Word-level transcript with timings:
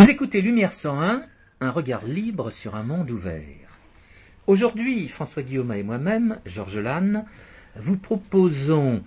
Vous 0.00 0.08
écoutez 0.08 0.40
Lumière 0.40 0.72
101, 0.72 1.24
un 1.60 1.70
regard 1.70 2.06
libre 2.06 2.50
sur 2.50 2.74
un 2.74 2.82
monde 2.82 3.10
ouvert. 3.10 3.42
Aujourd'hui, 4.46 5.08
François 5.08 5.42
Guillaume 5.42 5.74
et 5.74 5.82
moi-même, 5.82 6.38
Georges 6.46 6.78
Lannes, 6.78 7.26
vous 7.76 7.98
proposons 7.98 9.02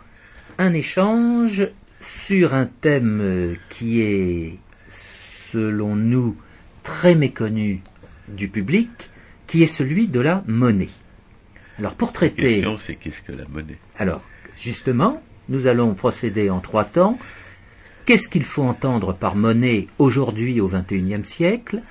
un 0.59 0.73
échange 0.73 1.67
sur 1.99 2.53
un 2.53 2.67
thème 2.67 3.55
qui 3.69 4.01
est, 4.01 4.59
selon 5.51 5.95
nous, 5.95 6.37
très 6.83 7.15
méconnu 7.15 7.81
du 8.27 8.47
public, 8.47 9.09
qui 9.47 9.63
est 9.63 9.67
celui 9.67 10.07
de 10.07 10.19
la 10.19 10.43
monnaie. 10.45 10.89
Alors 11.79 11.95
pour 11.95 12.09
La 12.09 12.13
traiter... 12.13 12.43
question, 12.43 12.77
c'est 12.77 12.97
qu'est-ce 12.97 13.23
que 13.23 13.31
la 13.31 13.47
monnaie? 13.47 13.79
Alors, 13.97 14.21
justement, 14.59 15.23
nous 15.49 15.65
allons 15.65 15.95
procéder 15.95 16.51
en 16.51 16.59
trois 16.59 16.85
temps. 16.85 17.17
Qu'est-ce 18.05 18.27
qu'il 18.27 18.43
faut 18.43 18.63
entendre 18.63 19.13
par 19.13 19.35
monnaie 19.35 19.87
aujourd'hui 19.99 20.59
au 20.61 20.67
XXIe 20.67 21.23
siècle 21.25 21.81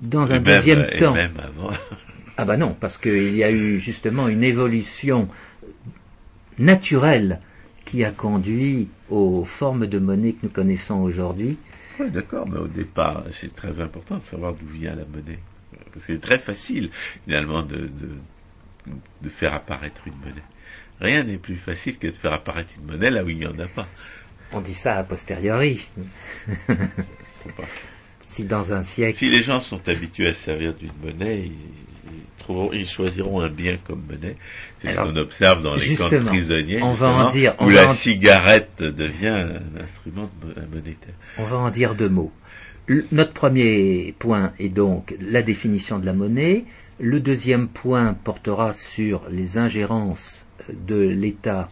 Dans 0.00 0.24
Et 0.26 0.30
un 0.30 0.34
même- 0.34 0.42
deuxième 0.44 0.86
et 0.92 0.98
temps. 0.98 1.14
même 1.14 1.32
avant. 1.38 1.70
Ah 2.40 2.44
bah 2.44 2.56
non, 2.56 2.76
parce 2.78 2.98
qu'il 2.98 3.34
y 3.36 3.42
a 3.42 3.50
eu 3.50 3.80
justement 3.80 4.28
une 4.28 4.44
évolution 4.44 5.28
naturelle 6.58 7.40
qui 7.84 8.04
a 8.04 8.10
conduit 8.10 8.88
aux 9.10 9.44
formes 9.44 9.86
de 9.86 9.98
monnaie 9.98 10.32
que 10.34 10.38
nous 10.44 10.48
connaissons 10.50 11.00
aujourd'hui. 11.00 11.56
Oui, 11.98 12.10
d'accord, 12.10 12.48
mais 12.48 12.58
au 12.58 12.68
départ, 12.68 13.24
c'est 13.32 13.54
très 13.54 13.80
important 13.80 14.18
de 14.18 14.24
savoir 14.24 14.52
d'où 14.54 14.66
vient 14.68 14.90
la 14.94 15.04
monnaie. 15.04 15.40
C'est 16.06 16.20
très 16.20 16.38
facile, 16.38 16.90
finalement, 17.24 17.62
de, 17.62 17.76
de, 17.76 18.10
de 19.22 19.28
faire 19.28 19.54
apparaître 19.54 20.00
une 20.06 20.14
monnaie. 20.20 20.42
Rien 21.00 21.24
n'est 21.24 21.38
plus 21.38 21.56
facile 21.56 21.98
que 21.98 22.06
de 22.06 22.16
faire 22.16 22.32
apparaître 22.32 22.70
une 22.80 22.86
monnaie 22.92 23.10
là 23.10 23.24
où 23.24 23.28
il 23.28 23.38
n'y 23.38 23.46
en 23.46 23.58
a 23.58 23.66
pas. 23.66 23.88
On 24.52 24.60
dit 24.60 24.74
ça 24.74 24.96
a 24.96 25.04
posteriori. 25.04 25.86
Si 28.22 28.44
dans 28.44 28.72
un 28.72 28.82
siècle... 28.82 29.18
Si 29.18 29.28
les 29.30 29.42
gens 29.42 29.60
sont 29.60 29.80
habitués 29.88 30.28
à 30.28 30.34
se 30.34 30.40
servir 30.40 30.74
d'une 30.74 30.92
monnaie, 31.02 31.44
ils, 31.46 31.52
ils 31.52 32.22
trouveront, 32.38 32.70
ils 32.72 32.86
choisiront 32.86 33.40
un 33.40 33.48
bien 33.48 33.78
comme 33.86 34.02
monnaie. 34.08 34.36
C'est 34.82 34.92
ce 34.92 34.96
qu'on 34.96 35.16
observe 35.16 35.62
dans 35.62 35.74
les 35.74 35.96
camps 35.96 36.10
de 36.10 36.18
prisonniers, 36.18 36.82
on 36.82 36.92
va 36.92 37.08
en 37.08 37.30
dire- 37.30 37.54
on 37.58 37.66
où 37.66 37.70
va 37.70 37.84
la 37.84 37.90
en- 37.90 37.94
cigarette 37.94 38.82
devient 38.82 39.28
un 39.28 39.82
instrument 39.82 40.30
monétaire. 40.70 41.14
On 41.38 41.44
va 41.44 41.56
en 41.56 41.70
dire 41.70 41.94
deux 41.94 42.08
mots. 42.10 42.32
Le- 42.86 43.06
notre 43.12 43.32
premier 43.32 44.14
point 44.18 44.52
est 44.58 44.68
donc 44.68 45.14
la 45.20 45.42
définition 45.42 45.98
de 45.98 46.06
la 46.06 46.12
monnaie. 46.12 46.64
Le 47.00 47.20
deuxième 47.20 47.68
point 47.68 48.12
portera 48.24 48.72
sur 48.74 49.22
les 49.30 49.56
ingérences 49.58 50.44
de 50.86 51.00
l'État 51.00 51.70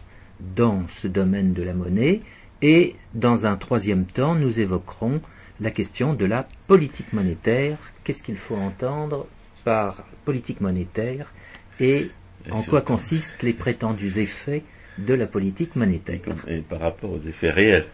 dans 0.55 0.85
ce 0.89 1.07
domaine 1.07 1.53
de 1.53 1.61
la 1.63 1.73
monnaie. 1.73 2.21
Et 2.61 2.95
dans 3.13 3.45
un 3.45 3.55
troisième 3.55 4.05
temps, 4.05 4.35
nous 4.35 4.59
évoquerons 4.59 5.21
la 5.59 5.71
question 5.71 6.13
de 6.13 6.25
la 6.25 6.47
politique 6.67 7.13
monétaire. 7.13 7.77
Qu'est-ce 8.03 8.23
qu'il 8.23 8.37
faut 8.37 8.55
entendre 8.55 9.27
par 9.63 10.03
politique 10.25 10.61
monétaire 10.61 11.31
et 11.79 12.09
en 12.49 12.61
quoi 12.63 12.81
consistent 12.81 13.43
les 13.43 13.53
prétendus 13.53 14.17
effets 14.19 14.63
de 14.97 15.13
la 15.13 15.27
politique 15.27 15.75
monétaire? 15.75 16.19
Et 16.47 16.57
par 16.61 16.79
rapport 16.79 17.11
aux 17.11 17.21
effets 17.27 17.51
réels. 17.51 17.87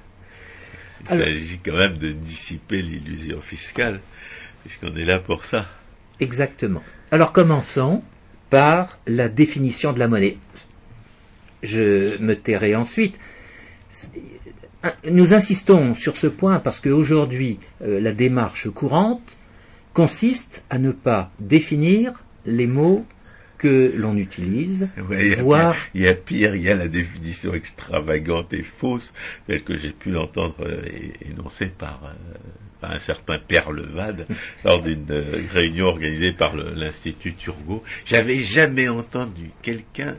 Il 1.06 1.12
Alors- 1.14 1.26
s'agit 1.26 1.60
quand 1.60 1.76
même 1.78 1.98
de 1.98 2.12
dissiper 2.12 2.82
l'illusion 2.82 3.42
fiscale, 3.42 4.00
puisqu'on 4.64 4.96
est 4.96 5.04
là 5.06 5.20
pour 5.20 5.44
ça. 5.46 5.68
Exactement. 6.22 6.82
Alors 7.12 7.34
commençons 7.34 8.04
par 8.50 9.00
la 9.08 9.28
définition 9.28 9.92
de 9.92 10.00
la 10.00 10.08
monnaie. 10.08 10.38
Je 11.64 12.18
me 12.22 12.36
tairai 12.36 12.76
ensuite. 12.76 13.18
Nous 15.10 15.34
insistons 15.34 15.96
sur 15.96 16.18
ce 16.18 16.28
point 16.28 16.60
parce 16.60 16.80
qu'aujourd'hui, 16.80 17.60
euh, 17.82 18.00
la 18.00 18.12
démarche 18.12 18.70
courante 18.70 19.38
consiste 19.94 20.64
à 20.70 20.78
ne 20.78 20.92
pas 20.92 21.32
définir 21.40 22.24
les 22.46 22.68
mots 22.68 23.06
que 23.64 23.94
l'on 23.96 24.18
utilise, 24.18 24.90
Ouais, 25.10 25.28
il, 25.28 25.32
y 25.32 25.34
a 25.36 25.42
voire 25.42 25.74
pire, 25.74 25.90
il 25.94 26.02
y 26.02 26.08
a 26.08 26.14
pire, 26.14 26.56
il 26.56 26.62
y 26.64 26.70
a 26.70 26.76
la 26.76 26.90
définition 26.90 27.54
extravagante 27.54 28.52
et 28.52 28.62
fausse, 28.62 29.14
telle 29.48 29.64
que 29.64 29.78
j'ai 29.78 29.92
pu 29.92 30.12
l'entendre 30.12 30.56
euh, 30.62 30.82
énoncée 31.30 31.68
par, 31.68 32.02
euh, 32.04 32.38
par 32.82 32.92
un 32.92 33.00
certain 33.00 33.40
Père 33.40 33.72
Levade 33.72 34.28
lors 34.66 34.82
d'une 34.82 35.06
euh, 35.12 35.42
réunion 35.54 35.86
organisée 35.86 36.34
par 36.34 36.58
l'Institut 36.58 37.36
Turgot. 37.36 37.84
J'avais 38.06 38.44
jamais 38.44 38.90
entendu 38.90 39.52
quelqu'un 39.62 40.18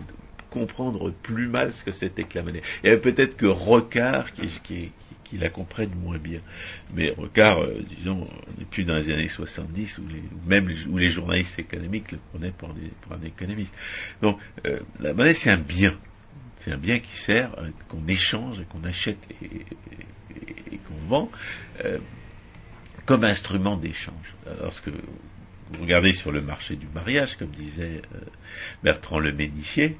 comprendre 0.54 1.10
plus 1.10 1.48
mal 1.48 1.72
ce 1.72 1.82
que 1.84 1.91
c'était 1.92 2.25
que 2.25 2.38
la 2.38 2.44
monnaie. 2.44 2.62
Avait 2.84 2.97
peut-être 2.97 3.37
que 3.37 3.47
Rocard 3.47 4.32
qui, 4.32 4.47
qui, 4.62 4.91
qui, 5.25 5.37
la 5.37 5.48
comprenne 5.50 5.91
moins 6.03 6.16
bien. 6.19 6.38
Mais 6.94 7.10
Rocard, 7.10 7.60
euh, 7.62 7.84
disons, 7.97 8.28
on 8.31 8.59
n'est 8.60 8.65
plus 8.65 8.84
dans 8.84 8.94
les 8.97 9.12
années 9.12 9.28
70 9.28 9.98
où 9.98 10.03
les, 10.09 10.22
même 10.47 10.72
où 10.88 10.97
les 10.97 11.10
journalistes 11.10 11.59
économiques 11.59 12.12
le 12.12 12.19
prenaient 12.32 12.53
pour, 12.56 12.72
pour 13.03 13.12
un 13.12 13.26
économiste. 13.26 13.72
Donc, 14.22 14.38
euh, 14.66 14.78
la 15.00 15.12
monnaie, 15.12 15.34
c'est 15.34 15.50
un 15.50 15.56
bien. 15.56 15.92
C'est 16.59 16.71
un 16.72 16.78
bien 16.78 17.00
qui 17.00 17.16
sert, 17.16 17.50
euh, 17.59 17.69
qu'on 17.88 18.06
échange, 18.06 18.60
et 18.60 18.65
qu'on 18.65 18.84
achète 18.84 19.19
et, 19.42 19.44
et- 19.47 20.75
et 20.75 20.78
qu'on 20.78 21.06
vend 21.09 21.31
comme 23.06 23.25
instrument 23.25 23.76
d'échange. 23.76 24.34
Lorsque 24.62 24.88
vous 24.88 25.82
regardez 25.82 26.15
sur 26.15 26.32
le 26.32 26.41
marché 26.41 26.76
du 26.76 26.86
mariage, 26.94 27.36
comme 27.36 27.50
disait 27.50 28.00
Bertrand 28.82 29.19
Le 29.19 29.32
Ménissier, 29.32 29.97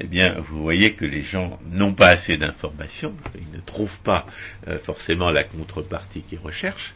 eh 0.00 0.06
bien, 0.06 0.34
vous 0.48 0.62
voyez 0.62 0.94
que 0.94 1.04
les 1.04 1.22
gens 1.22 1.58
n'ont 1.70 1.94
pas 1.94 2.08
assez 2.08 2.36
d'informations, 2.36 3.14
ils 3.34 3.50
ne 3.50 3.60
trouvent 3.60 3.98
pas 4.00 4.26
euh, 4.68 4.78
forcément 4.78 5.30
la 5.30 5.44
contrepartie 5.44 6.22
qu'ils 6.22 6.38
recherchent, 6.38 6.94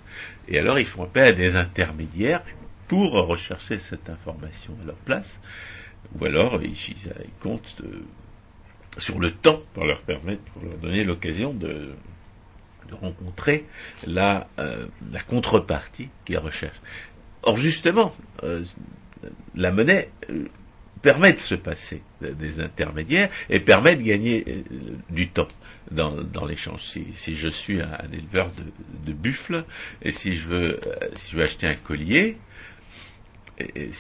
et 0.48 0.58
alors 0.58 0.78
ils 0.78 0.86
font 0.86 1.04
appel 1.04 1.28
à 1.28 1.32
des 1.32 1.56
intermédiaires 1.56 2.42
pour 2.88 3.12
rechercher 3.12 3.78
cette 3.80 4.10
information 4.10 4.76
à 4.82 4.86
leur 4.86 4.96
place, 4.96 5.38
ou 6.18 6.24
alors 6.24 6.60
ils, 6.62 6.76
comptent 7.40 7.76
sur 8.98 9.18
le 9.18 9.30
temps 9.30 9.62
pour 9.72 9.86
leur 9.86 10.00
permettre, 10.00 10.42
pour 10.52 10.64
leur 10.64 10.76
donner 10.76 11.04
l'occasion 11.04 11.54
de, 11.54 11.94
rencontrer 13.00 13.66
la, 14.04 14.48
euh, 14.58 14.88
la 15.12 15.20
contrepartie 15.20 16.08
qu'ils 16.24 16.38
recherchent. 16.38 16.80
Or 17.44 17.56
justement, 17.56 18.16
euh, 18.42 18.64
la 19.54 19.70
monnaie 19.70 20.10
permet 21.02 21.32
de 21.32 21.38
se 21.38 21.54
passer 21.54 22.02
de- 22.20 22.30
des 22.30 22.60
intermédiaires 22.60 23.30
et 23.48 23.60
permet 23.60 23.96
de 23.96 24.02
gagner 24.02 24.44
euh, 24.48 24.62
du 25.08 25.28
temps 25.28 25.48
dans, 25.90 26.44
l'échange. 26.46 26.82
Si, 26.82 27.36
je 27.36 27.48
suis 27.48 27.80
un, 27.80 27.90
éleveur 28.12 28.50
de, 29.04 29.12
buffles 29.12 29.64
et 30.02 30.12
si 30.12 30.36
je 30.36 30.48
veux 30.48 30.80
euh, 30.86 31.08
si 31.16 31.32
je 31.32 31.36
veux 31.36 31.42
acheter 31.42 31.66
un 31.66 31.74
collier, 31.74 32.36
eh 33.58 33.90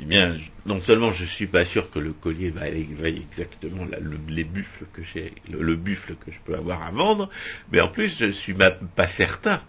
bien, 0.00 0.36
non 0.66 0.80
seulement 0.82 1.12
je 1.12 1.24
suis 1.24 1.46
pas 1.46 1.64
sûr 1.64 1.90
que 1.90 1.98
le 1.98 2.12
collier 2.12 2.50
va 2.50 2.66
va 2.70 3.08
exactement 3.08 3.84
le- 3.84 4.20
les 4.28 4.44
buffles 4.44 4.84
que 4.92 5.02
j'ai, 5.02 5.32
le, 5.50 5.62
le 5.62 5.74
buffle 5.76 6.14
que 6.14 6.30
je 6.30 6.38
peux 6.44 6.54
avoir 6.54 6.82
à 6.82 6.90
vendre, 6.90 7.28
mais 7.72 7.80
en 7.80 7.88
plus 7.88 8.18
je 8.18 8.30
suis 8.30 8.54
ma- 8.54 8.70
pas 8.70 9.08
certain 9.08 9.62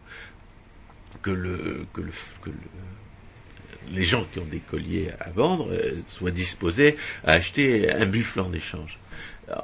que 1.22 1.32
le 1.32 1.86
que 1.94 2.02
le, 2.02 2.12
que 2.42 2.50
le- 2.50 2.56
les 3.92 4.04
gens 4.04 4.26
qui 4.32 4.40
ont 4.40 4.46
des 4.46 4.60
colliers 4.60 5.12
à 5.20 5.30
vendre 5.30 5.72
euh, 5.72 6.02
soient 6.08 6.32
disposés 6.32 6.98
à 7.24 7.34
acheter 7.34 7.92
un 7.92 8.06
buffle 8.06 8.40
en 8.40 8.52
échange. 8.54 9.00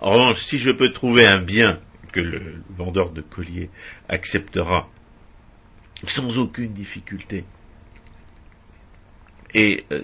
En 0.01 0.11
revanche, 0.11 0.41
si 0.41 0.59
je 0.59 0.71
peux 0.71 0.91
trouver 0.91 1.25
un 1.25 1.39
bien 1.39 1.79
que 2.11 2.19
le 2.19 2.61
vendeur 2.77 3.09
de 3.09 3.21
colliers 3.21 3.69
acceptera 4.07 4.89
sans 6.05 6.37
aucune 6.37 6.73
difficulté 6.73 7.43
et, 9.53 9.85
euh, 9.91 10.01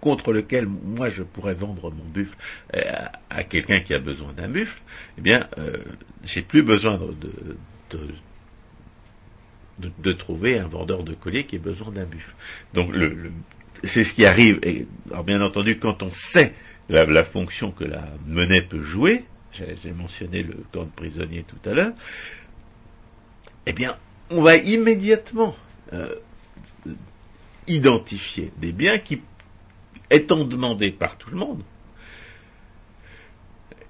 contre 0.00 0.32
lequel 0.32 0.66
moi 0.66 1.10
je 1.10 1.22
pourrais 1.22 1.54
vendre 1.54 1.90
mon 1.92 2.04
buffle 2.04 2.36
euh, 2.74 2.80
à, 3.30 3.44
quelqu'un 3.44 3.80
qui 3.80 3.94
a 3.94 4.00
besoin 4.00 4.32
d'un 4.32 4.48
buffle, 4.48 4.80
eh 5.16 5.20
bien, 5.20 5.48
euh, 5.58 5.76
j'ai 6.24 6.42
plus 6.42 6.62
besoin 6.62 6.98
de, 6.98 7.98
de, 9.78 10.12
trouver 10.12 10.58
un 10.58 10.66
vendeur 10.66 11.02
de 11.02 11.14
collier 11.14 11.44
qui 11.44 11.56
ait 11.56 11.60
besoin 11.60 11.90
d'un 11.90 12.04
buffle. 12.04 12.34
Donc, 12.74 12.94
c'est 13.84 14.04
ce 14.04 14.12
qui 14.12 14.24
arrive. 14.24 14.60
Alors, 15.10 15.24
bien 15.24 15.40
entendu, 15.40 15.78
quand 15.78 16.02
on 16.02 16.12
sait 16.12 16.54
la, 16.88 17.24
fonction 17.24 17.70
que 17.70 17.84
la 17.84 18.04
monnaie 18.26 18.62
peut 18.62 18.82
jouer, 18.82 19.24
j'ai 19.52 19.92
mentionné 19.92 20.42
le 20.42 20.56
camp 20.72 20.84
de 20.84 20.90
prisonniers 20.90 21.44
tout 21.46 21.68
à 21.68 21.74
l'heure, 21.74 21.92
eh 23.66 23.72
bien, 23.72 23.94
on 24.30 24.42
va 24.42 24.56
immédiatement 24.56 25.54
euh, 25.92 26.14
identifier 27.66 28.52
des 28.58 28.72
biens 28.72 28.98
qui, 28.98 29.20
étant 30.10 30.44
demandés 30.44 30.90
par 30.90 31.16
tout 31.16 31.30
le 31.30 31.36
monde, 31.36 31.62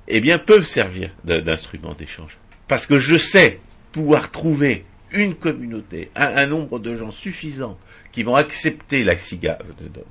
eh 0.08 0.20
bien, 0.20 0.38
peuvent 0.38 0.66
servir 0.66 1.10
d'instrument 1.24 1.94
d'échange. 1.94 2.36
Parce 2.68 2.86
que 2.86 2.98
je 2.98 3.16
sais 3.16 3.60
pouvoir 3.92 4.30
trouver 4.30 4.84
une 5.12 5.34
communauté, 5.34 6.10
un, 6.14 6.46
nombre 6.46 6.78
de 6.78 6.96
gens 6.96 7.10
suffisant 7.10 7.78
qui 8.12 8.22
vont 8.22 8.34
accepter 8.34 9.04
la 9.04 9.16
cigarette 9.16 9.66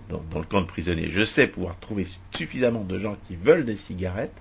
dans, 0.09 0.23
dans 0.31 0.39
le 0.39 0.45
camp 0.45 0.61
de 0.61 0.67
prisonniers. 0.67 1.11
Je 1.13 1.25
sais 1.25 1.47
pouvoir 1.47 1.79
trouver 1.79 2.07
suffisamment 2.35 2.83
de 2.83 2.97
gens 2.97 3.17
qui 3.27 3.35
veulent 3.35 3.65
des 3.65 3.75
cigarettes 3.75 4.35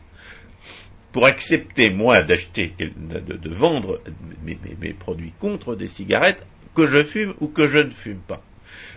pour 1.13 1.27
accepter, 1.27 1.91
moi, 1.91 2.23
d'acheter, 2.23 2.75
de, 2.79 3.21
de 3.21 3.51
vendre 3.51 4.01
mes 4.45 4.93
produits 4.95 5.33
contre 5.41 5.75
des 5.75 5.89
cigarettes 5.89 6.47
que 6.75 6.87
je 6.87 7.03
fume 7.03 7.35
ou 7.41 7.49
que 7.49 7.69
je 7.69 7.79
ne 7.79 7.91
fume 7.91 8.21
pas. 8.21 8.43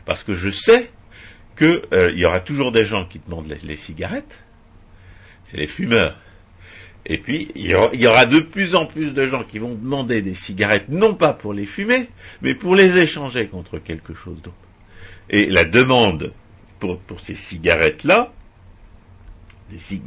Parce 0.05 0.23
que 0.23 0.33
je 0.33 0.49
sais 0.49 0.89
qu'il 1.57 1.81
euh, 1.93 2.11
y 2.11 2.25
aura 2.25 2.39
toujours 2.39 2.71
des 2.71 2.85
gens 2.85 3.05
qui 3.05 3.19
demandent 3.19 3.53
les, 3.63 3.77
cigarettes, 3.77 4.39
c'est 5.45 5.57
les 5.57 5.67
fumeurs. 5.67 6.17
Et 7.05 7.17
puis, 7.17 7.51
il 7.55 7.67
y, 7.67 8.07
aura, 8.07 8.25
de 8.25 8.39
plus 8.39 8.75
en 8.75 8.85
plus 8.85 9.11
de 9.11 9.27
gens 9.27 9.43
qui 9.43 9.59
vont 9.59 9.75
demander 9.75 10.21
des 10.21 10.35
cigarettes, 10.35 10.87
non 10.87 11.15
pas 11.15 11.33
pour 11.33 11.53
les 11.53 11.65
fumer, 11.65 12.07
mais 12.41 12.55
pour 12.55 12.75
les 12.75 12.97
échanger 12.97 13.47
contre 13.47 13.77
quelque 13.77 14.13
chose 14.13 14.41
d'autre. 14.41 14.55
Et 15.29 15.47
la 15.47 15.65
demande 15.65 16.31
pour, 16.79 16.99
pour 16.99 17.19
ces 17.19 17.35
cigarettes-là, 17.35 18.31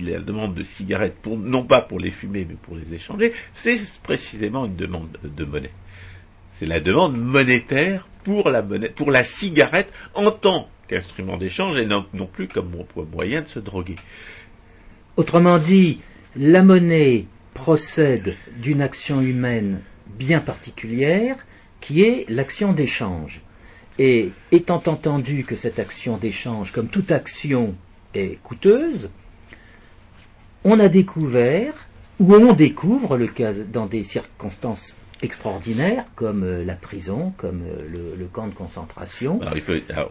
la 0.01 0.21
demande 0.21 0.55
de 0.55 0.65
cigarettes, 0.65 1.17
non 1.27 1.65
pas 1.65 1.81
pour 1.81 1.99
les 1.99 2.11
fumer, 2.11 2.47
mais 2.49 2.55
pour 2.55 2.77
les 2.77 2.95
échanger, 2.95 3.33
c'est 3.53 3.79
précisément 4.03 4.67
une 4.67 4.77
demande 4.77 5.19
de 5.23 5.45
monnaie. 5.45 5.73
C'est 6.55 6.67
la 6.67 6.81
demande 6.81 7.17
monétaire 7.17 8.09
pour 8.25 8.49
la 8.49 8.63
monnaie, 8.63 8.89
pour 8.89 9.11
la 9.11 9.25
cigarette 9.25 9.93
en 10.15 10.31
tant 10.31 10.69
qu'instrument 10.89 11.37
d'échange 11.37 11.77
et 11.79 11.87
non, 11.87 12.07
non 12.15 12.27
plus 12.27 12.49
comme 12.49 12.73
moyen 13.13 13.43
de 13.43 13.49
se 13.49 13.59
droguer. 13.59 13.97
Autrement 15.17 15.59
dit, 15.59 16.01
la 16.39 16.63
monnaie 16.63 17.27
procède 17.55 18.37
d'une 18.61 18.83
action 18.83 19.21
humaine 19.21 19.81
bien 20.19 20.41
particulière 20.41 21.37
qui 21.81 22.03
est 22.03 22.27
l'action 22.29 22.73
d'échange. 22.73 23.43
Et 23.99 24.31
étant 24.53 24.83
entendu 24.87 25.45
que 25.45 25.57
cette 25.57 25.79
action 25.79 26.19
d'échange, 26.19 26.73
comme 26.73 26.89
toute 26.89 27.11
action, 27.11 27.75
est 28.15 28.39
coûteuse, 28.43 29.09
on 30.65 30.79
a 30.81 30.89
découvert, 30.89 31.87
ou 32.21 32.35
on 32.35 32.53
découvre 32.53 33.17
le 33.17 33.29
cas 33.29 33.53
dans 33.53 33.87
des 33.87 34.05
circonstances 34.05 34.95
extraordinaires, 35.23 36.05
comme 36.15 36.45
euh, 36.45 36.65
la 36.65 36.75
prison, 36.75 37.33
comme 37.39 37.63
euh, 37.63 38.15
le, 38.19 38.27
camp 38.27 38.49
de 38.49 38.55
concentration, 38.55 39.41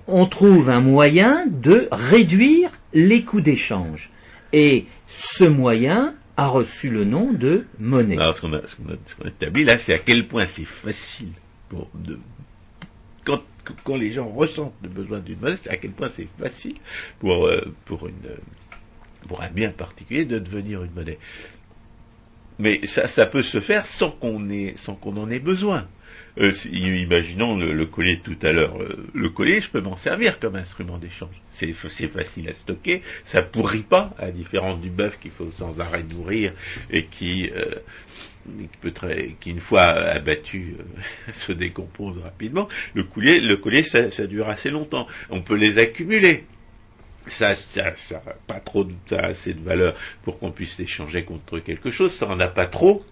on 0.07 0.25
trouve 0.25 0.69
un 0.69 0.81
moyen 0.81 1.45
de 1.45 1.87
réduire 1.91 2.71
les 2.93 3.23
coûts 3.23 3.41
d'échange. 3.41 4.09
Et 4.55 4.85
ce 5.09 5.43
moyen 5.43 6.15
a 6.37 6.47
reçu 6.47 6.89
le 6.89 7.03
nom 7.03 7.33
de 7.33 7.65
monnaie. 7.77 8.17
Alors, 8.17 8.37
ce 8.37 8.41
qu'on 8.41 8.53
a, 8.53 9.27
établi 9.27 9.65
là, 9.65 9.77
c'est 9.77 9.93
à 9.93 9.99
quel 9.99 10.25
point 10.29 10.47
c'est 10.47 10.63
facile 10.63 11.33
pour 11.67 11.89
quand, 13.25 13.97
les 13.97 14.11
gens 14.11 14.29
ressentent 14.29 14.75
le 14.81 14.87
besoin 14.87 15.19
d'une 15.19 15.39
monnaie, 15.39 15.57
c'est 15.61 15.71
à 15.71 15.75
quel 15.75 15.91
point 15.91 16.07
c'est 16.07 16.29
facile 16.39 16.75
pour, 17.19 17.47
euh, 17.47 17.75
pour, 17.83 18.07
un 19.41 19.49
bien 19.49 19.71
particulier 19.71 20.23
de 20.23 20.39
devenir 20.39 20.85
une 20.85 20.91
monnaie. 20.93 21.19
Mais 22.57 22.79
ça, 22.87 23.09
ça 23.09 23.25
peut 23.25 23.41
se 23.41 23.59
faire 23.59 23.87
sans 23.87 24.11
qu'on 24.11 24.47
qu'on 25.01 25.17
en 25.17 25.29
ait 25.29 25.39
besoin. 25.39 25.85
Euh, 26.39 26.51
imaginons 26.71 27.57
le, 27.57 27.85
collier 27.85 28.19
tout 28.19 28.37
à 28.41 28.51
l'heure. 28.51 28.81
Euh, 28.81 29.07
le 29.13 29.29
collier, 29.29 29.61
je 29.61 29.69
peux 29.69 29.81
m'en 29.81 29.95
servir 29.95 30.39
comme 30.39 30.55
instrument 30.55 30.97
d'échange. 30.97 31.35
C'est 31.51 31.73
facile 31.73 32.49
à 32.49 32.53
stocker, 32.53 33.01
ça 33.23 33.41
pourrit 33.41 33.83
pas, 33.83 34.13
à 34.19 34.31
différence 34.31 34.81
du 34.81 34.89
bœuf 34.89 35.17
qu'il 35.19 35.31
faut 35.31 35.51
sans 35.57 35.79
arrêt 35.79 36.03
nourrir 36.03 36.51
et 36.91 37.05
qui, 37.05 37.49
euh, 37.55 37.75
peut 38.81 38.91
très, 38.91 39.35
qui 39.39 39.51
une 39.51 39.59
fois 39.59 39.83
abattu 39.83 40.75
se 41.33 41.53
décompose 41.53 42.17
rapidement. 42.19 42.67
Le 42.93 43.03
collier, 43.03 43.39
le 43.39 43.55
collier, 43.55 43.83
ça 43.83 44.27
dure 44.27 44.49
assez 44.49 44.69
longtemps. 44.69 45.07
On 45.29 45.41
peut 45.41 45.55
les 45.55 45.77
accumuler 45.77 46.43
ça, 47.27 47.55
ça, 47.55 47.93
ça 47.97 48.21
pas 48.47 48.59
trop 48.59 48.85
ça 49.09 49.17
assez 49.17 49.53
de 49.53 49.61
valeur 49.61 49.95
pour 50.23 50.39
qu'on 50.39 50.51
puisse 50.51 50.77
l'échanger 50.77 51.23
contre 51.23 51.59
quelque 51.59 51.91
chose, 51.91 52.13
ça 52.13 52.27
en 52.27 52.39
a 52.39 52.47
pas 52.47 52.65
trop 52.65 53.03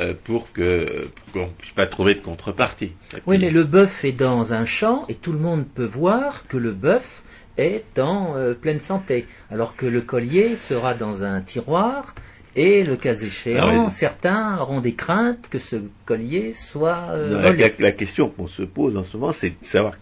euh, 0.00 0.14
pour 0.24 0.52
que 0.52 1.08
qu'on 1.32 1.48
puisse 1.48 1.72
pas 1.72 1.86
trouver 1.86 2.14
de 2.14 2.20
contrepartie. 2.20 2.92
Oui, 3.26 3.38
mais 3.38 3.50
le 3.50 3.64
bœuf 3.64 4.04
est 4.04 4.12
dans 4.12 4.54
un 4.54 4.64
champ 4.64 5.04
et 5.08 5.14
tout 5.14 5.32
le 5.32 5.38
monde 5.38 5.64
peut 5.66 5.86
voir 5.86 6.46
que 6.48 6.56
le 6.56 6.72
bœuf 6.72 7.22
est 7.56 7.98
en 7.98 8.36
euh, 8.36 8.54
pleine 8.54 8.80
santé, 8.80 9.26
alors 9.50 9.76
que 9.76 9.86
le 9.86 10.02
collier 10.02 10.56
sera 10.56 10.94
dans 10.94 11.24
un 11.24 11.40
tiroir 11.40 12.14
et 12.54 12.84
le 12.84 12.96
cas 12.96 13.14
échéant, 13.14 13.86
ah 13.88 13.90
certains 13.90 14.58
auront 14.58 14.80
des 14.80 14.94
craintes 14.94 15.48
que 15.50 15.58
ce 15.58 15.76
collier 16.06 16.54
soit 16.54 17.08
euh, 17.10 17.52
la, 17.52 17.68
la, 17.78 17.92
question 17.92 18.30
qu'on 18.30 18.48
se 18.48 18.62
pose 18.62 18.96
en 18.96 19.04
ce 19.04 19.16
moment, 19.16 19.32
c'est 19.32 19.50
de 19.50 19.66
savoir 19.66 19.94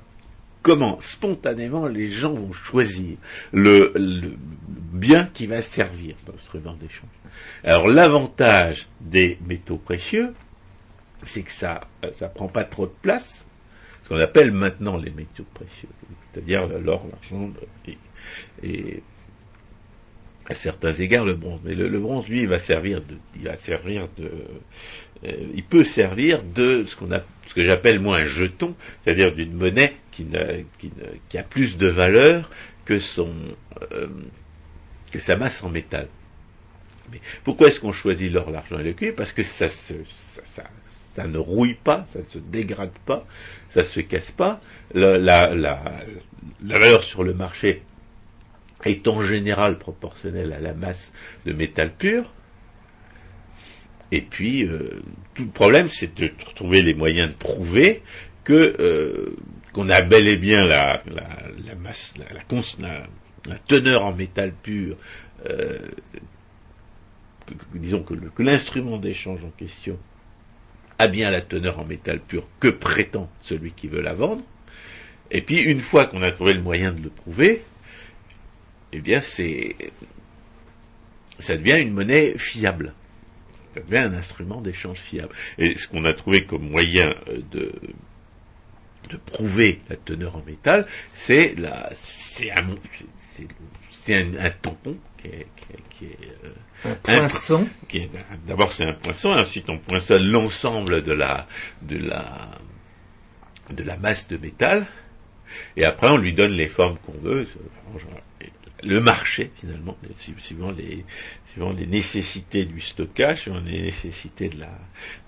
comment 0.65 0.99
spontanément 1.03 1.87
les 1.87 2.11
gens 2.11 2.33
vont 2.33 2.53
choisir 2.53 3.19
le, 3.53 3.93
bien 4.93 5.27
qui 5.27 5.47
va 5.47 5.61
servir 5.61 6.17
d'instrument 6.27 6.75
d'échange. 6.75 7.11
Alors 7.63 7.87
l'avantage 7.87 8.89
des 9.01 9.39
métaux 9.47 9.77
précieux, 9.77 10.35
c'est 11.25 11.43
que 11.43 11.53
ça 11.53 11.87
ça 12.19 12.29
prend 12.29 12.49
pas 12.49 12.65
trop 12.65 12.87
de 12.87 12.95
place, 13.03 13.45
ce 14.03 14.09
qu'on 14.09 14.19
appelle 14.19 14.53
maintenant 14.53 14.97
les 14.97 15.11
métaux 15.11 15.45
précieux, 15.53 15.89
c'est-à-dire 16.33 16.67
l'or, 16.81 17.07
l'argent 17.13 17.53
et, 18.63 19.03
à 20.47 20.55
certains 20.55 20.93
égards 20.93 21.25
le 21.25 21.35
bronze. 21.35 21.61
Mais 21.65 21.75
le, 21.75 21.99
bronze, 21.99 22.27
lui, 22.29 22.41
il 22.41 22.49
va 22.49 22.59
servir 22.59 23.01
de, 23.01 23.17
il 23.37 23.45
va 23.45 23.57
servir 23.57 24.09
de, 24.19 24.31
euh, 25.25 25.33
il 25.55 25.65
peut 25.65 25.85
servir 25.85 26.43
de 26.43 26.85
ce 26.85 26.97
qu'on 26.97 27.13
a, 27.13 27.21
ce 27.47 27.55
que 27.55 27.65
j'appelle 27.65 28.01
moi 28.01 28.19
un 28.19 28.27
jeton, 28.27 28.75
c'est-à-dire 29.05 29.35
d'une 29.35 29.55
monnaie 29.55 29.95
qui, 30.15 31.39
a 31.39 31.43
plus 31.43 31.77
de 31.77 31.87
valeur 31.87 32.51
que 32.85 32.99
son 32.99 33.33
euh, 33.93 34.07
que 35.11 35.19
sa 35.19 35.37
masse 35.37 35.63
en 35.63 35.69
métal. 35.69 36.09
Mais 37.13 37.21
pourquoi 37.45 37.69
est-ce 37.69 37.81
qu'on 37.81 37.93
choisit 37.93 38.33
l'or, 38.33 38.51
l'argent 38.51 38.79
et 38.79 38.83
le 38.83 38.93
cuivre? 38.93 39.15
Parce 39.15 39.33
que 39.33 39.43
ça, 39.43 39.69
ne 41.27 41.39
rouille 41.39 41.75
pas, 41.75 42.07
ça 42.13 42.19
ne 42.21 42.25
se 42.25 42.39
dégrade 42.39 42.93
pas, 43.07 43.27
ça 43.71 43.83
ne 43.83 43.87
se 43.87 44.01
casse 44.01 44.31
pas. 44.31 44.61
La, 44.95 45.51
valeur 46.61 47.05
sur 47.05 47.23
le 47.23 47.35
marché 47.35 47.83
est 48.85 49.07
en 49.07 49.23
général 49.23 49.79
proportionnelle 49.79 50.53
à 50.53 50.61
la 50.61 50.75
masse 50.75 51.13
de 51.47 51.53
métal 51.53 51.93
pur. 51.93 52.33
Et 54.11 54.21
puis, 54.21 54.65
euh, 54.65 55.03
tout 55.35 55.45
le 55.45 55.51
problème, 55.51 55.89
c'est 55.89 56.15
de 56.15 56.31
trouver 56.55 56.83
les 56.83 56.95
moyens 56.95 57.29
de 57.29 57.35
prouver 57.35 58.03
que 58.45 58.77
euh, 58.79 59.37
qu'on 59.75 59.91
a 59.91 60.03
bel 60.03 60.29
et 60.29 60.37
bien 60.37 60.67
la, 60.67 61.03
la, 61.07 61.75
masse, 61.75 62.15
la, 62.17 62.27
la, 63.47 63.59
teneur 63.67 64.07
en 64.07 64.13
métal 64.15 64.53
pur, 64.53 64.97
euh, 65.47 65.81
disons 67.75 68.03
que, 68.03 68.15
l'instrument 68.39 68.97
d'échange 68.97 69.41
en 69.45 69.51
question 69.51 69.99
a 70.99 71.09
bien 71.09 71.31
la 71.31 71.41
teneur 71.41 71.81
en 71.81 71.85
métal 71.85 72.21
pur 72.21 72.47
que 72.61 72.69
prétend 72.69 73.29
celui 73.41 73.73
qui 73.73 73.89
veut 73.89 74.01
la 74.01 74.15
vendre. 74.15 74.45
Et 75.33 75.43
puis 75.43 75.61
une 75.61 75.81
fois 75.81 76.07
qu'on 76.07 76.23
a 76.23 76.31
trouvé 76.31 76.55
le 76.55 76.63
moyen 76.63 76.93
de 76.93 77.03
le 77.03 77.11
prouver, 77.11 77.65
eh 78.93 79.01
bien 79.01 79.21
c'est 79.21 79.75
ça 81.41 81.57
devient 81.57 81.83
une 81.83 81.93
monnaie 81.93 82.39
fiable. 82.39 82.95
Ça 83.75 83.81
devient 83.81 83.99
un 83.99 84.15
instrument 84.15 84.61
d'échange 84.61 84.99
fiable. 84.99 85.35
Et 85.59 85.77
ce 85.77 85.89
qu'on 85.89 86.05
a 86.05 86.15
trouvé 86.15 86.45
comme 86.45 86.71
moyen 86.71 87.13
de 87.51 87.73
de 89.09 89.17
prouver 89.17 89.81
la 89.89 89.97
teneur 89.97 90.37
en 90.37 90.43
métal, 90.47 90.87
c'est 91.13 91.55
la, 91.57 91.91
c'est 92.33 92.51
un, 92.51 92.67
c'est 94.05 94.17
un, 94.17 94.51
tampon 94.51 94.97
qui 95.21 95.29
est, 95.29 95.47
qui 95.91 96.05
est, 96.07 96.19
euh, 96.45 96.91
un 96.91 96.95
poinçon. 96.95 97.67
d'abord 98.47 98.73
c'est 98.73 98.85
un 98.85 98.93
poinçon, 98.93 99.31
ensuite 99.31 99.69
on 99.71 99.79
poinçonne 99.79 100.31
l'ensemble 100.31 101.03
de 101.03 101.13
la, 101.13 101.47
de 101.83 101.99
la, 101.99 102.51
de 103.71 103.83
la 103.83 103.97
masse 103.97 104.29
de 104.29 104.37
métal, 104.37 104.87
et 105.77 105.85
après 105.85 106.09
on 106.09 106.17
lui 106.17 106.33
donne 106.33 106.53
les 106.53 106.69
formes 106.69 106.99
qu'on 106.99 107.19
veut. 107.21 107.49
Le 108.83 109.01
marché 109.01 109.51
finalement, 109.61 109.97
suivant 110.39 110.71
les, 110.73 111.05
suivant 111.53 111.73
les 111.73 111.87
nécessités 111.87 112.65
du 112.65 112.81
stockage, 112.81 113.43
suivant 113.43 113.61
les 113.65 113.81
nécessités 113.81 114.49
de 114.49 114.61
la, 114.61 114.79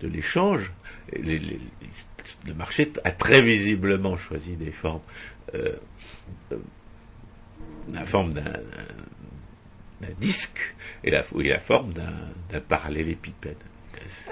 de 0.01 0.09
l'échange, 0.09 0.73
le 2.47 2.55
marché 2.55 2.93
a 3.05 3.11
très 3.11 3.43
visiblement 3.43 4.17
choisi 4.17 4.57
des 4.57 4.73
formes, 4.73 5.01
euh, 5.55 5.73
euh, 6.53 6.57
la 7.93 8.05
forme 8.05 8.35
d'un, 8.35 8.53
disque 10.21 10.75
et 11.05 11.11
la, 11.11 11.23
forme 11.59 11.93
d'un, 11.93 12.61
parallélépipède. 12.69 13.57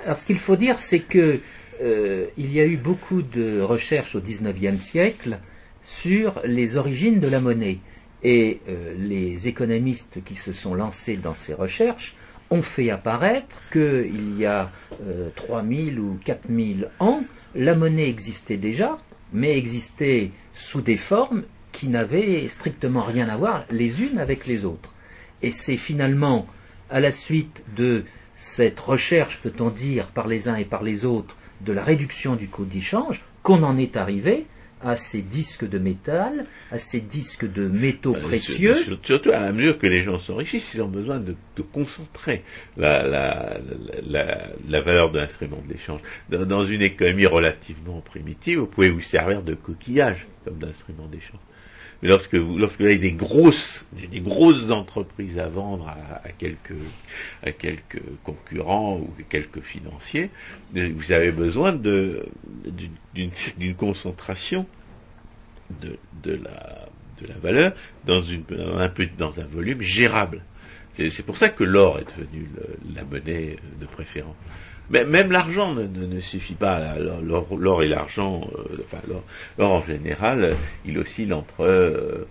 Alors 0.04 0.18
ce 0.18 0.26
qu'il 0.26 0.38
faut 0.38 0.56
dire, 0.56 0.78
c'est 0.78 1.00
que 1.00 1.40
euh, 1.80 2.26
il 2.36 2.52
y 2.52 2.60
a 2.60 2.66
eu 2.66 2.76
beaucoup 2.76 3.22
de 3.22 3.60
recherches 3.60 4.14
au 4.14 4.20
XIXe 4.20 4.82
siècle 4.82 5.38
sur 5.82 6.40
les 6.44 6.76
origines 6.76 7.20
de 7.20 7.28
la 7.28 7.40
monnaie. 7.40 7.78
Et 8.24 8.60
les 8.96 9.48
économistes 9.48 10.24
qui 10.24 10.34
se 10.34 10.52
sont 10.52 10.74
lancés 10.74 11.16
dans 11.16 11.34
ces 11.34 11.52
recherches 11.52 12.16
ont 12.50 12.62
fait 12.62 12.90
apparaître 12.90 13.60
qu'il 13.70 14.38
y 14.38 14.46
a 14.46 14.70
3000 15.36 16.00
ou 16.00 16.18
4000 16.24 16.88
ans, 17.00 17.22
la 17.54 17.74
monnaie 17.74 18.08
existait 18.08 18.56
déjà, 18.56 18.98
mais 19.32 19.56
existait 19.58 20.30
sous 20.54 20.80
des 20.80 20.96
formes 20.96 21.44
qui 21.72 21.88
n'avaient 21.88 22.48
strictement 22.48 23.02
rien 23.02 23.28
à 23.28 23.36
voir 23.36 23.64
les 23.70 24.00
unes 24.02 24.18
avec 24.18 24.46
les 24.46 24.64
autres. 24.64 24.94
Et 25.42 25.50
c'est 25.50 25.76
finalement 25.76 26.46
à 26.88 27.00
la 27.00 27.10
suite 27.10 27.62
de 27.76 28.04
cette 28.36 28.80
recherche, 28.80 29.40
peut-on 29.42 29.70
dire, 29.70 30.06
par 30.06 30.28
les 30.28 30.48
uns 30.48 30.56
et 30.56 30.64
par 30.64 30.82
les 30.82 31.04
autres, 31.04 31.36
de 31.60 31.72
la 31.72 31.82
réduction 31.82 32.36
du 32.36 32.48
coût 32.48 32.64
d'échange, 32.64 33.22
qu'on 33.42 33.62
en 33.62 33.76
est 33.76 33.96
arrivé 33.96 34.46
à 34.84 34.96
ces 34.96 35.22
disques 35.22 35.68
de 35.68 35.78
métal, 35.78 36.46
à 36.70 36.78
ces 36.78 37.00
disques 37.00 37.50
de 37.50 37.66
métaux 37.68 38.12
Bah, 38.12 38.20
précieux. 38.22 38.76
sur- 38.76 38.98
Surtout 39.02 39.30
à 39.32 39.50
mesure 39.52 39.78
que 39.78 39.86
les 39.86 40.02
gens 40.04 40.18
s'enrichissent, 40.18 40.74
ils 40.74 40.82
ont 40.82 40.88
besoin 40.88 41.18
de, 41.18 41.34
de 41.56 41.62
concentrer 41.62 42.42
la, 42.76 43.02
la, 43.06 43.58
la, 44.06 44.38
la 44.68 44.80
valeur 44.80 45.10
de 45.10 45.18
l'instrument 45.18 45.62
de 45.66 45.72
l'échange. 45.72 46.00
Dans, 46.28 46.44
dans 46.44 46.66
une 46.66 46.82
économie 46.82 47.26
relativement 47.26 48.00
primitive, 48.00 48.58
vous 48.60 48.66
pouvez 48.66 48.90
vous 48.90 49.00
servir 49.00 49.42
de 49.42 49.54
coquillage 49.54 50.26
comme 50.44 50.58
d'instrument 50.58 51.06
d'échange. 51.06 51.40
Mais 52.02 52.08
lorsque 52.08 52.34
vous, 52.34 52.58
lorsque 52.58 52.80
vous 52.80 52.86
avez 52.86 52.98
des 52.98 53.12
grosses, 53.12 53.84
des 53.92 54.20
grosses 54.20 54.70
entreprises 54.70 55.38
à 55.38 55.48
vendre 55.48 55.88
à, 55.88 56.26
à 56.26 56.30
quelques, 56.30 56.74
à 57.42 57.52
quelques 57.52 58.02
concurrents 58.24 58.98
ou 58.98 59.10
quelques 59.28 59.60
financiers, 59.62 60.30
euh, 60.76 60.90
vous 60.94 61.12
avez 61.12 61.32
besoin 61.32 61.72
de, 61.72 62.26
d'une, 63.14 63.30
d'une- 63.56 63.74
concentration 63.74 64.66
de, 65.80 65.96
de 66.22 66.32
la, 66.42 66.88
de 67.20 67.26
la 67.26 67.34
valeur 67.42 67.72
dans, 68.04 68.22
une, 68.22 68.42
dans 68.44 68.78
un 68.78 68.92
dans 69.16 69.40
un 69.40 69.44
volume 69.46 69.80
gérable. 69.80 70.42
C'est 70.98 71.24
pour 71.24 71.38
ça 71.38 71.48
que 71.48 71.64
l'or 71.64 71.98
est 71.98 72.06
devenu 72.18 72.48
le- 72.54 72.94
la 72.94 73.02
monnaie 73.04 73.56
de 73.80 73.86
préférence. 73.86 74.36
Mais 74.90 75.04
même 75.04 75.32
l'argent 75.32 75.74
ne, 75.74 75.84
ne- 75.86 76.20
suffit 76.20 76.54
pas. 76.54 76.96
L'or, 76.98 77.82
et 77.82 77.88
l'argent, 77.88 78.48
euh, 78.58 78.78
enfin 78.84 79.02
l'or, 79.08 79.72
en 79.72 79.82
général, 79.82 80.56
il 80.84 80.98
oscille 80.98 81.32
entre, 81.32 81.60
euh, 81.64 82.26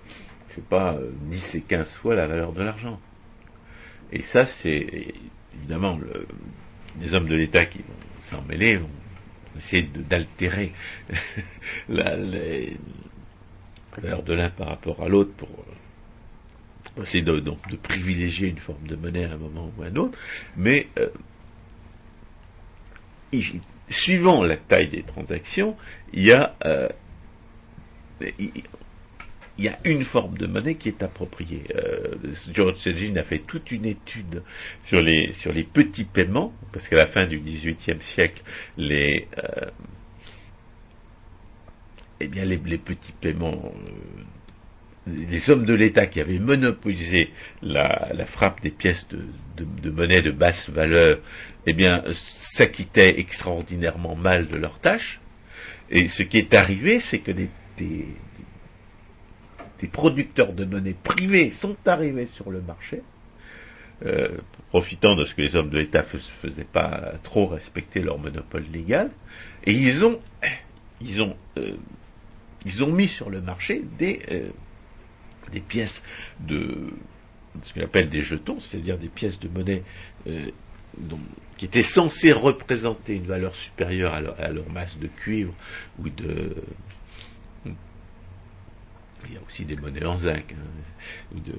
je 0.50 0.56
sais 0.56 0.62
pas, 0.62 0.94
euh, 0.94 1.10
10 1.30 1.56
et 1.56 1.62
15 1.62 1.90
fois 1.90 2.16
la 2.16 2.28
valeur 2.28 2.52
de 2.54 2.62
l'argent. 2.64 3.00
Et 4.12 4.22
ça, 4.22 4.46
c'est 4.46 4.86
évidemment 5.56 5.98
le- 6.00 6.28
les 7.02 7.14
hommes 7.14 7.28
de 7.28 7.36
l'État 7.36 7.66
qui 7.66 7.80
vont 7.80 7.84
s'en 8.22 8.42
mêler 8.44 8.78
vont 8.78 8.90
essayer 9.58 9.84
d'altérer 10.10 10.72
la, 11.90 12.16
valeur 14.02 14.24
de 14.24 14.34
l'un 14.34 14.50
par 14.50 14.68
rapport 14.68 15.02
à 15.04 15.10
l'autre 15.10 15.32
pour, 15.34 15.50
essayer 17.02 17.24
de, 17.24 17.40
donc, 17.40 17.58
de 17.70 17.76
privilégier 17.76 18.50
une 18.50 18.58
forme 18.58 18.86
de 18.88 18.96
monnaie 18.96 19.26
à 19.26 19.34
un 19.34 19.38
moment 19.38 19.72
ou 19.78 19.84
à 19.84 19.88
un 19.88 19.96
autre. 19.96 20.18
Mais 20.56 20.88
euh, 21.00 21.10
suivant 23.90 24.44
la 24.44 24.58
taille 24.58 24.88
des 24.88 25.04
transactions, 25.04 25.76
il 26.14 26.26
y 26.26 26.32
a 26.32 26.56
euh, 26.66 26.90
il, 28.40 28.64
y 29.60 29.68
a 29.68 29.78
une 29.86 30.04
forme 30.04 30.38
de 30.38 30.48
monnaie 30.48 30.76
qui 30.76 30.90
est 30.90 31.04
appropriée. 31.04 31.64
Euh, 31.76 32.16
George 32.52 32.78
Sedgin 32.78 33.18
a 33.18 33.24
fait 33.24 33.40
toute 33.40 33.72
une 33.72 33.86
étude 33.86 34.42
sur 34.86 35.02
les 35.02 35.34
sur 35.34 35.54
les 35.54 35.64
petits 35.64 36.06
paiements, 36.06 36.54
parce 36.72 36.88
qu'à 36.88 36.96
la 36.96 37.08
fin 37.08 37.26
du 37.26 37.40
XVIIIe 37.40 38.02
siècle, 38.02 38.42
les 38.78 39.28
euh, 39.38 39.70
eh 42.20 42.28
bien 42.28 42.46
les, 42.46 42.58
les 42.66 42.78
petits 42.78 43.12
paiements, 43.12 43.62
euh, 43.66 44.24
les 45.08 45.50
hommes 45.50 45.66
de 45.66 45.74
l'État 45.74 46.08
qui 46.08 46.22
avaient 46.22 46.40
monopolisé 46.40 47.32
la, 47.62 48.26
frappe 48.26 48.62
des 48.62 48.72
pièces 48.72 49.08
de, 49.10 49.90
monnaie 49.90 50.22
de 50.22 50.32
basse 50.32 50.70
valeur, 50.70 51.20
eh 51.66 51.74
bien 51.74 52.04
s'acquittaient 52.14 53.20
extraordinairement 53.20 54.16
mal 54.16 54.48
de 54.48 54.58
leurs 54.58 54.80
tâches. 54.80 55.20
Et 55.90 56.08
ce 56.08 56.24
qui 56.24 56.38
est 56.38 56.54
arrivé, 56.54 57.00
c'est 57.00 57.20
que 57.20 57.32
des 57.32 57.48
producteurs 59.92 60.54
de 60.54 60.66
monnaie 60.66 60.96
privés 61.04 61.52
sont 61.52 61.76
arrivés 61.86 62.28
sur 62.34 62.50
le 62.50 62.62
marché, 62.62 63.02
euh, 64.06 64.30
profitant 64.70 65.16
de 65.16 65.26
ce 65.26 65.36
que 65.36 65.42
les 65.42 65.56
hommes 65.56 65.70
de 65.70 65.80
l'État 65.80 66.06
ne 66.14 66.20
faisaient 66.20 66.64
pas 66.64 67.14
trop 67.24 67.48
respecter 67.48 68.02
leur 68.02 68.18
monopole 68.18 68.66
légal, 68.72 69.12
et 69.66 69.72
ils 69.72 70.04
ont, 70.04 70.20
ils 71.02 71.22
ont, 71.22 71.36
euh, 71.58 71.76
ils 72.66 72.84
ont 72.84 72.92
mis 72.92 73.08
sur 73.08 73.30
le 73.30 73.42
marché 73.42 73.84
des, 74.00 74.22
euh, 74.32 74.50
des 75.54 75.60
pièces 75.62 76.02
de 76.40 76.90
ce 77.64 77.74
qu'on 77.74 77.82
appelle 77.82 78.10
des 78.10 78.22
jetons, 78.22 78.60
c'est-à-dire 78.60 78.98
des 78.98 79.08
pièces 79.10 79.40
de 79.40 79.48
monnaie 79.48 79.84
euh, 80.28 80.48
dont- 80.98 81.20
qui 81.58 81.66
étaient 81.66 81.84
censées 81.84 82.32
représenter 82.32 83.16
une 83.16 83.26
valeur 83.28 83.54
supérieure 83.56 84.14
à 84.14 84.22
leur, 84.22 84.36
à 84.40 84.50
leur 84.50 84.68
masse 84.70 84.98
de 85.00 85.08
cuivre 85.08 85.54
ou 86.00 86.10
de 86.10 86.56
il 89.26 89.34
y 89.36 89.38
a 89.38 89.40
aussi 89.48 89.64
des 89.64 89.78
monnaies 89.78 90.04
en 90.06 90.18
zinc, 90.18 90.54
hein, 90.54 91.36
de, 91.46 91.54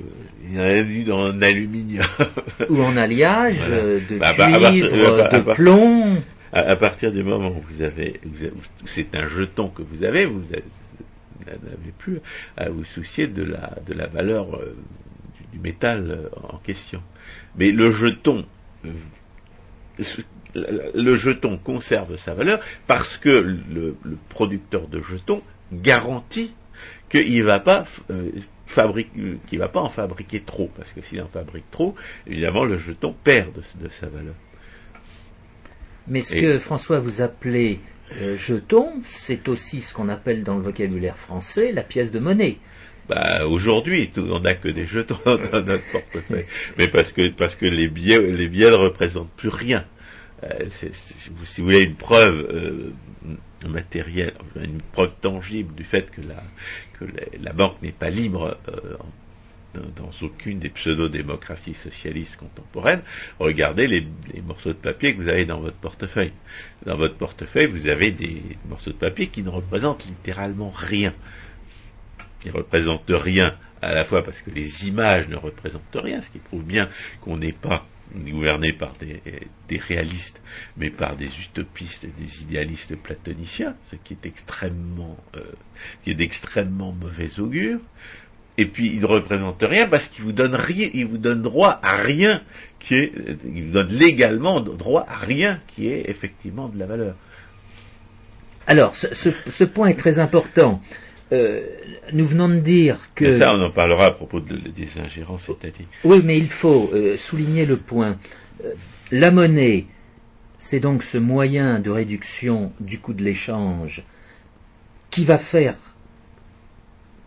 il 0.44 0.54
y 0.54 0.58
en 0.58 0.62
a 0.62 0.76
eu 0.76 1.10
en 1.10 1.40
aluminium. 1.40 2.04
ou 2.68 2.82
en 2.82 2.94
alliage, 2.96 3.56
Voilà. 3.56 3.76
de 4.00 4.18
Bah, 4.18 4.34
bah, 4.36 4.50
cuivre, 4.70 5.16
bah, 5.16 5.28
de 5.38 5.54
plomb. 5.54 6.22
À, 6.52 6.58
à 6.60 6.76
partir 6.76 7.10
du 7.10 7.22
moment 7.24 7.48
où 7.48 7.64
vous 7.72 7.80
avez, 7.82 8.20
vous 8.22 8.36
avez- 8.44 8.52
c'est 8.84 9.16
un 9.16 9.26
jeton 9.28 9.68
que 9.70 9.80
vous 9.80 10.04
avez, 10.04 10.26
vous 10.26 10.44
avez- 10.52 10.62
vous 11.46 11.68
n'avez 11.68 11.92
plus 11.98 12.20
à 12.56 12.68
vous 12.68 12.84
soucier 12.84 13.26
de 13.26 13.42
la, 13.42 13.74
de 13.86 13.94
la 13.94 14.06
valeur 14.06 14.56
euh, 14.56 14.76
du, 15.38 15.56
du 15.56 15.58
métal 15.58 16.10
euh, 16.10 16.28
en 16.52 16.58
question. 16.58 17.02
Mais 17.56 17.70
le 17.72 17.92
jeton, 17.92 18.44
euh, 18.84 18.90
le 20.56 21.16
jeton 21.16 21.58
conserve 21.58 22.16
sa 22.16 22.34
valeur 22.34 22.60
parce 22.86 23.16
que 23.18 23.28
le, 23.30 23.96
le 24.02 24.18
producteur 24.28 24.86
de 24.88 25.02
jetons 25.02 25.42
garantit 25.72 26.54
qu'il 27.08 27.42
va 27.44 27.60
pas 27.60 27.84
euh, 28.10 28.30
va 29.52 29.68
pas 29.68 29.80
en 29.80 29.90
fabriquer 29.90 30.40
trop, 30.40 30.70
parce 30.76 30.90
que 30.92 31.00
s'il 31.00 31.20
en 31.20 31.28
fabrique 31.28 31.70
trop, 31.70 31.94
évidemment 32.26 32.64
le 32.64 32.78
jeton 32.78 33.14
perd 33.24 33.52
de, 33.54 33.84
de 33.84 33.90
sa 33.90 34.06
valeur. 34.08 34.34
Mais 36.08 36.22
ce 36.22 36.34
Et- 36.36 36.40
que 36.40 36.58
François 36.58 36.98
vous 36.98 37.22
appelez 37.22 37.80
euh, 38.20 38.36
jeton, 38.36 38.92
c'est 39.04 39.48
aussi 39.48 39.80
ce 39.80 39.94
qu'on 39.94 40.08
appelle 40.08 40.44
dans 40.44 40.56
le 40.56 40.62
vocabulaire 40.62 41.18
français 41.18 41.72
la 41.72 41.82
pièce 41.82 42.12
de 42.12 42.18
monnaie. 42.18 42.58
Bah, 43.08 43.46
aujourd'hui, 43.46 44.10
on 44.16 44.40
n'a 44.40 44.54
que 44.54 44.68
des 44.68 44.86
jetons 44.86 45.18
dans 45.26 45.62
notre 45.62 45.90
portefeuille. 45.92 46.46
Mais 46.78 46.88
parce 46.88 47.12
que, 47.12 47.28
parce 47.28 47.54
que 47.54 47.66
les 47.66 47.88
billets, 47.88 48.20
les 48.20 48.48
billets 48.48 48.70
ne 48.70 48.76
représentent 48.76 49.32
plus 49.32 49.50
rien. 49.50 49.84
Euh, 50.42 50.66
si, 50.70 51.30
vous, 51.30 51.64
voulez 51.64 51.82
une 51.82 51.94
preuve 51.94 52.46
euh, 52.50 53.68
matérielle, 53.68 54.34
une 54.56 54.82
preuve 54.92 55.12
tangible 55.20 55.74
du 55.74 55.84
fait 55.84 56.10
que 56.10 56.20
la, 56.20 56.42
que 56.98 57.04
la, 57.40 57.52
banque 57.52 57.80
n'est 57.82 57.92
pas 57.92 58.10
libre 58.10 58.58
euh, 58.68 58.96
dans, 59.74 60.10
aucune 60.22 60.58
des 60.58 60.70
pseudo-démocraties 60.70 61.74
socialistes 61.74 62.36
contemporaines, 62.36 63.02
regardez 63.38 63.86
les, 63.86 64.06
morceaux 64.46 64.70
de 64.70 64.74
papier 64.74 65.14
que 65.14 65.22
vous 65.22 65.28
avez 65.28 65.44
dans 65.44 65.60
votre 65.60 65.76
portefeuille. 65.76 66.32
Dans 66.86 66.96
votre 66.96 67.16
portefeuille, 67.16 67.66
vous 67.66 67.88
avez 67.88 68.10
des 68.10 68.42
morceaux 68.68 68.90
de 68.90 68.96
papier 68.96 69.26
qui 69.28 69.42
ne 69.42 69.50
représentent 69.50 70.06
littéralement 70.06 70.72
rien 70.74 71.12
qui 72.44 72.50
ne 72.50 72.54
représente 72.58 73.04
rien 73.08 73.56
à 73.80 73.94
la 73.94 74.04
fois 74.04 74.22
parce 74.22 74.40
que 74.40 74.50
les 74.50 74.86
images 74.86 75.28
ne 75.28 75.36
représentent 75.36 75.82
rien, 75.94 76.20
ce 76.20 76.28
qui 76.28 76.38
prouve 76.38 76.62
bien 76.62 76.90
qu'on 77.22 77.38
n'est 77.38 77.52
pas 77.52 77.86
gouverné 78.14 78.72
par 78.72 78.92
des, 79.00 79.78
réalistes, 79.78 80.40
mais 80.76 80.90
par 80.90 81.16
des 81.16 81.40
utopistes 81.40 82.06
des 82.18 82.42
idéalistes 82.42 82.94
platoniciens, 82.96 83.74
ce 83.90 83.96
qui 83.96 84.12
est 84.12 84.26
extrêmement, 84.26 85.16
euh, 85.36 85.40
qui 86.04 86.10
est 86.10 86.14
d'extrêmement 86.14 86.92
mauvais 86.92 87.40
augure. 87.40 87.80
Et 88.56 88.66
puis 88.66 88.86
il 88.94 89.00
ne 89.00 89.06
représente 89.06 89.62
rien 89.62 89.88
parce 89.88 90.06
qu'il 90.08 90.24
vous 90.24 90.32
donne 90.32 90.54
rien, 90.54 90.88
il 90.94 91.06
vous 91.06 91.18
donne 91.18 91.42
droit 91.42 91.80
à 91.82 91.96
rien 91.96 92.40
qui 92.78 92.94
est, 92.96 93.12
il 93.52 93.64
vous 93.64 93.72
donne 93.72 93.88
légalement 93.88 94.60
droit 94.60 95.04
à 95.08 95.16
rien 95.16 95.60
qui 95.74 95.88
est 95.88 96.08
effectivement 96.08 96.68
de 96.68 96.78
la 96.78 96.86
valeur. 96.86 97.14
Alors, 98.66 98.94
ce, 98.94 99.12
ce- 99.14 99.30
ce 99.50 99.64
point 99.64 99.88
est 99.88 99.94
très 99.98 100.18
important. 100.18 100.80
Euh, 101.32 101.62
nous 102.12 102.26
venons 102.26 102.48
de 102.48 102.60
dire 102.60 102.98
que... 103.14 103.24
Mais 103.24 103.38
ça, 103.38 103.54
on 103.56 103.60
en 103.62 103.70
parlera 103.70 104.06
à 104.06 104.10
propos 104.12 104.40
de- 104.40 104.56
des 104.56 104.88
ingérences 105.04 105.48
étatiques. 105.48 105.88
Oui, 106.04 106.22
mais 106.24 106.38
il 106.38 106.48
faut 106.48 106.90
euh, 106.94 107.16
souligner 107.16 107.66
le 107.66 107.76
point. 107.76 108.18
Euh, 108.64 108.72
la 109.10 109.30
monnaie, 109.30 109.86
c'est 110.58 110.80
donc 110.80 111.02
ce 111.02 111.18
moyen 111.18 111.80
de 111.80 111.90
réduction 111.90 112.72
du 112.80 112.98
coût 113.00 113.12
de 113.14 113.22
l'échange 113.22 114.04
qui 115.10 115.24
va 115.24 115.38
faire, 115.38 115.74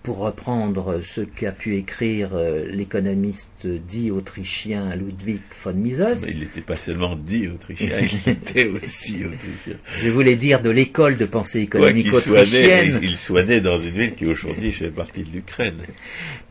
pour 0.07 0.19
reprendre 0.19 1.01
ce 1.03 1.19
qu'a 1.19 1.51
pu 1.51 1.75
écrire 1.75 2.29
euh, 2.33 2.65
l'économiste 2.71 3.67
dit 3.67 4.09
autrichien 4.09 4.95
Ludwig 4.95 5.41
von 5.61 5.73
Mises, 5.73 6.23
Mais 6.23 6.31
il 6.31 6.39
n'était 6.39 6.61
pas 6.61 6.77
seulement 6.77 7.17
dit 7.17 7.49
autrichien, 7.49 7.97
il 7.99 8.31
était 8.31 8.69
aussi 8.69 9.25
autrichien. 9.25 9.75
je 10.01 10.07
voulais 10.07 10.37
dire 10.37 10.61
de 10.61 10.69
l'école 10.69 11.17
de 11.17 11.25
pensée 11.25 11.59
économique 11.59 12.09
qu'il 12.09 12.21
soit 12.21 12.37
né, 12.37 12.41
autrichienne, 12.41 12.99
il 13.03 13.17
soit 13.17 13.43
né 13.43 13.59
dans 13.59 13.81
une 13.81 13.89
ville 13.89 14.15
qui 14.15 14.25
aujourd'hui 14.27 14.71
fait 14.71 14.91
partie 14.91 15.23
de 15.23 15.29
l'Ukraine. 15.29 15.75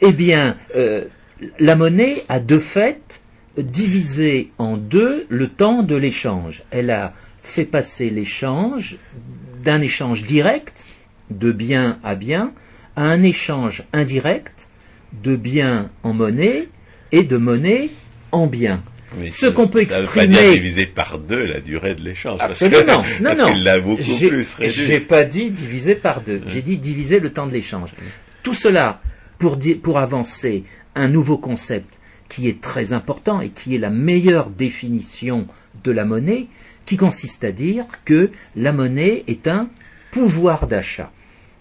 Eh 0.02 0.12
bien, 0.12 0.58
euh, 0.74 1.06
la 1.58 1.76
monnaie 1.76 2.24
a 2.28 2.40
de 2.40 2.58
fait 2.58 3.22
divisé 3.56 4.50
en 4.58 4.76
deux 4.76 5.24
le 5.30 5.48
temps 5.48 5.82
de 5.82 5.96
l'échange. 5.96 6.62
Elle 6.70 6.90
a 6.90 7.14
fait 7.42 7.64
passer 7.64 8.10
l'échange 8.10 8.98
d'un 9.64 9.80
échange 9.80 10.24
direct, 10.24 10.84
de 11.30 11.52
bien 11.52 11.98
à 12.04 12.16
bien, 12.16 12.52
à 12.96 13.04
un 13.04 13.22
échange 13.22 13.84
indirect, 13.92 14.68
de 15.22 15.36
bien 15.36 15.90
en 16.02 16.12
monnaie 16.14 16.68
et 17.12 17.22
de 17.22 17.36
monnaie 17.36 17.90
en 18.32 18.46
bien. 18.46 18.82
Mais 19.18 19.30
Ce 19.30 19.46
qu'on 19.46 19.68
peut 19.68 19.84
Ça 19.86 20.00
veut 20.00 20.06
pas 20.08 20.26
dire 20.26 20.38
exprimer. 20.40 20.60
diviser 20.60 20.86
par 20.86 21.18
deux 21.18 21.46
la 21.46 21.60
durée 21.60 21.94
de 21.94 22.02
l'échange. 22.02 22.38
parce 22.38 22.60
Absolument. 22.62 23.02
que- 23.02 23.08
Non, 23.22 23.34
parce 23.36 23.38
non. 23.38 23.62
l'a 23.64 23.80
beaucoup 23.80 24.02
plus. 24.02 24.46
J'ai 24.60 25.00
pas 25.00 25.24
dit 25.24 25.50
diviser 25.50 25.94
par 25.94 26.22
deux. 26.22 26.42
J'ai 26.48 26.60
dit 26.62 26.76
diviser 26.78 27.20
le 27.20 27.32
temps 27.32 27.46
de 27.46 27.52
l'échange. 27.52 27.94
Tout 28.42 28.52
cela 28.54 29.00
pour, 29.38 29.58
pour 29.82 29.98
avancer 29.98 30.64
un 30.94 31.08
nouveau 31.08 31.38
concept 31.38 31.88
qui 32.28 32.48
est 32.48 32.60
très 32.60 32.92
important 32.92 33.40
et 33.40 33.50
qui 33.50 33.74
est 33.76 33.78
la 33.78 33.90
meilleure 33.90 34.50
définition 34.50 35.46
de 35.84 35.92
la 35.92 36.04
monnaie, 36.04 36.46
qui 36.84 36.96
consiste 36.96 37.44
à 37.44 37.52
dire 37.52 37.84
que 38.04 38.30
la 38.56 38.72
monnaie 38.72 39.22
est 39.28 39.46
un 39.46 39.68
pouvoir 40.10 40.66
d'achat. 40.66 41.12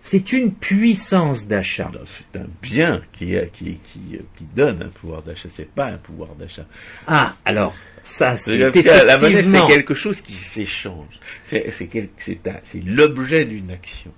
C'est 0.08 0.34
une 0.34 0.54
puissance 0.54 1.48
d'achat. 1.48 1.92
C'est 2.32 2.40
un 2.40 2.46
bien 2.62 3.02
qui, 3.14 3.36
a- 3.36 3.48
qui, 3.48 3.80
qui, 3.92 4.20
qui 4.38 4.44
donne 4.56 4.84
un 4.84 4.90
pouvoir 4.90 5.24
d'achat. 5.24 5.50
C'est 5.52 5.68
pas 5.68 5.88
un 5.88 5.98
pouvoir 5.98 6.36
d'achat. 6.36 6.68
Ah, 7.08 7.36
alors, 7.44 7.74
ça 8.04 8.38
c'est 8.38 8.56
que 8.72 8.80
La 8.88 9.18
monnaie, 9.18 9.32
effectivement... 9.32 9.68
c'est 9.68 9.74
quelque 9.74 9.96
chose 9.96 10.22
qui 10.22 10.36
s'échange. 10.36 11.20
C'est 11.48 11.72
c'est 11.72 11.88
quel- 11.88 12.10
c'est 12.20 12.48
un- 12.48 12.60
c'est 12.72 12.82
l'objet 12.86 13.46
d'une 13.46 13.72
action. 13.72 14.12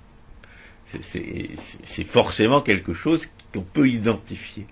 C'est- 1.00 2.04
forcément 2.04 2.60
quelque 2.60 2.94
chose 2.94 3.26
qu'on 3.54 3.62
peut 3.62 3.88
identifier. 3.88 4.66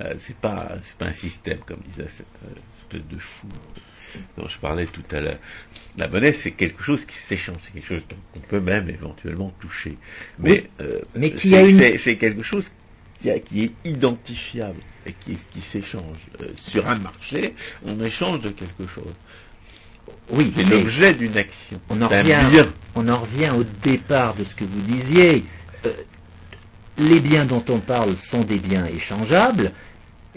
Euh, 0.00 0.14
c'est 0.18 0.36
pas 0.36 0.72
pas 0.98 1.06
un 1.06 1.12
système 1.12 1.58
comme 1.64 1.78
disait 1.88 2.08
cette 2.10 2.26
euh, 2.44 2.58
espèce 2.98 3.08
de 3.08 3.18
fou 3.20 3.46
dont 4.36 4.46
je 4.48 4.58
parlais 4.58 4.86
tout 4.86 5.02
à 5.12 5.20
l'heure. 5.20 5.38
La 5.96 6.08
monnaie, 6.08 6.32
c'est 6.32 6.50
quelque 6.52 6.82
chose 6.82 7.04
qui 7.06 7.16
s'échange, 7.16 7.56
c'est 7.64 7.72
quelque 7.72 7.88
chose 7.88 8.02
qu'on 8.34 8.40
peut 8.40 8.60
même 8.60 8.88
éventuellement 8.90 9.52
toucher. 9.60 9.96
Mais, 10.38 10.50
Oui, 10.50 10.86
euh, 10.86 11.00
mais 11.14 11.30
qui 11.32 11.50
c'est- 11.50 11.56
a 11.56 11.62
une- 11.62 11.78
c'est- 11.78 11.98
c'est 11.98 12.16
quelque 12.16 12.42
chose 12.42 12.66
qui, 13.22 13.30
a- 13.30 13.38
qui 13.38 13.64
est 13.64 13.72
identifiable 13.84 14.80
et 15.06 15.12
qui, 15.24 15.36
qui 15.52 15.60
s'échange. 15.60 16.18
Euh, 16.42 16.46
sur 16.56 16.86
un 16.88 16.96
marché, 16.98 17.54
on 17.86 17.98
échange 18.02 18.40
de 18.40 18.50
quelque 18.50 18.86
chose. 18.86 19.14
Oui, 20.30 20.52
C'est 20.56 20.64
l'objet 20.64 21.14
d'une 21.14 21.36
action. 21.36 21.80
En, 21.88 21.94
revient, 22.08 22.66
on 22.94 23.08
en 23.08 23.20
revient 23.20 23.50
au 23.56 23.64
départ 23.82 24.34
de 24.34 24.44
ce 24.44 24.54
que 24.54 24.64
vous 24.64 24.80
disiez. 24.82 25.44
Euh, 25.86 25.92
les 26.98 27.20
biens 27.20 27.44
dont 27.44 27.64
on 27.68 27.78
parle 27.78 28.16
sont 28.16 28.42
des 28.42 28.58
biens 28.58 28.84
échangeables. 28.86 29.72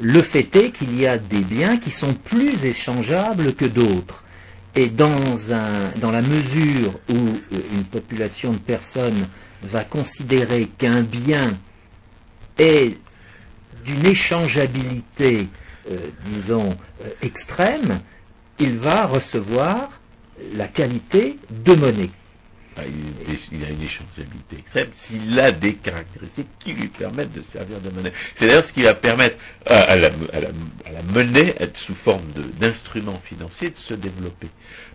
Le 0.01 0.21
fait 0.21 0.55
est 0.55 0.71
qu'il 0.71 0.99
y 0.99 1.05
a 1.05 1.17
des 1.17 1.41
biens 1.41 1.77
qui 1.77 1.91
sont 1.91 2.13
plus 2.13 2.65
échangeables 2.65 3.53
que 3.53 3.65
d'autres. 3.65 4.23
Et 4.75 4.87
dans, 4.87 5.09
la 5.09 6.21
mesure 6.21 6.99
où 7.09 7.15
euh, 7.15 7.61
une 7.73 7.83
population 7.85 8.51
de 8.51 8.59
personnes 8.59 9.27
va 9.63 9.83
considérer 9.83 10.67
qu'un 10.77 11.01
bien 11.01 11.57
est 12.57 12.97
d'une 13.83 14.05
échangeabilité, 14.05 15.47
euh, 15.89 15.97
disons, 16.25 16.69
euh, 17.03 17.09
extrême, 17.21 17.99
il 18.59 18.77
va 18.77 19.05
recevoir 19.05 19.99
la 20.53 20.67
qualité 20.67 21.37
de 21.49 21.73
monnaie. 21.73 22.11
Ah, 22.79 22.83
il, 23.51 23.63
a 23.65 23.69
une 23.69 23.81
échangeabilité 23.81 24.57
extrême 24.59 24.87
s'il 24.93 25.37
a 25.39 25.51
des 25.51 25.73
caractéristiques 25.73 26.47
qui 26.59 26.73
lui 26.73 26.87
permettent 26.87 27.33
de 27.33 27.43
servir 27.51 27.79
de 27.81 27.89
monnaie. 27.89 28.13
C'est 28.37 28.47
d'ailleurs 28.47 28.63
ce 28.63 28.71
qui 28.71 28.83
va 28.83 28.93
permettre 28.93 29.37
à, 29.65 29.95
la, 29.97 30.11
monnaie, 31.13 31.55
sous 31.73 31.95
forme 31.95 32.23
d'instrument 32.59 33.19
financier, 33.23 33.71
de 33.71 33.75
se 33.75 33.93
développer. 33.93 34.47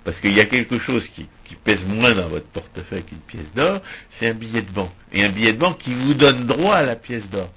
Parce 0.02 0.18
qu'il 0.18 0.32
y 0.32 0.40
a 0.40 0.46
quelque 0.46 0.78
chose 0.78 1.08
qui, 1.08 1.26
pèse 1.62 1.84
moins 1.84 2.12
dans 2.14 2.28
votre 2.28 2.46
portefeuille 2.46 3.04
qu'une 3.04 3.18
pièce 3.18 3.52
d'or, 3.54 3.80
c'est 4.10 4.28
un 4.28 4.34
billet 4.34 4.62
de 4.62 4.70
banque. 4.70 4.92
Et 5.12 5.22
un 5.22 5.28
billet 5.28 5.52
de 5.52 5.58
banque 5.58 5.78
qui 5.78 5.94
vous 5.94 6.14
donne 6.14 6.46
droit 6.46 6.74
à 6.76 6.82
la 6.82 6.96
pièce 6.96 7.28
d'or. 7.30 7.50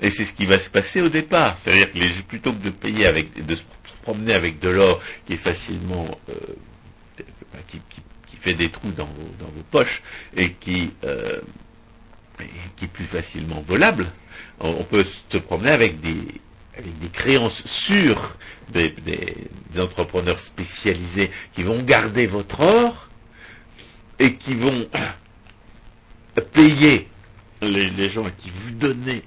Et 0.00 0.10
c'est 0.10 0.24
ce 0.24 0.32
qui 0.32 0.46
va 0.46 0.58
se 0.58 0.68
passer 0.70 1.02
au 1.02 1.08
départ. 1.08 1.56
C'est-à-dire 1.62 1.92
que 1.92 2.22
plutôt 2.22 2.52
que 2.52 2.64
de 2.64 2.70
payer 2.70 3.06
avec, 3.06 3.46
de 3.46 3.54
se 3.54 3.62
promener 4.02 4.34
avec 4.34 4.58
de 4.58 4.70
l'or 4.70 5.00
qui 5.26 5.34
est 5.34 5.36
facilement, 5.36 6.06
euh, 6.30 6.54
qui 7.68 7.80
fait 8.40 8.54
des 8.54 8.70
trous 8.70 8.90
dans 8.92 9.04
vos, 9.06 9.30
dans 9.38 9.50
vos 9.54 9.62
poches 9.70 10.02
et 10.36 10.52
qui, 10.54 10.92
euh, 11.04 11.40
qui 12.76 12.84
est 12.86 12.88
plus 12.88 13.06
facilement 13.06 13.62
volable, 13.66 14.06
on, 14.60 14.82
peut 14.84 15.04
se 15.28 15.38
promener 15.38 15.70
avec 15.70 16.00
des, 16.00 16.26
avec 16.76 16.98
des 16.98 17.08
créances 17.08 17.64
sûres 17.66 18.36
des, 18.72 18.90
des- 18.90 19.36
entrepreneurs 19.78 20.38
spécialisés 20.38 21.30
qui 21.54 21.62
vont 21.62 21.80
garder 21.82 22.26
votre 22.26 22.60
or 22.60 23.08
et 24.18 24.34
qui 24.34 24.54
vont 24.54 24.88
payer 26.52 27.08
les, 27.62 28.10
gens 28.10 28.24
à 28.24 28.30
qui 28.30 28.50
vous 28.50 28.70
donnez 28.72 29.22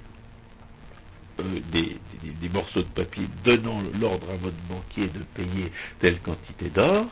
euh, 1.40 1.42
des- 1.72 1.96
des 2.40 2.48
morceaux 2.48 2.82
de 2.82 2.88
papier 2.88 3.26
donnant 3.44 3.80
l'ordre 4.00 4.30
à 4.30 4.36
votre 4.36 4.56
banquier 4.68 5.06
de 5.08 5.20
payer 5.34 5.70
telle 6.00 6.18
quantité 6.20 6.68
d'or. 6.70 7.06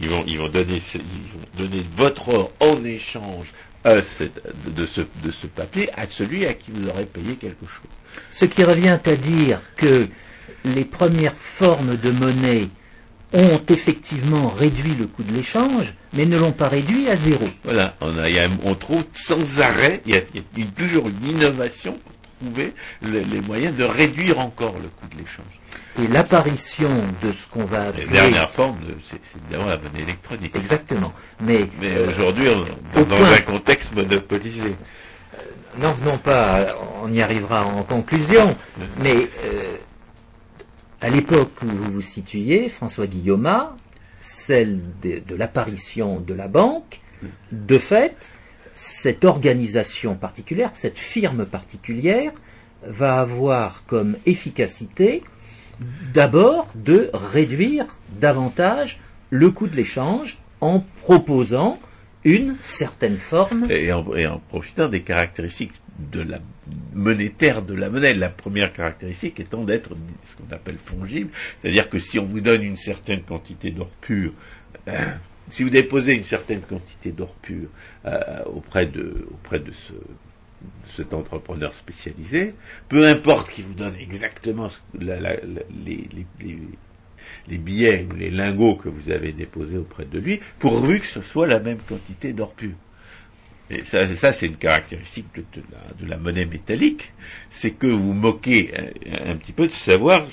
Ils 0.00 0.08
vont, 0.08 0.24
ils 0.26 0.38
vont 0.38 0.48
donner, 0.48 0.80
ce- 0.92 0.98
ils 0.98 1.32
vont 1.32 1.68
donner 1.68 1.84
votre 1.96 2.28
or 2.28 2.52
en 2.60 2.82
échange 2.84 3.46
à 3.84 3.96
cette- 4.18 4.42
de, 4.74 4.86
ce, 4.86 5.00
de 5.22 5.30
ce 5.30 5.46
papier 5.46 5.88
à 5.96 6.06
celui 6.06 6.46
à 6.46 6.54
qui 6.54 6.70
vous 6.72 6.88
aurez 6.88 7.04
payé 7.06 7.34
quelque 7.36 7.66
chose. 7.66 7.90
Ce 8.30 8.44
qui 8.44 8.64
revient 8.64 8.98
à 9.04 9.16
dire 9.16 9.60
que 9.76 10.08
les 10.64 10.84
premières 10.84 11.34
formes 11.36 11.96
de 11.96 12.10
monnaie 12.10 12.68
ont 13.34 13.60
effectivement 13.68 14.48
réduit 14.48 14.94
le 14.94 15.06
coût 15.06 15.22
de 15.22 15.32
l'échange, 15.32 15.92
mais 16.12 16.26
ne 16.26 16.38
l'ont 16.38 16.52
pas 16.52 16.68
réduit 16.68 17.08
à 17.08 17.16
zéro. 17.16 17.48
Voilà, 17.64 17.96
on, 18.00 18.16
a, 18.18 18.26
on 18.64 18.74
trouve 18.74 19.04
sans 19.14 19.60
arrêt, 19.60 20.02
il 20.06 20.12
y 20.14 20.16
a, 20.18 20.20
il 20.34 20.40
y 20.40 20.42
a 20.62 20.64
une- 20.66 20.70
toujours 20.72 21.08
une 21.08 21.28
innovation 21.28 21.92
pour 21.92 22.12
trouver 22.52 22.72
le- 23.02 23.20
les 23.20 23.40
moyens 23.40 23.74
de 23.76 23.84
réduire 23.84 24.38
encore 24.38 24.74
le 24.74 24.88
coût 24.88 25.06
de 25.14 25.18
l'échange. 25.20 25.46
Et 26.02 26.06
l'apparition 26.08 26.88
de 27.22 27.32
ce 27.32 27.46
qu'on 27.48 27.64
va 27.64 27.78
La 27.80 27.88
appeler... 27.88 28.06
dernière 28.06 28.50
forme, 28.50 28.78
de- 28.80 28.96
c'est 29.10 29.20
évidemment 29.42 29.66
la 29.68 29.76
monnaie 29.76 30.00
électronique. 30.02 30.56
Exactement. 30.56 31.12
Mais, 31.42 31.66
Mais 31.80 31.90
euh, 31.96 32.08
aujourd'hui, 32.08 32.46
est 32.48 32.54
dans 33.04 33.04
point- 33.16 33.32
un 33.32 33.40
contexte 33.42 33.94
monopolisé. 33.94 34.74
n'en 35.78 35.92
venons 35.92 36.18
pas, 36.18 36.66
on 37.02 37.12
y 37.12 37.20
arrivera 37.20 37.66
en 37.66 37.82
conclusion, 37.82 38.56
mais 39.02 39.14
euh, 39.44 39.76
à 41.02 41.10
l'époque 41.10 41.52
où 41.62 41.66
vous 41.68 41.92
vous 41.94 42.00
situiez, 42.00 42.68
François 42.70 43.06
Guillaume, 43.06 43.50
celle 44.20 44.80
de, 45.02 45.18
de 45.26 45.34
l'apparition 45.34 46.20
de 46.20 46.32
la 46.32 46.48
banque, 46.48 47.00
de 47.50 47.78
fait, 47.78 48.30
cette 48.74 49.24
organisation 49.26 50.14
particulière, 50.14 50.70
cette 50.72 50.98
firme 50.98 51.44
particulière, 51.44 52.32
va 52.86 53.20
avoir 53.20 53.84
comme 53.86 54.16
efficacité 54.26 55.22
d'abord 56.12 56.72
de 56.74 57.10
réduire 57.12 57.86
davantage 58.20 58.98
le 59.30 59.50
coût 59.50 59.66
de 59.66 59.76
l'échange 59.76 60.38
en 60.60 60.84
proposant 61.02 61.78
une 62.24 62.56
certaine 62.62 63.16
forme 63.16 63.66
et 63.70 63.92
en, 63.92 64.04
profitant 64.48 64.88
des 64.88 65.02
caractéristiques 65.02 65.72
de 66.12 66.22
la 66.22 66.38
monétaire 66.94 67.62
de 67.62 67.74
la 67.74 67.90
monnaie. 67.90 68.14
La 68.14 68.28
première 68.28 68.72
caractéristique 68.72 69.40
étant 69.40 69.64
d'être 69.64 69.90
ce 70.24 70.36
qu'on 70.36 70.54
appelle 70.54 70.78
fongible, 70.78 71.30
c'est-à-dire 71.60 71.88
que 71.88 71.98
si 71.98 72.18
on 72.18 72.24
vous 72.24 72.40
donne 72.40 72.62
une 72.62 72.76
certaine 72.76 73.22
quantité 73.22 73.70
d'or 73.70 73.90
pur, 74.00 74.32
euh, 74.88 74.92
si 75.48 75.64
vous 75.64 75.70
déposez 75.70 76.14
une 76.14 76.24
certaine 76.24 76.60
quantité 76.60 77.10
d'or 77.10 77.34
pur 77.42 77.68
euh, 78.06 78.20
auprès 78.46 78.86
de 78.86 79.26
auprès 79.32 79.58
de 79.58 79.72
ce 79.72 79.92
cet 80.96 81.14
entrepreneur 81.14 81.74
spécialisé, 81.74 82.54
peu 82.88 83.06
importe 83.06 83.50
qu'il 83.50 83.64
vous 83.64 83.74
donne 83.74 83.96
exactement 83.96 84.68
les, 84.98 85.18
les- 87.48 87.58
billets 87.58 88.06
ou 88.10 88.16
les 88.16 88.30
lingots 88.30 88.76
que 88.76 88.88
vous 88.88 89.10
avez 89.10 89.32
déposés 89.32 89.78
auprès 89.78 90.04
de 90.04 90.18
lui, 90.18 90.40
pourvu 90.58 91.00
que 91.00 91.06
ce 91.06 91.22
soit 91.22 91.46
la 91.46 91.60
même 91.60 91.78
quantité 91.78 92.32
d'or 92.32 92.52
pur. 92.52 92.74
Et 93.70 93.84
ça, 93.84 94.32
c'est 94.32 94.46
une 94.46 94.56
caractéristique 94.56 95.26
de, 95.34 96.06
la, 96.06 96.18
monnaie 96.18 96.44
métallique, 96.44 97.12
c'est 97.50 97.70
que 97.70 97.86
vous 97.86 98.12
moquez 98.12 98.72
un, 99.26 99.36
petit 99.36 99.52
peu 99.52 99.66
de 99.66 99.72
savoir 99.72 100.26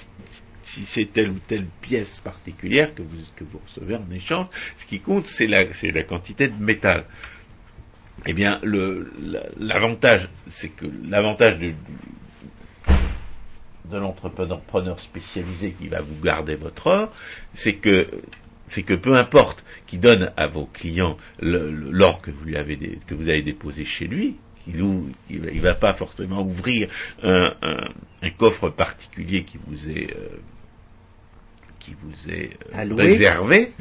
si 0.63 0.85
c'est 0.85 1.05
telle 1.05 1.29
ou 1.29 1.39
telle 1.47 1.65
pièce 1.81 2.19
particulière 2.19 2.93
que 2.93 3.01
vous, 3.01 3.17
que 3.37 3.45
recevez 3.65 3.95
en 3.95 4.11
échange. 4.11 4.47
Ce 4.77 4.85
qui 4.85 4.99
compte, 4.99 5.27
c'est 5.27 5.47
la 5.47 6.03
quantité 6.03 6.49
de 6.49 6.61
métal. 6.61 7.05
Eh 8.25 8.34
bien, 8.34 8.60
l'avantage, 9.58 10.29
c'est 10.49 10.69
que 10.69 10.86
l'avantage 11.08 11.58
du, 11.58 11.75
de 13.86 13.97
l'entrepreneur 13.97 14.99
spécialisé 14.99 15.75
qui 15.79 15.88
va 15.88 16.01
vous 16.01 16.19
garder 16.21 16.55
votre 16.55 16.88
or, 16.88 17.13
c'est 17.53 17.75
que 17.75 18.08
c'est 18.67 18.84
que 18.84 18.93
peu 18.93 19.15
importe 19.15 19.63
qu'il 19.88 19.99
donne 19.99 20.32
à 20.38 20.45
vos 20.45 20.65
clients 20.65 21.17
l'or 21.41 22.21
que 22.21 22.29
vous 22.29 22.45
lui 22.45 22.55
avez 22.55 22.99
que 23.08 23.15
vous 23.15 23.29
avez 23.29 23.41
déposé 23.41 23.84
chez 23.84 24.08
lui, 24.08 24.36
il 24.67 24.84
il 25.29 25.62
va, 25.62 25.73
pas 25.73 25.93
forcément 25.93 26.41
ouvrir 26.41 26.88
un 27.23 28.29
coffre 28.38 28.69
particulier 28.69 29.43
qui 29.43 29.58
vous 29.65 29.89
est 29.89 30.15
euh, 30.15 30.39
qui 31.79 31.95
vous 32.01 32.31
est 32.31 32.51
euh, 32.73 32.81
Alloué. 32.81 33.03
réservé 33.03 33.71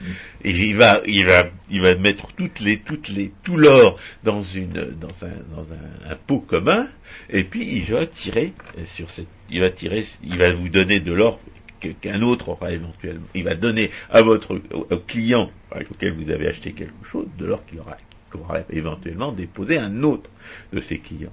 et 0.45 0.51
il 0.51 0.77
va 0.77 1.01
il 1.07 1.27
va 1.27 1.49
il 1.71 1.81
va 1.81 1.95
mettre 1.97 2.29
toutes 2.37 2.61
les 2.61 2.79
toutes 2.79 3.09
les 3.09 3.33
tout 3.43 3.57
l'or 3.57 3.99
dans 4.25 4.43
une 4.43 4.73
dans 4.73 5.27
un 5.27 5.55
dans 5.55 5.73
un, 5.73 6.13
un 6.13 6.17
pot 6.17 6.41
commun 6.41 6.89
et 7.31 7.45
puis 7.45 7.67
il 7.67 7.85
va 7.93 8.07
tirer 8.07 8.53
euh, 8.79 8.85
sur 8.87 9.11
cette 9.11 9.27
il 9.51 9.61
va 9.61 9.71
tirer 9.71 10.07
il 10.23 10.39
va 10.39 10.53
vous 10.53 10.69
donner 10.69 11.01
de 11.01 11.13
l'or 11.13 11.41
qu'un 11.79 12.23
autre 12.23 12.49
aura 12.51 12.73
éventuellement. 12.73 13.27
Il 13.35 13.45
va 13.45 13.55
donner 13.55 13.91
à 14.11 14.23
votre 14.23 14.61
client 15.07 15.51
auquel 15.91 16.13
vous 16.15 16.31
avez 16.31 16.49
acheté 16.49 16.73
quelque 16.73 17.07
chose 17.11 17.27
de 17.39 17.47
l'or 17.47 17.65
qu'il 17.67 17.81
aura, 17.81 17.97
aura 18.35 18.61
éventuellement 18.71 19.33
déposé 19.33 19.79
un 19.79 20.03
autre 20.03 20.31
de 20.73 20.81
ses 20.81 20.99
clients. 20.99 21.33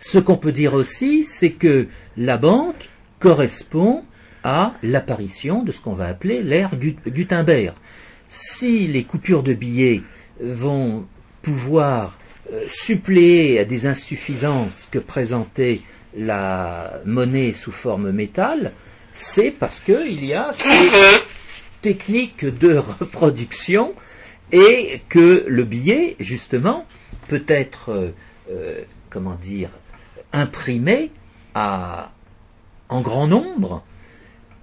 Ce 0.00 0.18
qu'on 0.18 0.36
peut 0.36 0.52
dire 0.52 0.74
aussi, 0.74 1.24
c'est 1.24 1.52
que 1.52 1.88
la 2.16 2.38
banque 2.38 2.88
correspond 3.18 4.04
à 4.44 4.74
l'apparition 4.82 5.62
de 5.62 5.72
ce 5.72 5.80
qu'on 5.80 5.94
va 5.94 6.06
appeler 6.06 6.42
l'ère 6.42 6.70
Gutenberg. 6.76 7.74
Si 8.28 8.86
les 8.86 9.04
coupures 9.04 9.42
de 9.42 9.54
billets 9.54 10.02
vont 10.40 11.06
pouvoir 11.42 12.18
euh, 12.52 12.64
suppléer 12.68 13.58
à 13.58 13.64
des 13.64 13.86
insuffisances 13.86 14.88
que 14.90 14.98
présentait 14.98 15.80
la 16.16 17.00
monnaie 17.04 17.52
sous 17.52 17.72
forme 17.72 18.10
métal, 18.10 18.72
c'est 19.12 19.50
parce 19.50 19.80
qu'il 19.80 20.24
y 20.24 20.34
a 20.34 20.52
ces 20.52 20.90
techniques 21.82 22.44
de 22.44 22.76
reproduction 22.76 23.94
et 24.52 25.02
que 25.08 25.44
le 25.46 25.64
billet, 25.64 26.16
justement, 26.18 26.86
peut 27.28 27.44
être, 27.46 27.90
euh, 27.90 28.10
euh, 28.50 28.82
comment 29.08 29.36
dire, 29.36 29.70
imprimé 30.32 31.10
en 31.54 33.00
grand 33.00 33.26
nombre 33.26 33.82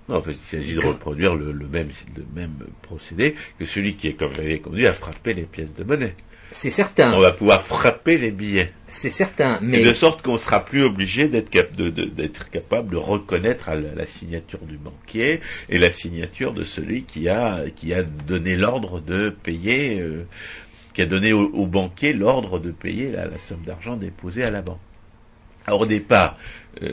en 0.09 0.21
fait, 0.21 0.31
il 0.31 0.57
s'agit 0.57 0.73
de 0.75 0.85
reproduire 0.85 1.35
le, 1.35 1.53
même, 1.53 1.89
le 2.15 2.25
même 2.33 2.55
procédé 2.81 3.35
que 3.59 3.65
celui 3.65 3.95
qui 3.95 4.07
est, 4.07 4.13
comme 4.13 4.33
j'avais 4.33 4.59
conduit, 4.59 4.87
à 4.87 4.93
frapper 4.93 5.33
les 5.33 5.43
pièces 5.43 5.73
de 5.73 5.83
monnaie. 5.83 6.15
C'est 6.51 6.71
certain. 6.71 7.13
On 7.13 7.19
va 7.19 7.33
pouvoir 7.33 7.61
frapper 7.61 8.17
les 8.17 8.31
billets. 8.31 8.71
C'est 8.87 9.09
certain, 9.09 9.59
mais... 9.61 9.81
de 9.81 9.93
sorte 9.93 10.21
qu'on 10.21 10.37
sera 10.37 10.63
plus 10.63 10.83
obligé 10.83 11.27
d'être 11.27 12.49
capable 12.49 12.89
de 12.89 12.97
reconnaître 12.97 13.69
la, 13.69 14.05
signature 14.05 14.59
du 14.61 14.77
banquier 14.77 15.41
et 15.67 15.77
la 15.77 15.91
signature 15.91 16.53
de 16.53 16.63
celui 16.63 17.03
qui 17.03 17.27
a, 17.27 17.65
qui 17.75 17.93
a 17.93 18.03
donné 18.03 18.55
l'ordre 18.55 19.01
de 19.01 19.29
payer, 19.29 19.99
euh, 19.99 20.25
qui 20.93 21.01
a 21.01 21.05
donné 21.05 21.33
au, 21.33 21.67
banquier 21.67 22.13
l'ordre 22.13 22.59
de 22.59 22.71
payer 22.71 23.11
la, 23.11 23.37
somme 23.39 23.63
d'argent 23.65 23.97
déposée 23.97 24.43
à 24.43 24.51
la 24.51 24.61
banque. 24.61 24.79
Alors 25.65 25.81
au 25.81 25.85
départ, 25.85 26.37
euh, 26.81 26.91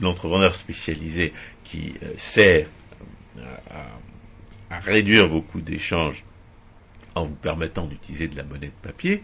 l'entrepreneur 0.00 0.54
spécialisé 0.54 1.32
qui 1.74 1.94
euh, 2.02 2.12
sert 2.16 2.66
à, 4.70 4.78
réduire 4.80 5.28
vos 5.28 5.40
coûts 5.40 5.60
d'échange 5.60 6.24
en 7.14 7.26
vous 7.26 7.34
permettant 7.34 7.86
d'utiliser 7.86 8.28
de 8.28 8.36
la 8.36 8.42
monnaie 8.42 8.68
de 8.68 8.88
papier, 8.88 9.22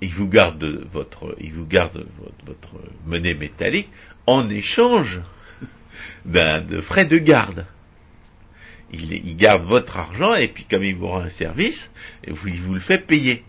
il 0.00 0.10
vous 0.10 0.26
garde 0.26 0.64
votre, 0.92 1.36
il 1.40 1.52
vous 1.52 1.66
garde 1.66 2.06
votre, 2.44 2.74
monnaie 3.06 3.34
métallique 3.34 3.88
en 4.26 4.50
échange 4.50 5.20
d'un 6.24 6.60
de 6.72 6.80
frais 6.80 7.04
de 7.04 7.18
garde. 7.18 7.66
Il, 8.92 9.36
garde 9.36 9.64
votre 9.64 9.96
argent 9.96 10.34
et 10.34 10.48
puis 10.48 10.64
comme 10.64 10.82
il 10.82 10.96
vous 10.96 11.08
rend 11.08 11.20
un 11.20 11.30
service, 11.30 11.88
il 12.26 12.34
vous 12.34 12.74
le 12.74 12.80
fait 12.80 12.98
payer 12.98 13.44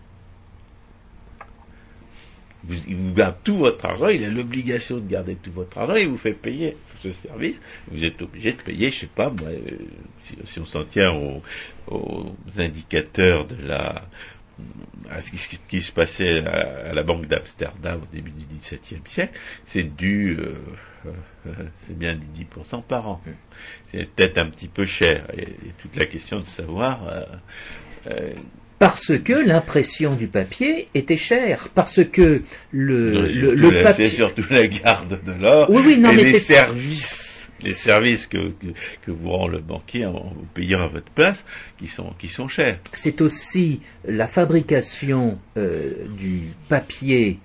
il 2.88 2.96
vous 2.96 3.12
garde 3.12 3.36
tout 3.44 3.56
votre 3.56 3.84
argent, 3.84 4.08
il 4.08 4.24
a 4.24 4.28
l'obligation 4.28 4.96
de 4.96 5.08
garder 5.08 5.36
tout 5.36 5.52
votre 5.52 5.76
argent, 5.76 5.96
il 5.96 6.08
vous 6.08 6.16
fait 6.16 6.32
payer 6.32 6.76
ce 7.04 7.28
service, 7.28 7.56
vous 7.88 8.04
êtes 8.04 8.20
obligé 8.22 8.52
de 8.52 8.62
payer, 8.62 8.90
je 8.90 9.00
sais 9.00 9.06
pas, 9.06 9.30
moi, 9.30 9.48
euh, 9.48 9.78
si, 10.44 10.60
on 10.60 10.66
s'en 10.66 10.84
tient 10.84 11.12
aux, 11.12 11.42
indicateurs 12.58 13.46
de 13.46 13.56
la 13.66 14.06
à 15.10 15.20
ce 15.20 15.32
qui, 15.68 15.82
se 15.82 15.90
passait 15.90 16.46
à, 16.46 16.94
la 16.94 17.02
Banque 17.02 17.26
d'Amsterdam 17.26 18.00
au 18.00 18.14
début 18.14 18.30
du 18.30 18.44
XVIIe 18.44 19.02
siècle, 19.04 19.36
c'est 19.66 19.82
du 19.96 20.36
euh, 20.38 20.54
euh, 21.06 21.52
c'est 21.86 21.98
bien 21.98 22.14
du 22.14 22.44
10% 22.44 22.82
par 22.84 23.08
an. 23.08 23.20
C'est 23.90 24.08
peut-être 24.14 24.38
un 24.38 24.46
petit 24.46 24.68
peu 24.68 24.86
cher. 24.86 25.26
Et, 25.36 25.48
toute 25.82 25.96
la 25.96 26.06
question 26.06 26.38
de 26.38 26.46
savoir 26.46 27.00
parce 28.78 29.16
que 29.18 29.32
l'impression 29.32 30.14
du 30.14 30.26
papier 30.26 30.88
était 30.94 31.16
chère, 31.16 31.68
parce 31.74 32.04
que 32.04 32.42
le, 32.72 33.26
le, 33.26 33.82
papier... 33.82 34.10
C'est 34.10 34.16
surtout 34.16 34.44
la 34.50 34.66
garde 34.66 35.20
de 35.24 35.32
l'or 35.32 35.70
oui, 35.70 35.82
oui, 35.86 35.98
non, 35.98 36.10
et 36.10 36.16
mais 36.16 36.22
les 36.24 36.40
services, 36.40 37.46
les 37.62 37.72
services 37.72 38.26
que, 38.26 38.52
que, 39.02 39.10
vous 39.10 39.30
rend 39.30 39.48
le 39.48 39.58
banquier 39.58 40.06
en 40.06 40.12
vous 40.12 40.46
payant 40.54 40.82
à 40.82 40.88
votre 40.88 41.10
place, 41.10 41.44
qui 41.78 41.86
sont, 41.86 42.12
qui 42.18 42.28
sont 42.28 42.48
chers. 42.48 42.78
C'est 42.92 43.20
aussi 43.20 43.80
la 44.06 44.26
fabrication 44.26 45.38
euh, 45.56 45.92
du 46.18 46.48
papier 46.68 47.38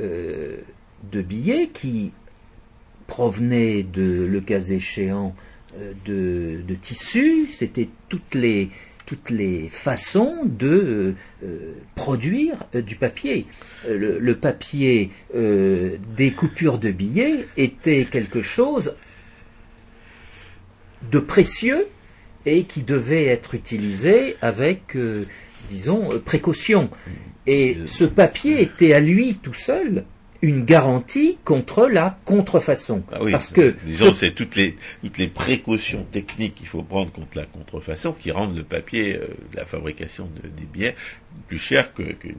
euh, 0.00 0.58
de 1.12 1.22
billets 1.22 1.70
qui 1.72 2.12
provenait 3.06 3.82
de, 3.82 4.26
le 4.30 4.40
cas 4.40 4.60
échéant, 4.60 5.34
euh, 5.78 5.92
de, 6.04 6.62
de 6.62 6.74
tissus, 6.74 7.48
c'était 7.52 7.88
toutes 8.08 8.34
les 8.34 8.70
toutes 9.06 9.30
les 9.30 9.68
façons 9.68 10.44
de 10.44 11.14
euh, 11.42 11.74
produire 11.94 12.56
euh, 12.74 12.82
du 12.82 12.96
papier. 12.96 13.46
Euh, 13.86 14.18
le, 14.20 14.34
papier 14.36 15.10
des 15.34 16.32
coupures 16.32 16.78
de 16.78 16.90
billets 16.90 17.46
était 17.56 18.04
quelque 18.04 18.42
chose 18.42 18.94
de 21.10 21.18
précieux 21.18 21.86
et 22.46 22.64
qui 22.64 22.82
devait 22.82 23.26
être 23.26 23.54
utilisé 23.54 24.36
avec, 24.42 24.96
disons, 25.70 26.20
précaution. 26.24 26.90
Et 27.46 27.78
ce 27.86 28.04
papier 28.04 28.60
était 28.60 28.92
à 28.92 29.00
lui 29.00 29.36
tout 29.36 29.54
seul 29.54 30.04
une 30.44 30.64
garantie 30.64 31.38
contre 31.44 31.88
la 31.88 32.18
contrefaçon. 32.26 33.02
Ah 33.10 33.18
parce 33.30 33.48
que 33.48 33.74
disons 33.86 34.12
c'est 34.12 34.32
toutes 34.32 34.56
les 34.56 34.76
toutes 35.02 35.16
les 35.16 35.26
précautions 35.26 36.06
techniques 36.12 36.56
qu'il 36.56 36.66
faut 36.66 36.82
prendre 36.82 37.10
contre 37.12 37.36
la 37.36 37.46
contrefaçon 37.46 38.12
qui 38.12 38.30
rendent 38.30 38.54
le 38.54 38.62
papier 38.62 39.14
euh, 39.14 39.26
de 39.52 39.56
la 39.56 39.64
fabrication 39.64 40.28
des 40.42 40.66
billets 40.66 40.96
plus 41.48 41.58
cher 41.58 41.94
qu'une 41.94 42.34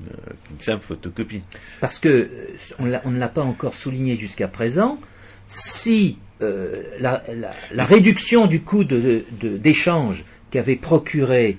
simple 0.60 0.86
photocopie. 0.86 1.42
Parce 1.82 1.98
que 1.98 2.10
euh, 2.10 2.30
on, 2.78 3.12
ne 3.12 3.20
l'a 3.20 3.28
pas 3.28 3.42
encore 3.42 3.74
souligné 3.74 4.18
jusqu'à 4.18 4.48
présent. 4.48 5.00
Si 5.48 6.20
euh, 6.42 6.84
la, 7.00 7.24
réduction 7.86 8.46
du 8.46 8.62
coût 8.62 8.84
d'échange 8.84 10.20
de, 10.20 10.24
qu'avait 10.52 10.76
procuré 10.76 11.58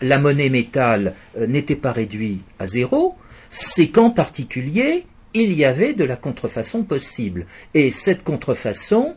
la 0.00 0.18
monnaie 0.18 0.48
métal 0.48 1.14
n'était 1.38 1.76
pas 1.76 1.92
réduite 1.92 2.42
à 2.58 2.66
zéro, 2.66 3.14
c'est 3.50 3.88
qu'en 3.88 4.10
particulier, 4.10 5.06
il 5.36 5.52
y 5.52 5.64
avait 5.64 5.92
de 5.92 6.04
la 6.04 6.16
contrefaçon 6.16 6.82
possible. 6.82 7.46
Et 7.74 7.90
cette 7.90 8.24
contrefaçon 8.24 9.14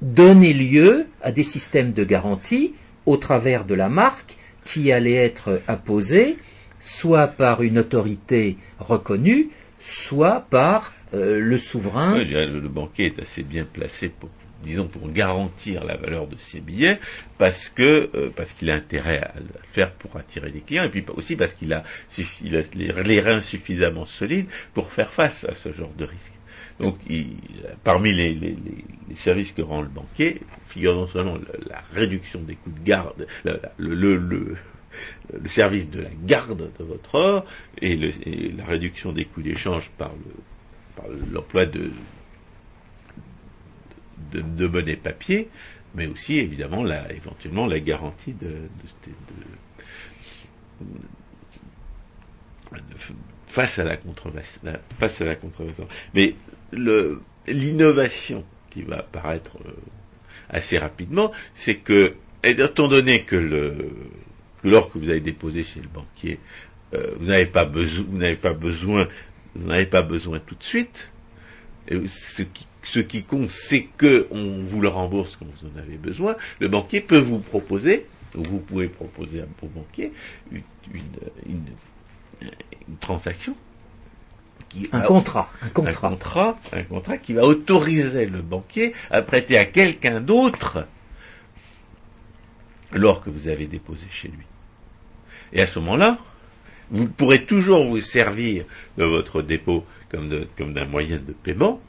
donnait 0.00 0.52
lieu 0.52 1.06
à 1.22 1.32
des 1.32 1.42
systèmes 1.42 1.92
de 1.92 2.04
garantie 2.04 2.74
au 3.06 3.16
travers 3.16 3.64
de 3.64 3.74
la 3.74 3.88
marque 3.88 4.36
qui 4.64 4.92
allait 4.92 5.14
être 5.14 5.60
imposée 5.68 6.36
soit 6.78 7.28
par 7.28 7.62
une 7.62 7.78
autorité 7.78 8.58
reconnue, 8.78 9.50
soit 9.80 10.46
par 10.50 10.92
euh, 11.14 11.38
le 11.38 11.58
souverain. 11.58 12.18
le 12.18 12.60
banquier 12.68 13.06
est 13.06 13.20
assez 13.20 13.42
bien 13.42 13.64
placé 13.64 14.08
pour 14.08 14.30
disons 14.62 14.86
pour 14.86 15.10
garantir 15.10 15.84
la 15.84 15.96
valeur 15.96 16.26
de 16.26 16.36
ses 16.38 16.60
billets, 16.60 16.98
parce 17.38 17.68
que 17.68 18.10
euh, 18.14 18.30
parce 18.34 18.52
qu'il 18.52 18.70
a 18.70 18.74
intérêt 18.74 19.18
à 19.18 19.34
le 19.36 19.46
faire 19.72 19.92
pour 19.92 20.16
attirer 20.16 20.50
des 20.50 20.60
clients, 20.60 20.84
et 20.84 20.88
puis 20.88 21.04
aussi 21.14 21.36
parce 21.36 21.54
qu'il 21.54 21.72
a, 21.72 21.84
les, 22.74 23.20
reins 23.20 23.40
suffisamment 23.40 24.06
solides 24.06 24.46
pour 24.74 24.90
faire 24.92 25.12
face 25.12 25.44
à 25.44 25.54
ce 25.54 25.72
genre 25.72 25.92
de 25.96 26.04
risque. 26.04 26.32
Donc, 26.80 26.98
parmi 27.84 28.12
les, 28.12 28.56
services 29.14 29.52
que 29.52 29.62
rend 29.62 29.82
le 29.82 29.88
banquier, 29.88 30.40
figure 30.68 30.94
non 30.94 31.06
seulement 31.06 31.38
la, 31.68 31.82
réduction 31.92 32.40
des 32.40 32.54
coûts 32.54 32.70
de 32.70 32.84
garde, 32.84 33.26
le, 33.76 34.16
le, 34.16 34.56
service 35.46 35.88
de 35.90 36.00
la 36.00 36.10
garde 36.24 36.70
de 36.78 36.84
votre 36.84 37.14
or 37.14 37.46
et, 37.80 37.96
la 37.96 38.64
réduction 38.64 39.12
des 39.12 39.24
coûts 39.24 39.42
d'échange 39.42 39.90
par 39.98 40.12
l'emploi 41.30 41.66
de 41.66 41.90
de, 44.32 44.66
monnaie 44.66 44.96
papier, 44.96 45.48
mais 45.94 46.06
aussi 46.06 46.38
évidemment 46.38 46.82
la, 46.82 47.12
éventuellement 47.12 47.66
la 47.66 47.80
garantie 47.80 48.32
de, 48.32 48.68
face 53.48 53.78
à 53.78 53.84
la. 53.84 53.96
Face 54.98 55.20
à 55.20 55.24
la 55.24 55.34
contrefaçon. 55.34 55.86
Mais 56.14 56.34
l'innovation 57.46 58.44
qui 58.70 58.82
va 58.82 58.98
apparaître 58.98 59.58
euh, 59.66 59.72
assez 60.48 60.78
rapidement, 60.78 61.32
c'est 61.54 61.76
que, 61.76 62.14
étant 62.42 62.88
donné 62.88 63.24
que 63.24 63.36
le 63.36 63.90
l'or 64.64 64.90
que 64.90 64.98
vous 64.98 65.10
avez 65.10 65.20
déposé 65.20 65.64
chez 65.64 65.80
le 65.80 65.88
banquier, 65.88 66.38
euh, 66.94 67.14
vous 67.18 67.26
n'avez 67.26 67.46
pas 67.46 67.68
n'avez 68.12 68.36
pas 68.36 68.52
besoin, 68.52 69.08
vous 69.54 69.66
n'avez 69.66 69.86
pas 69.86 70.02
besoin 70.02 70.38
tout 70.38 70.54
de 70.54 70.62
suite. 70.62 71.10
ce 71.88 72.42
qui 72.42 72.66
ce 72.82 73.00
qui 73.00 73.22
compte, 73.24 73.48
c'est 73.50 73.82
que 73.96 74.26
on 74.30 74.62
vous 74.64 74.80
le 74.80 74.88
rembourse 74.88 75.36
quand 75.36 75.46
vous 75.46 75.68
en 75.68 75.78
avez 75.78 75.96
besoin. 75.96 76.36
Le 76.60 76.68
banquier 76.68 77.00
peut 77.00 77.18
vous 77.18 77.38
proposer, 77.38 78.06
ou 78.34 78.42
vous 78.42 78.58
pouvez 78.60 78.88
proposer 78.88 79.40
à 79.40 79.46
vos 79.60 79.68
banquier, 79.68 80.12
une, 80.50 80.62
une, 81.46 81.62
transaction 83.00 83.54
qui 84.68 84.88
Un 84.92 85.00
va- 85.00 85.06
contrat, 85.06 85.50
un 85.62 85.66
un 85.66 85.70
contrat. 85.70 86.08
contrat, 86.10 86.60
un 86.72 86.82
contrat 86.82 87.18
qui 87.18 87.34
va 87.34 87.42
autoriser 87.44 88.26
le 88.26 88.42
banquier 88.42 88.94
à 89.10 89.22
prêter 89.22 89.56
à 89.58 89.64
quelqu'un 89.64 90.20
d'autre 90.20 90.86
l'or 92.92 93.22
que 93.22 93.30
vous 93.30 93.48
avez 93.48 93.66
déposé 93.66 94.04
chez 94.10 94.28
lui. 94.28 94.44
Et 95.52 95.62
à 95.62 95.66
ce 95.66 95.78
moment-là, 95.78 96.18
vous 96.90 97.06
pourrez 97.06 97.44
toujours 97.44 97.86
vous 97.86 98.00
servir 98.00 98.64
de 98.98 99.04
votre 99.04 99.40
dépôt 99.42 99.84
comme 100.10 100.28
d'un 100.74 100.84
moyen 100.86 101.16
de 101.16 101.32
paiement. 101.32 101.80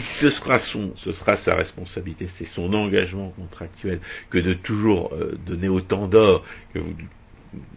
Ce 0.00 0.30
sera 0.30 0.58
son, 0.58 0.92
ce 0.96 1.12
sera 1.12 1.36
sa 1.36 1.54
responsabilité, 1.54 2.28
c'est 2.38 2.46
son 2.46 2.72
engagement 2.74 3.30
contractuel 3.30 4.00
que 4.30 4.38
de 4.38 4.52
toujours 4.54 5.12
euh, 5.14 5.38
donner 5.46 5.68
autant 5.68 6.08
d'or 6.08 6.44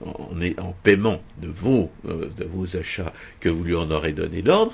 en, 0.01 0.41
en 0.57 0.75
paiement 0.83 1.21
de 1.37 1.47
vos, 1.47 1.91
euh, 2.07 2.29
de 2.37 2.45
vos 2.45 2.75
achats 2.75 3.13
que 3.39 3.49
vous 3.49 3.63
lui 3.63 3.75
en 3.75 3.91
aurez 3.91 4.13
donné 4.13 4.41
l'ordre, 4.41 4.73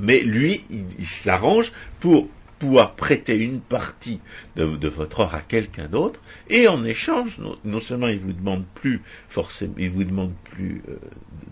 mais 0.00 0.20
lui, 0.20 0.64
il, 0.70 0.84
il 0.98 1.06
s'arrange 1.06 1.72
pour 2.00 2.28
pouvoir 2.58 2.94
prêter 2.94 3.36
une 3.36 3.60
partie 3.60 4.20
de, 4.56 4.88
votre 4.88 5.20
or 5.20 5.34
à 5.34 5.40
quelqu'un 5.40 5.86
d'autre, 5.86 6.20
et 6.50 6.66
en 6.68 6.84
échange, 6.84 7.38
non, 7.38 7.56
non 7.64 7.80
seulement 7.80 8.08
il 8.08 8.18
vous 8.18 8.32
demande 8.32 8.64
plus 8.74 9.00
forcément, 9.28 9.74
il 9.78 9.90
vous 9.90 10.04
demande 10.04 10.32
plus 10.44 10.82
euh, 10.88 10.98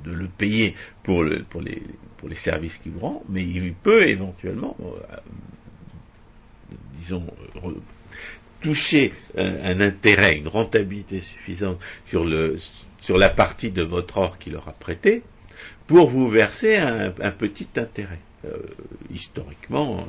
de, 0.05 0.11
de 0.11 0.17
le 0.17 0.29
payer 0.29 0.75
pour, 1.05 1.23
le, 1.23 1.43
pour, 1.45 1.61
les, 1.61 1.83
pour 2.19 2.29
les 2.29 2.37
services 2.37 2.79
qu'il 2.79 2.93
vous 2.93 3.01
rend, 3.01 3.25
mais 3.29 3.43
il 3.43 3.75
peut 3.75 4.09
éventuellement, 4.09 4.77
euh, 4.81 5.17
disons, 6.99 7.27
toucher 8.61 9.13
un, 9.37 9.81
intérêt, 9.81 10.37
une 10.37 10.49
rentabilité 10.49 11.21
suffisante 11.21 11.79
sur, 12.07 12.25
le, 12.25 12.57
sur 13.01 13.19
la 13.19 13.29
partie 13.29 13.71
de 13.71 13.83
votre 13.83 14.17
or 14.19 14.39
qu'il 14.39 14.57
aura 14.57 14.73
prêté 14.73 15.23
pour 15.87 16.11
vous 16.11 16.29
verser 16.29 16.77
un, 16.77 17.31
petit 17.31 17.69
intérêt. 17.77 18.19
Euh, 18.45 18.59
historiquement, 19.13 20.07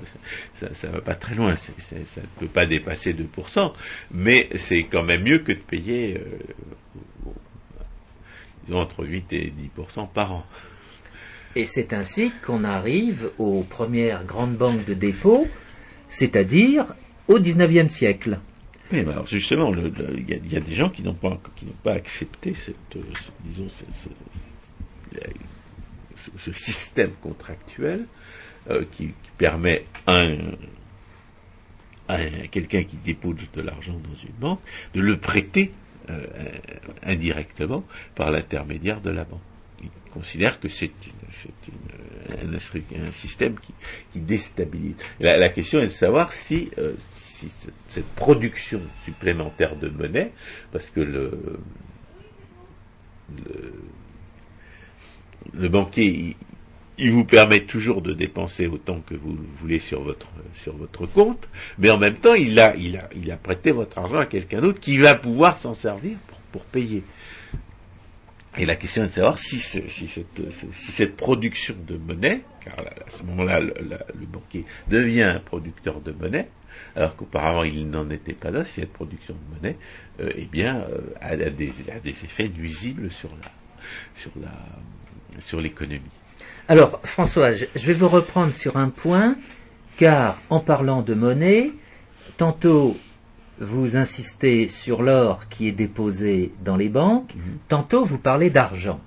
ça 0.56 0.88
ne 0.88 0.94
va 0.94 1.02
pas 1.02 1.16
très 1.16 1.36
loin, 1.36 1.56
ça 1.56 1.72
ne 1.96 2.28
peut 2.40 2.48
pas 2.48 2.66
dépasser 2.66 3.14
2%, 3.14 3.74
mais 4.12 4.50
c'est 4.56 4.84
quand 4.84 5.04
même 5.04 5.24
mieux 5.24 5.40
que 5.40 5.54
de 5.54 5.60
payer 5.60 6.18
euh, 6.18 7.32
disons, 8.68 8.80
entre 8.80 9.06
8 9.06 9.34
et 9.34 9.54
10% 9.78 10.10
par 10.10 10.34
an. 10.34 10.46
Et 11.56 11.66
c'est 11.66 11.94
ainsi 11.94 12.32
qu'on 12.46 12.64
arrive 12.64 13.32
aux 13.40 13.64
premières 13.64 14.24
grandes 14.26 14.56
banques 14.56 14.86
de 14.86 14.94
dépôt, 14.94 15.48
c'est-à-dire 16.08 16.94
au 17.28 17.40
XIXe 17.40 17.92
siècle. 17.92 18.40
Mais 18.92 19.00
alors 19.00 19.28
justement, 19.28 19.74
il 19.74 20.30
y, 20.30 20.56
a- 20.56 20.60
des 20.62 20.76
gens 20.76 20.90
qui 20.90 21.02
n'ont 21.04 21.14
pas, 21.14 21.40
qui 21.56 21.66
n'ont 21.66 21.72
pas 21.84 21.94
accepté 21.94 22.54
cette, 22.54 22.76
euh, 22.96 23.02
ce- 23.14 23.32
disons, 23.50 23.68
ce, 26.38 26.52
système 26.54 27.12
contractuel 27.22 28.06
euh, 28.70 28.84
qui, 28.92 29.10
permet 29.38 29.86
à, 30.06 30.22
un- 30.22 30.38
à 32.08 32.16
un- 32.16 32.48
quelqu'un 32.52 32.84
qui 32.84 32.96
dépose 32.98 33.36
de 33.54 33.62
l'argent 33.62 33.94
dans 33.94 34.20
une 34.24 34.36
banque 34.40 34.60
de 34.94 35.02
le 35.02 35.18
prêter 35.18 35.74
euh, 36.10 36.26
indirectement 37.04 37.84
par 38.16 38.32
l'intermédiaire 38.32 39.02
de 39.02 39.10
la 39.10 39.26
banque. 39.26 39.42
Ils 40.18 40.22
considèrent 40.22 40.60
que 40.60 40.68
c'est 40.68 40.92
un, 42.30 43.12
système 43.12 43.56
qui, 43.60 44.20
déstabilise. 44.20 44.96
La, 45.20 45.50
question 45.50 45.80
est 45.80 45.88
de 45.88 45.92
savoir 45.92 46.34
si, 46.34 46.72
euh, 46.80 46.94
cette, 47.88 48.06
production 48.16 48.82
supplémentaire 49.06 49.76
de 49.76 49.90
monnaie, 49.90 50.32
parce 50.72 50.90
que 50.90 51.02
le, 51.02 51.60
banquier, 55.70 56.36
il, 56.98 57.12
vous 57.12 57.26
permet 57.26 57.62
toujours 57.62 58.02
de 58.02 58.14
dépenser 58.14 58.66
autant 58.66 59.02
que 59.02 59.14
vous 59.14 59.34
le 59.34 59.46
voulez 59.60 59.80
sur 59.80 60.02
votre 60.02 60.28
sur 60.56 60.76
votre 60.76 61.06
compte, 61.06 61.48
mais 61.78 61.92
en 61.92 62.00
même 62.00 62.16
temps, 62.16 62.34
il 62.34 62.60
a 62.60 62.76
il 62.76 63.32
a 63.32 63.38
prêté 63.38 63.72
votre 63.72 64.00
argent 64.00 64.18
à 64.18 64.26
quelqu'un 64.26 64.62
d'autre 64.62 64.80
qui 64.80 64.98
va 64.98 65.14
pouvoir 65.14 65.60
s'en 65.60 65.76
servir 65.76 66.18
pour 66.52 66.64
payer. 66.64 67.04
Et 68.60 68.66
la 68.66 68.76
question 68.76 69.04
est 69.04 69.08
de 69.08 69.12
savoir 69.12 69.38
si, 69.38 69.60
si, 69.60 70.08
cette, 70.08 70.42
si 70.74 70.92
cette 70.92 71.16
production 71.16 71.76
de 71.88 71.98
monnaie, 71.98 72.42
car 72.64 72.76
à 72.80 73.10
ce 73.16 73.22
moment-là, 73.24 73.60
le, 73.60 73.74
le 73.78 74.26
banquier 74.26 74.66
devient 74.90 75.24
un 75.24 75.40
producteur 75.40 76.02
de 76.02 76.12
monnaie, 76.12 76.48
alors 76.96 77.16
qu'auparavant 77.16 77.64
il 77.64 77.90
n'en 77.90 78.10
était 78.10 78.34
pas 78.34 78.50
là, 78.50 78.66
si 78.66 78.82
cette 78.82 78.94
production 78.94 79.36
de 79.36 79.56
monnaie, 79.56 79.78
euh, 80.22 80.32
eh 80.36 80.46
bien, 80.46 80.78
euh, 80.90 81.02
a, 81.22 81.30
a 81.30 81.36
des, 81.36 81.72
a 81.96 82.00
des 82.00 82.10
effets 82.10 82.50
nuisibles 82.50 83.12
sur 83.12 83.30
la, 83.30 83.52
sur 84.16 84.32
la, 84.42 84.52
sur 85.40 85.62
l'économie. 85.62 86.02
Alors, 86.68 87.00
François, 87.04 87.54
je 87.54 87.66
vais 87.86 87.94
vous 87.94 88.10
reprendre 88.10 88.54
sur 88.56 88.78
un 88.78 88.90
point, 88.90 89.38
car 89.98 90.42
en 90.50 90.60
parlant 90.60 91.04
de 91.04 91.14
monnaie, 91.14 91.72
tantôt 92.38 92.98
vous 93.60 93.96
insistez 93.96 94.68
sur 94.68 95.02
l'or 95.02 95.48
qui 95.50 95.68
est 95.68 95.72
déposé 95.72 96.52
dans 96.64 96.76
les 96.78 96.90
banques, 96.90 97.34
tantôt 97.68 98.04
vous 98.04 98.18
parlez 98.18 98.50
d'argent. 98.50 99.00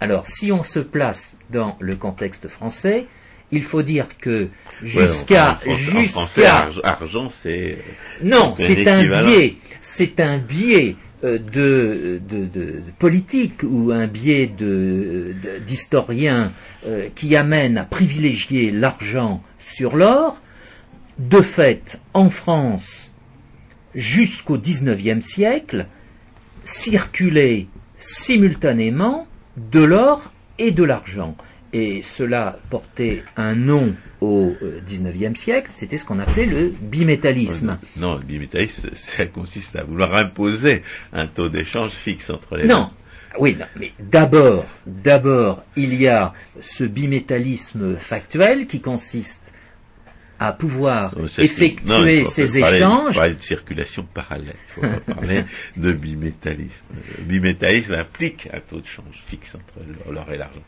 Alors, 0.00 0.26
si 0.26 0.52
on 0.52 0.62
se 0.62 0.78
place 0.78 1.36
dans 1.50 1.76
le 1.80 1.96
contexte 1.96 2.46
français, 2.48 3.06
il 3.50 3.64
faut 3.64 3.82
dire 3.82 4.06
que 4.18 4.48
jusqu'à 4.82 5.58
Ouais, 5.66 5.74
jusqu'à 5.74 6.66
argent, 6.84 7.28
c'est 7.42 7.78
non, 8.22 8.54
C'est 8.56 8.86
un 8.88 9.02
biais. 9.24 9.56
C'est 9.80 10.20
un 10.20 10.38
biais 10.38 10.96
euh, 11.24 11.38
de, 11.38 12.20
de, 12.28 12.38
de- 12.44 12.80
de 12.80 12.82
politique 12.98 13.62
ou 13.64 13.90
un 13.90 14.06
biais 14.06 14.46
d'historien 15.66 16.52
euh, 16.86 17.08
qui 17.14 17.34
amène 17.36 17.78
à 17.78 17.84
privilégier 17.84 18.70
l'argent 18.70 19.42
sur 19.58 19.96
l'or. 19.96 20.40
De 21.18 21.40
fait, 21.40 21.98
en 22.14 22.30
France, 22.30 23.07
jusqu'au 23.94 24.58
XIXe 24.58 25.24
siècle, 25.24 25.86
circulait 26.64 27.66
simultanément 27.98 29.26
de 29.56 29.80
l'or 29.80 30.32
et 30.58 30.70
de 30.70 30.84
l'argent. 30.84 31.36
Et 31.72 32.00
cela 32.02 32.58
portait 32.70 33.22
un 33.36 33.54
nom 33.54 33.94
au 34.20 34.54
euh, 34.62 34.80
XIXe 34.86 35.38
siècle, 35.38 35.70
c'était 35.72 35.98
ce 35.98 36.04
qu'on 36.04 36.18
appelait 36.18 36.46
le 36.46 36.72
bimétallisme. 36.80 37.78
Non, 37.96 38.16
le 38.16 38.24
bimétallisme, 38.24 38.88
ça 38.94 39.26
consiste 39.26 39.76
à 39.76 39.84
vouloir 39.84 40.14
imposer 40.16 40.82
un 41.12 41.26
taux 41.26 41.48
d'échange 41.48 41.92
fixe 41.92 42.30
entre 42.30 42.56
les 42.56 42.64
Non. 42.64 42.90
Oui, 43.38 43.56
non, 43.58 43.66
mais 43.78 43.92
d'abord, 44.00 44.64
d'abord, 44.86 45.62
il 45.76 45.94
y 45.94 46.08
a 46.08 46.32
ce 46.60 46.84
bimétallisme 46.84 47.96
factuel 47.96 48.66
qui 48.66 48.80
consiste 48.80 49.47
à 50.40 50.52
pouvoir 50.52 51.16
non, 51.18 51.26
effectuer 51.26 52.24
ces 52.24 52.60
parler- 52.60 52.76
échanges. 52.78 53.14
parler 53.16 53.34
de 53.34 53.42
circulation 53.42 54.06
parallèle. 54.14 54.54
Il 54.76 54.82
faut 54.82 55.12
parler 55.14 55.44
de 55.76 55.92
bimétallisme. 55.92 56.72
Le 57.18 57.24
bimétallisme 57.24 57.92
implique 57.94 58.48
un 58.52 58.60
taux 58.60 58.80
de 58.80 58.86
change 58.86 59.22
fixe 59.26 59.54
entre 59.54 60.12
l'or 60.12 60.30
et 60.32 60.36
l'argent. 60.38 60.62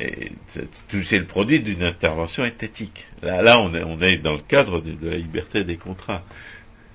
Et 0.00 0.32
c'est 0.48 1.18
le 1.18 1.26
produit 1.26 1.60
d'une 1.60 1.82
intervention 1.82 2.44
étatique. 2.44 3.06
Là, 3.22 3.42
là 3.42 3.60
on, 3.60 3.74
est, 3.74 3.82
on 3.84 4.00
est 4.00 4.16
dans 4.16 4.32
le 4.32 4.42
cadre 4.48 4.80
de, 4.80 4.92
de 4.92 5.08
la 5.10 5.16
liberté 5.16 5.62
des 5.62 5.76
contrats. 5.76 6.24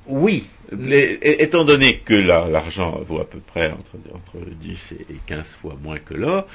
Oui, 0.08 0.46
Mais, 0.80 1.20
étant 1.22 1.64
donné 1.66 1.98
que 2.00 2.14
la- 2.14 2.48
l'argent 2.48 3.00
vaut 3.08 3.20
à 3.20 3.30
peu 3.30 3.40
près 3.40 3.72
entre, 3.72 3.96
entre 4.14 4.46
10 4.62 4.78
et 4.92 5.14
et 5.14 5.18
15 5.26 5.46
fois 5.62 5.78
moins 5.84 5.98
que 5.98 6.14
l'or, 6.14 6.48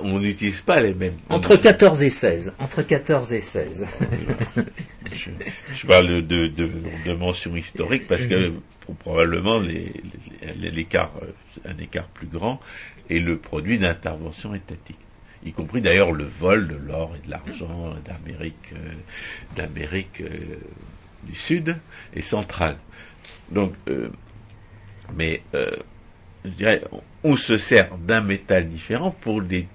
on 0.00 0.18
n'utilise 0.18 0.60
pas 0.60 0.80
les 0.80 0.94
mêmes... 0.94 1.14
entre 1.28 1.56
14 1.56 2.02
et 2.02 2.10
16. 2.10 2.52
Entre 2.58 2.82
14 2.82 3.32
et 3.32 3.40
16. 3.40 3.86
Je, 5.12 5.30
je 5.76 5.86
parle 5.86 6.06
de, 6.08 6.20
de, 6.20 6.46
de, 6.48 6.70
de 7.06 7.12
mention 7.14 7.54
historique 7.56 8.06
parce 8.08 8.26
que 8.26 8.52
probablement 9.00 9.60
l'écart, 10.56 11.12
un 11.64 11.78
écart 11.78 12.06
plus 12.08 12.26
grand 12.26 12.60
est 13.10 13.18
le 13.18 13.36
produit 13.38 13.78
d'interventions 13.78 14.54
étatiques, 14.54 14.98
y 15.44 15.52
compris 15.52 15.80
d'ailleurs 15.80 16.12
le 16.12 16.24
vol 16.24 16.68
de 16.68 16.76
l'or 16.76 17.12
et 17.16 17.24
de 17.26 17.30
l'argent 17.30 17.94
d'Amérique, 18.04 18.72
euh, 18.72 18.92
d'Amérique 19.56 20.20
euh, 20.22 20.28
du 21.24 21.34
Sud 21.34 21.76
et 22.14 22.20
centrale. 22.22 22.76
Donc, 23.50 23.74
euh, 23.88 24.08
mais 25.14 25.42
euh, 25.54 25.70
je 26.44 26.50
dirais, 26.50 26.82
on, 27.22 27.36
se 27.36 27.58
sert 27.58 27.96
d'un 27.98 28.20
métal 28.20 28.68
différent 28.68 29.10
pour 29.20 29.42
des, 29.42 29.66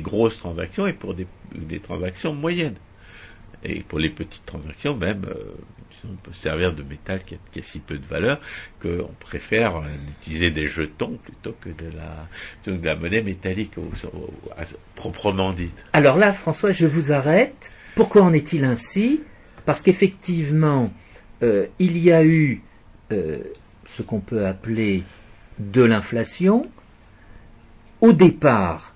grosses 0.00 0.38
transactions 0.38 0.86
et 0.86 0.92
pour 0.92 1.14
des, 1.14 1.26
transactions 1.80 2.34
moyennes. 2.34 2.76
Et 3.64 3.80
pour 3.80 3.98
les 3.98 4.10
petites 4.10 4.46
transactions, 4.46 4.96
même, 4.96 5.24
euh, 5.28 5.54
on 6.08 6.14
peut 6.14 6.32
se 6.32 6.42
servir 6.42 6.72
de 6.72 6.82
métal 6.82 7.20
qui 7.24 7.34
a, 7.34 7.62
si 7.62 7.80
peu 7.80 7.98
de 7.98 8.06
valeur 8.06 8.40
qu'on 8.80 9.12
préfère 9.18 9.82
utiliser 10.20 10.52
des 10.52 10.68
jetons 10.68 11.18
plutôt 11.24 11.56
que 11.60 11.70
de 11.70 12.82
la, 12.86 12.94
monnaie 12.94 13.22
métallique 13.22 13.72
proprement 14.94 15.52
dite. 15.52 15.74
Alors 15.92 16.16
là, 16.16 16.32
François, 16.32 16.70
je 16.70 16.86
vous 16.86 17.10
arrête. 17.12 17.72
Pourquoi 17.96 18.22
en 18.22 18.32
est-il 18.32 18.64
ainsi? 18.64 19.22
Parce 19.66 19.82
qu'effectivement, 19.82 20.92
euh, 21.42 21.66
il 21.78 21.98
y 21.98 22.12
a 22.12 22.24
eu 22.24 22.62
euh, 23.12 23.38
ce 23.84 24.02
qu'on 24.02 24.20
peut 24.20 24.46
appeler 24.46 25.04
de 25.58 25.82
l'inflation, 25.82 26.66
au 28.00 28.12
départ, 28.12 28.94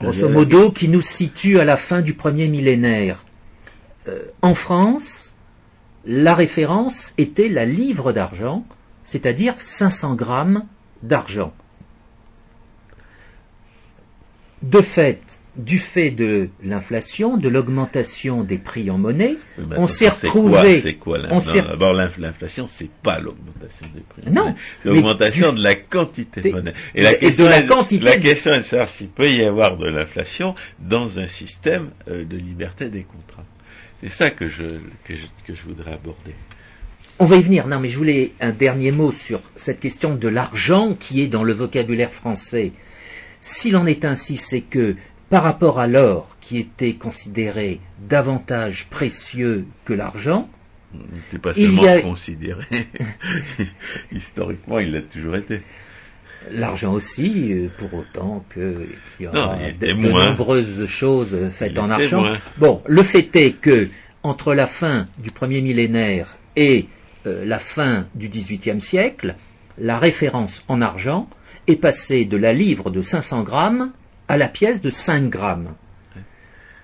grosso 0.00 0.28
modo, 0.28 0.70
qui 0.70 0.88
nous 0.88 1.00
situe 1.00 1.58
à 1.58 1.64
la 1.64 1.76
fin 1.76 2.00
du 2.00 2.14
premier 2.14 2.48
millénaire. 2.48 3.24
Euh, 4.08 4.22
en 4.42 4.54
France, 4.54 5.32
la 6.04 6.34
référence 6.34 7.12
était 7.18 7.48
la 7.48 7.64
livre 7.64 8.12
d'argent, 8.12 8.64
c'est-à-dire 9.04 9.60
500 9.60 10.14
grammes 10.14 10.64
d'argent. 11.02 11.52
De 14.62 14.80
fait, 14.80 15.38
du 15.58 15.78
fait 15.78 16.10
de 16.10 16.48
l'inflation, 16.62 17.36
de 17.36 17.48
l'augmentation 17.48 18.44
des 18.44 18.58
prix 18.58 18.90
en 18.90 18.98
monnaie, 18.98 19.36
on 19.76 19.88
s'est 19.88 20.08
retrouvé. 20.08 20.80
C'est 20.82 20.94
quoi, 20.94 21.18
D'abord, 21.18 21.92
l'inflation, 21.92 22.68
c'est 22.68 22.90
pas 23.02 23.18
l'augmentation 23.18 23.86
des 23.92 24.00
prix. 24.00 24.32
Non. 24.32 24.54
L'augmentation 24.84 25.52
de 25.52 25.62
la 25.62 25.74
quantité 25.74 26.40
de 26.40 26.50
monnaie. 26.50 26.74
Et 26.94 27.02
la 27.02 27.14
question, 27.14 27.44
de 27.44 27.50
la 27.50 27.62
quantité. 27.62 28.04
La 28.04 28.16
question 28.16 28.54
est 28.54 28.60
de 28.60 28.64
savoir 28.64 28.88
s'il 28.88 29.08
peut 29.08 29.28
y 29.28 29.42
avoir 29.44 29.76
de 29.76 29.88
l'inflation 29.88 30.54
dans 30.78 31.18
un 31.18 31.26
système 31.26 31.90
euh, 32.08 32.24
de 32.24 32.36
liberté 32.36 32.88
des 32.88 33.02
contrats. 33.02 33.44
C'est 34.02 34.12
ça 34.12 34.30
que 34.30 34.48
je, 34.48 34.62
que 35.04 35.14
je, 35.14 35.26
que 35.44 35.54
je 35.54 35.62
voudrais 35.66 35.92
aborder. 35.92 36.34
On 37.18 37.24
va 37.24 37.34
y 37.34 37.42
venir. 37.42 37.66
Non, 37.66 37.80
mais 37.80 37.88
je 37.88 37.98
voulais 37.98 38.32
un 38.40 38.52
dernier 38.52 38.92
mot 38.92 39.10
sur 39.10 39.40
cette 39.56 39.80
question 39.80 40.14
de 40.14 40.28
l'argent 40.28 40.94
qui 40.94 41.20
est 41.20 41.26
dans 41.26 41.42
le 41.42 41.52
vocabulaire 41.52 42.12
français. 42.12 42.70
S'il 43.40 43.76
en 43.76 43.86
est 43.86 44.04
ainsi, 44.04 44.36
c'est 44.36 44.60
que 44.60 44.94
par 45.30 45.42
rapport 45.42 45.78
à 45.78 45.86
l'or 45.86 46.36
qui 46.40 46.58
était 46.58 46.94
considéré 46.94 47.80
davantage 48.00 48.86
précieux 48.90 49.66
que 49.84 49.92
l'argent, 49.92 50.48
c'est 51.30 51.40
pas 51.40 51.54
seulement 51.54 51.84
a... 51.84 52.00
considéré. 52.00 52.64
Historiquement, 54.12 54.78
il 54.78 54.92
l'a 54.92 55.02
toujours 55.02 55.36
été. 55.36 55.62
L'argent 56.50 56.94
aussi, 56.94 57.52
euh, 57.52 57.68
pour 57.76 57.92
autant 57.92 58.44
qu'il 58.54 58.88
y 59.20 59.26
aura 59.26 59.58
de, 59.78 59.92
nombreuses 59.92 60.86
choses 60.86 61.36
faites 61.50 61.78
en 61.78 61.90
argent. 61.90 62.24
Bon, 62.56 62.80
le 62.86 63.02
fait 63.02 63.34
est 63.36 63.52
que 63.52 63.88
entre 64.22 64.54
la 64.54 64.66
fin 64.66 65.08
du 65.18 65.30
premier 65.30 65.60
millénaire 65.60 66.36
et 66.56 66.86
euh, 67.26 67.44
la 67.44 67.58
fin 67.58 68.06
du 68.14 68.28
XVIIIe 68.28 68.80
siècle, 68.80 69.34
la 69.76 69.98
référence 69.98 70.64
en 70.68 70.80
argent 70.80 71.28
est 71.66 71.76
passée 71.76 72.24
de 72.24 72.36
la 72.36 72.52
livre 72.52 72.90
de 72.90 73.02
500 73.02 73.42
grammes 73.42 73.92
à 74.28 74.36
la 74.36 74.48
pièce 74.48 74.80
de 74.80 74.90
5 74.90 75.28
grammes. 75.28 75.74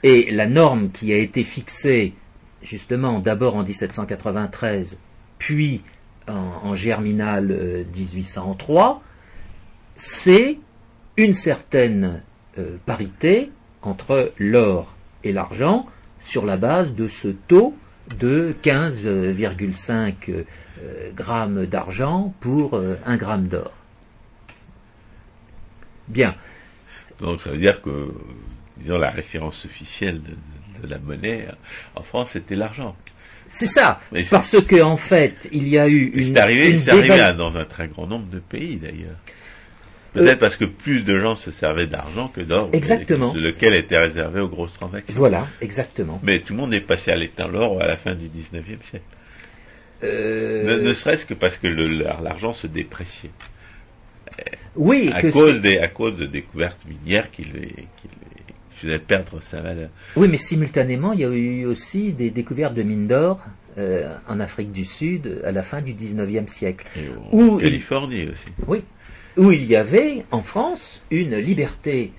Et 0.02 0.30
la 0.30 0.46
norme 0.46 0.90
qui 0.90 1.12
a 1.12 1.16
été 1.16 1.44
fixée 1.44 2.14
justement 2.62 3.20
d'abord 3.20 3.56
en 3.56 3.62
1793, 3.62 4.98
puis 5.38 5.82
en, 6.26 6.74
germinal 6.74 7.86
1803, 7.94 8.90
euh, 8.90 9.08
c'est 9.94 10.58
une 11.16 11.34
certaine 11.34 12.22
euh, 12.58 12.76
parité 12.86 13.52
entre 13.82 14.32
l'or 14.38 14.94
et 15.22 15.32
l'argent 15.32 15.86
sur 16.20 16.46
la 16.46 16.56
base 16.56 16.94
de 16.94 17.08
ce 17.08 17.28
taux 17.28 17.76
de 18.18 18.56
15,5 18.62 20.14
euh, 20.28 21.12
grammes 21.14 21.66
d'argent 21.66 22.34
pour 22.40 22.80
un 23.06 23.16
gramme 23.16 23.48
d'or. 23.48 23.72
Bien. 26.08 26.34
Donc 27.20 27.40
ça 27.40 27.50
veut 27.50 27.58
dire 27.58 27.80
que, 27.82 28.12
disons, 28.76 28.98
la 28.98 29.10
référence 29.10 29.64
officielle 29.64 30.20
de, 30.22 30.88
la 30.88 30.98
monnaie 30.98 31.46
en 31.94 32.02
France, 32.02 32.30
c'était 32.32 32.56
l'argent. 32.56 32.94
C'est 33.50 33.66
ça, 33.66 34.00
parce 34.30 34.60
que 34.60 34.82
en 34.82 34.96
fait, 34.96 35.48
il 35.52 35.68
y 35.68 35.78
a 35.78 35.88
eu 35.88 36.06
une. 36.14 36.34
C'est 36.34 36.40
arrivé, 36.40 36.78
c'est 36.78 36.90
arrivé 36.90 37.32
dans 37.38 37.56
un 37.56 37.64
très 37.64 37.88
grand 37.88 38.06
nombre 38.06 38.26
de 38.26 38.40
pays 38.40 38.76
d'ailleurs. 38.76 39.16
Peut-être 40.14 40.38
parce 40.38 40.56
que 40.56 40.64
plus 40.64 41.02
de 41.02 41.18
gens 41.18 41.34
se 41.34 41.50
servaient 41.50 41.88
d'argent 41.88 42.28
que 42.28 42.40
d'or, 42.40 42.70
exactement, 42.72 43.34
lequel 43.34 43.74
était 43.74 43.98
réservé 43.98 44.40
aux 44.40 44.48
grosses 44.48 44.74
transactions. 44.74 45.14
Voilà, 45.16 45.48
exactement. 45.60 46.20
Mais 46.22 46.38
tout 46.38 46.52
le 46.52 46.60
monde 46.60 46.72
est 46.74 46.80
passé 46.80 47.10
à 47.10 47.16
l'état 47.16 47.48
l'or 47.48 47.82
à 47.82 47.88
la 47.88 47.96
fin 47.96 48.14
du 48.14 48.26
19e 48.26 48.62
siècle. 48.88 49.04
Euh... 50.04 50.82
Ne, 50.82 50.94
serait-ce 50.94 51.26
que 51.26 51.34
parce 51.34 51.58
que 51.58 51.66
l'argent 51.66 52.52
se 52.52 52.66
dépréciait. 52.66 53.30
Oui, 54.76 55.10
à 55.12 55.22
cause 55.30 55.60
des 55.60 55.78
à 55.78 55.88
cause 55.88 56.16
de 56.16 56.26
découvertes 56.26 56.84
minières 56.86 57.30
qui, 57.30 57.44
les, 57.44 57.86
faisaient 58.70 58.98
perdre 58.98 59.40
sa 59.40 59.60
valeur. 59.60 59.88
Oui, 60.16 60.28
mais 60.28 60.36
simultanément, 60.36 61.12
il 61.12 61.20
y 61.20 61.24
a 61.24 61.28
eu 61.28 61.64
aussi 61.64 62.12
des 62.12 62.30
découvertes 62.30 62.74
de 62.74 62.82
mines 62.82 63.06
d'or 63.06 63.44
euh, 63.78 64.14
en 64.28 64.40
Afrique 64.40 64.72
du 64.72 64.84
Sud 64.84 65.42
à 65.44 65.52
la 65.52 65.62
fin 65.62 65.80
du 65.80 65.94
19e 65.94 66.48
siècle. 66.48 66.86
Et 66.96 67.08
en 67.32 67.56
Californie 67.58 68.24
aussi. 68.24 68.52
Oui, 68.66 68.82
où 69.36 69.52
il 69.52 69.64
y 69.64 69.76
avait 69.76 70.24
en 70.30 70.42
France 70.42 71.00
une 71.10 71.36
liberté 71.36 72.12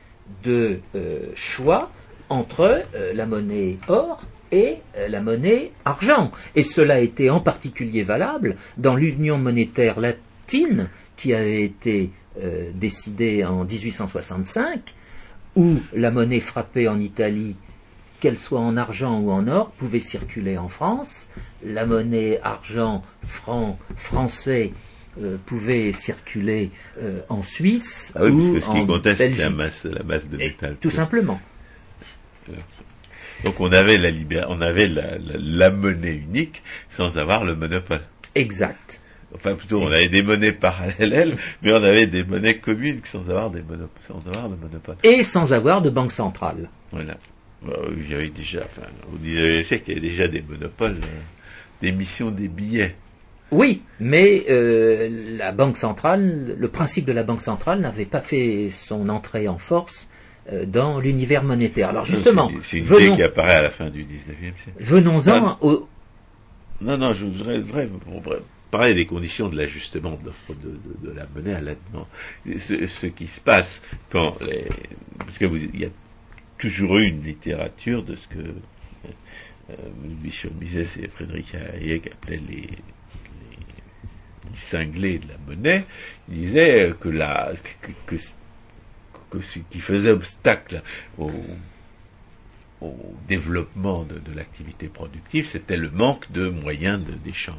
de 0.43 0.79
euh, 0.95 1.19
choix 1.35 1.91
entre 2.29 2.83
euh, 2.95 3.13
la 3.13 3.25
monnaie 3.25 3.77
or 3.87 4.23
et 4.51 4.77
la 5.09 5.21
monnaie 5.21 5.71
argent. 5.83 6.31
Et 6.55 6.63
cela 6.63 6.99
était 7.01 7.29
en 7.29 7.41
particulier 7.41 8.03
valable 8.03 8.55
dans 8.77 8.95
l'union 8.95 9.37
monétaire 9.37 9.99
latine 9.99 10.87
qui 11.17 11.33
avait 11.33 11.63
été 11.63 12.11
euh, 12.41 12.69
décidé 12.73 13.45
en 13.45 13.63
1865, 13.63 14.93
où 15.55 15.79
la 15.93 16.11
monnaie 16.11 16.39
frappée 16.39 16.87
en 16.87 16.99
Italie, 16.99 17.55
qu'elle 18.19 18.39
soit 18.39 18.59
en 18.59 18.75
argent 18.77 19.19
ou 19.19 19.31
en 19.31 19.47
or, 19.47 19.71
pouvait 19.71 19.99
circuler 19.99 20.57
en 20.57 20.67
France. 20.67 21.27
La 21.63 21.85
monnaie 21.85 22.39
argent 22.43 23.03
franc 23.21 23.79
français 23.95 24.73
euh, 25.21 25.37
pouvait 25.45 25.93
circuler 25.93 26.71
euh, 27.01 27.21
en 27.29 27.41
Suisse 27.41 28.11
ah 28.15 28.25
oui, 28.25 28.31
ou 28.31 28.53
parce 28.53 28.65
que 28.65 28.71
ce 28.71 28.79
qui 28.79 28.87
comptait, 28.87 29.15
c'était 29.15 29.43
la 29.43 29.49
masse, 29.49 29.85
la 29.85 30.03
masse 30.03 30.27
de 30.27 30.37
métal. 30.37 30.75
tout 30.81 30.89
simplement. 30.89 31.39
Donc 33.45 33.59
on 33.59 33.71
avait 33.71 33.97
la 33.97 34.09
on 34.49 34.59
avait 34.59 34.87
la 34.87 35.69
monnaie 35.69 36.15
unique 36.15 36.63
sans 36.89 37.17
avoir 37.17 37.45
le 37.45 37.55
monopole. 37.55 38.01
Exact. 38.35 38.99
Enfin, 39.35 39.55
plutôt, 39.55 39.81
on 39.81 39.87
avait 39.87 40.07
des 40.07 40.23
monnaies 40.23 40.51
parallèles, 40.51 41.35
mais 41.61 41.73
on 41.73 41.83
avait 41.83 42.07
des 42.07 42.23
monnaies 42.23 42.57
communes 42.57 43.01
sans 43.03 43.21
avoir, 43.29 43.49
des 43.51 43.63
sans 44.07 44.25
avoir 44.27 44.49
de 44.49 44.55
monopole. 44.55 44.95
Et 45.03 45.23
sans 45.23 45.53
avoir 45.53 45.81
de 45.81 45.89
banque 45.89 46.11
centrale. 46.11 46.69
Voilà. 46.91 47.17
Bah, 47.65 47.73
il 47.97 48.09
y 48.09 48.13
avait 48.13 48.29
déjà, 48.29 48.61
enfin, 48.63 48.87
au 49.13 49.17
19 49.17 49.67
siècle, 49.67 49.83
il 49.87 49.93
y 49.93 49.97
avait 49.97 50.07
déjà 50.09 50.27
des 50.27 50.41
monopoles 50.41 50.99
euh, 51.03 51.19
d'émission 51.81 52.31
des 52.31 52.47
billets. 52.47 52.95
Oui, 53.51 53.83
mais 53.99 54.45
euh, 54.49 55.37
la 55.37 55.51
banque 55.51 55.77
centrale, 55.77 56.55
le 56.57 56.67
principe 56.67 57.05
de 57.05 57.13
la 57.13 57.23
banque 57.23 57.41
centrale 57.41 57.79
n'avait 57.79 58.05
pas 58.05 58.21
fait 58.21 58.69
son 58.71 59.09
entrée 59.09 59.47
en 59.47 59.57
force 59.57 60.07
euh, 60.51 60.65
dans 60.65 60.99
l'univers 60.99 61.43
monétaire. 61.43 61.89
Alors 61.89 62.05
justement, 62.05 62.51
c'est 62.63 62.79
une 62.79 62.85
idée 62.85 63.15
qui 63.15 63.23
apparaît 63.23 63.55
à 63.55 63.61
la 63.63 63.69
fin 63.69 63.89
du 63.89 64.03
19e 64.03 64.05
siècle. 64.63 64.77
Venons-en 64.79 65.57
au... 65.61 65.87
Non, 66.81 66.97
non, 66.97 67.13
je 67.13 67.25
voudrais, 67.25 67.59
vraiment 67.59 67.99
parler 68.77 68.93
des 68.93 69.05
conditions 69.05 69.47
de 69.49 69.57
l'ajustement 69.57 70.19
de 70.21 70.25
l'offre 70.25 70.53
de, 70.53 71.11
la 71.11 71.25
monnaie 71.33 71.53
à 71.53 71.61
la 71.61 71.73
Ce, 72.45 73.05
qui 73.07 73.27
se 73.27 73.39
passe 73.39 73.81
quand 74.11 74.37
les, 74.41 74.65
parce 75.17 75.37
que 75.37 75.45
il 75.45 75.79
y 75.79 75.85
a 75.85 75.89
toujours 76.57 76.97
eu 76.97 77.05
une 77.05 77.23
littérature 77.23 78.03
de 78.03 78.15
ce 78.15 78.27
que 78.27 78.39
euh, 78.39 79.73
Michel 80.23 80.51
Mises 80.59 80.97
et 81.01 81.07
Frédéric 81.07 81.55
Hayek 81.55 82.11
appelaient 82.11 82.41
les, 82.49 82.61
les, 82.61 82.77
cinglés 84.55 85.19
de 85.19 85.27
la 85.29 85.37
monnaie, 85.47 85.85
disaient 86.27 86.93
que 86.99 87.09
la 87.09 87.53
que 88.07 89.41
ce 89.41 89.59
qui 89.69 89.79
faisait 89.79 90.11
obstacle 90.11 90.81
au 91.17 91.31
au 92.85 93.15
développement 93.27 94.03
de, 94.03 94.19
l'activité 94.35 94.87
productive, 94.87 95.47
c'était 95.47 95.77
le 95.77 95.89
manque 95.89 96.31
de 96.31 96.49
moyens 96.49 97.01
d'échange. 97.23 97.55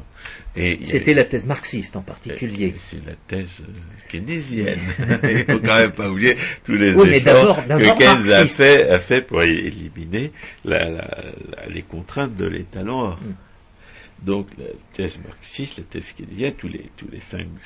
C'était 0.55 1.13
la 1.13 1.23
thèse 1.23 1.45
marxiste 1.45 1.95
en 1.95 2.01
particulier. 2.01 2.75
C'est 2.89 3.05
la 3.05 3.13
thèse 3.27 3.47
euh, 3.61 3.71
keynésienne. 4.09 4.79
Il 5.23 5.45
faut 5.45 5.59
quand 5.59 5.79
même 5.79 5.91
pas 5.91 6.09
oublier 6.09 6.37
tous 6.63 6.73
les 6.73 6.89
efforts 6.89 7.65
que 7.67 7.97
Keynes 7.97 8.31
a 8.31 8.47
fait, 8.47 8.89
a 8.89 8.99
fait, 8.99 9.21
pour 9.21 9.43
éliminer 9.43 10.31
les 10.65 11.81
contraintes 11.83 12.35
de 12.35 12.47
l'étalon 12.47 13.11
mm. 13.11 13.33
Donc 14.21 14.47
la 14.57 14.65
thèse 14.93 15.19
marxiste, 15.23 15.77
la 15.77 15.83
thèse 15.83 16.11
keynésienne, 16.17 16.53
tous 16.57 16.67
les 16.67 16.89
tous 16.97 17.07
les 17.11 17.21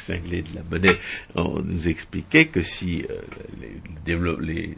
cinglés 0.05 0.41
de 0.41 0.55
la 0.55 0.63
monnaie, 0.69 0.97
on 1.35 1.61
nous 1.61 1.87
expliquait 1.87 2.45
que 2.45 2.61
si 2.61 3.05
euh, 3.09 3.21
les, 4.05 4.17
les, 4.41 4.77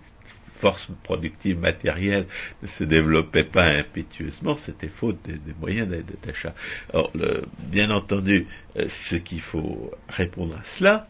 force 0.64 0.88
productive 1.04 1.60
matérielle 1.60 2.26
ne 2.62 2.68
se 2.70 2.86
développait 2.86 3.44
pas 3.44 3.66
impétueusement, 3.66 4.56
c'était 4.56 4.88
faute 4.88 5.22
des, 5.24 5.38
moyens 5.60 5.90
d'achat. 6.26 6.56
Or, 6.94 7.12
bien 7.60 7.92
entendu, 7.92 8.48
euh, 8.78 8.88
ce 8.88 9.18
qu'il 9.18 9.42
faut 9.42 9.92
répondre 10.08 10.56
à 10.56 10.64
cela, 10.64 11.10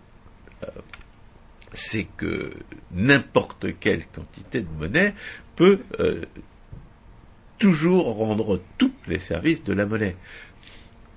euh, 0.64 0.68
c'est 1.72 2.08
que 2.18 2.54
n'importe 2.94 3.68
quelle 3.80 4.08
quantité 4.08 4.62
de 4.62 4.68
monnaie 4.80 5.14
peut 5.56 5.82
euh, 6.00 6.22
toujours 7.60 8.16
rendre 8.16 8.60
tous 8.80 8.96
les 9.08 9.20
services 9.20 9.64
de 9.64 9.74
la 9.74 9.86
monnaie. 9.86 10.16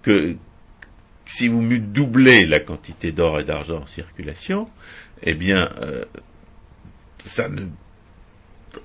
Que 0.03 0.37
si 1.25 1.49
vous 1.49 1.63
doublez 1.79 2.45
la 2.45 2.61
quantité 2.61 3.13
d'or 3.13 3.41
et 3.41 3.45
d'argent 3.45 3.85
en 3.85 3.87
circulation, 3.87 4.69
eh 5.23 5.33
bien, 5.33 5.71
ça 7.25 7.49
ne 7.49 7.63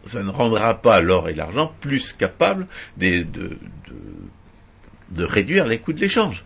ça 0.07 0.23
ne 0.23 0.29
rendra 0.29 0.81
pas 0.81 1.01
l'or 1.01 1.29
et 1.29 1.33
l'argent 1.33 1.73
plus 1.79 2.13
capables 2.13 2.67
de, 2.97 3.23
de, 3.23 3.57
de, 5.09 5.23
réduire 5.23 5.65
les 5.65 5.79
coûts 5.79 5.93
de 5.93 5.99
l'échange. 5.99 6.43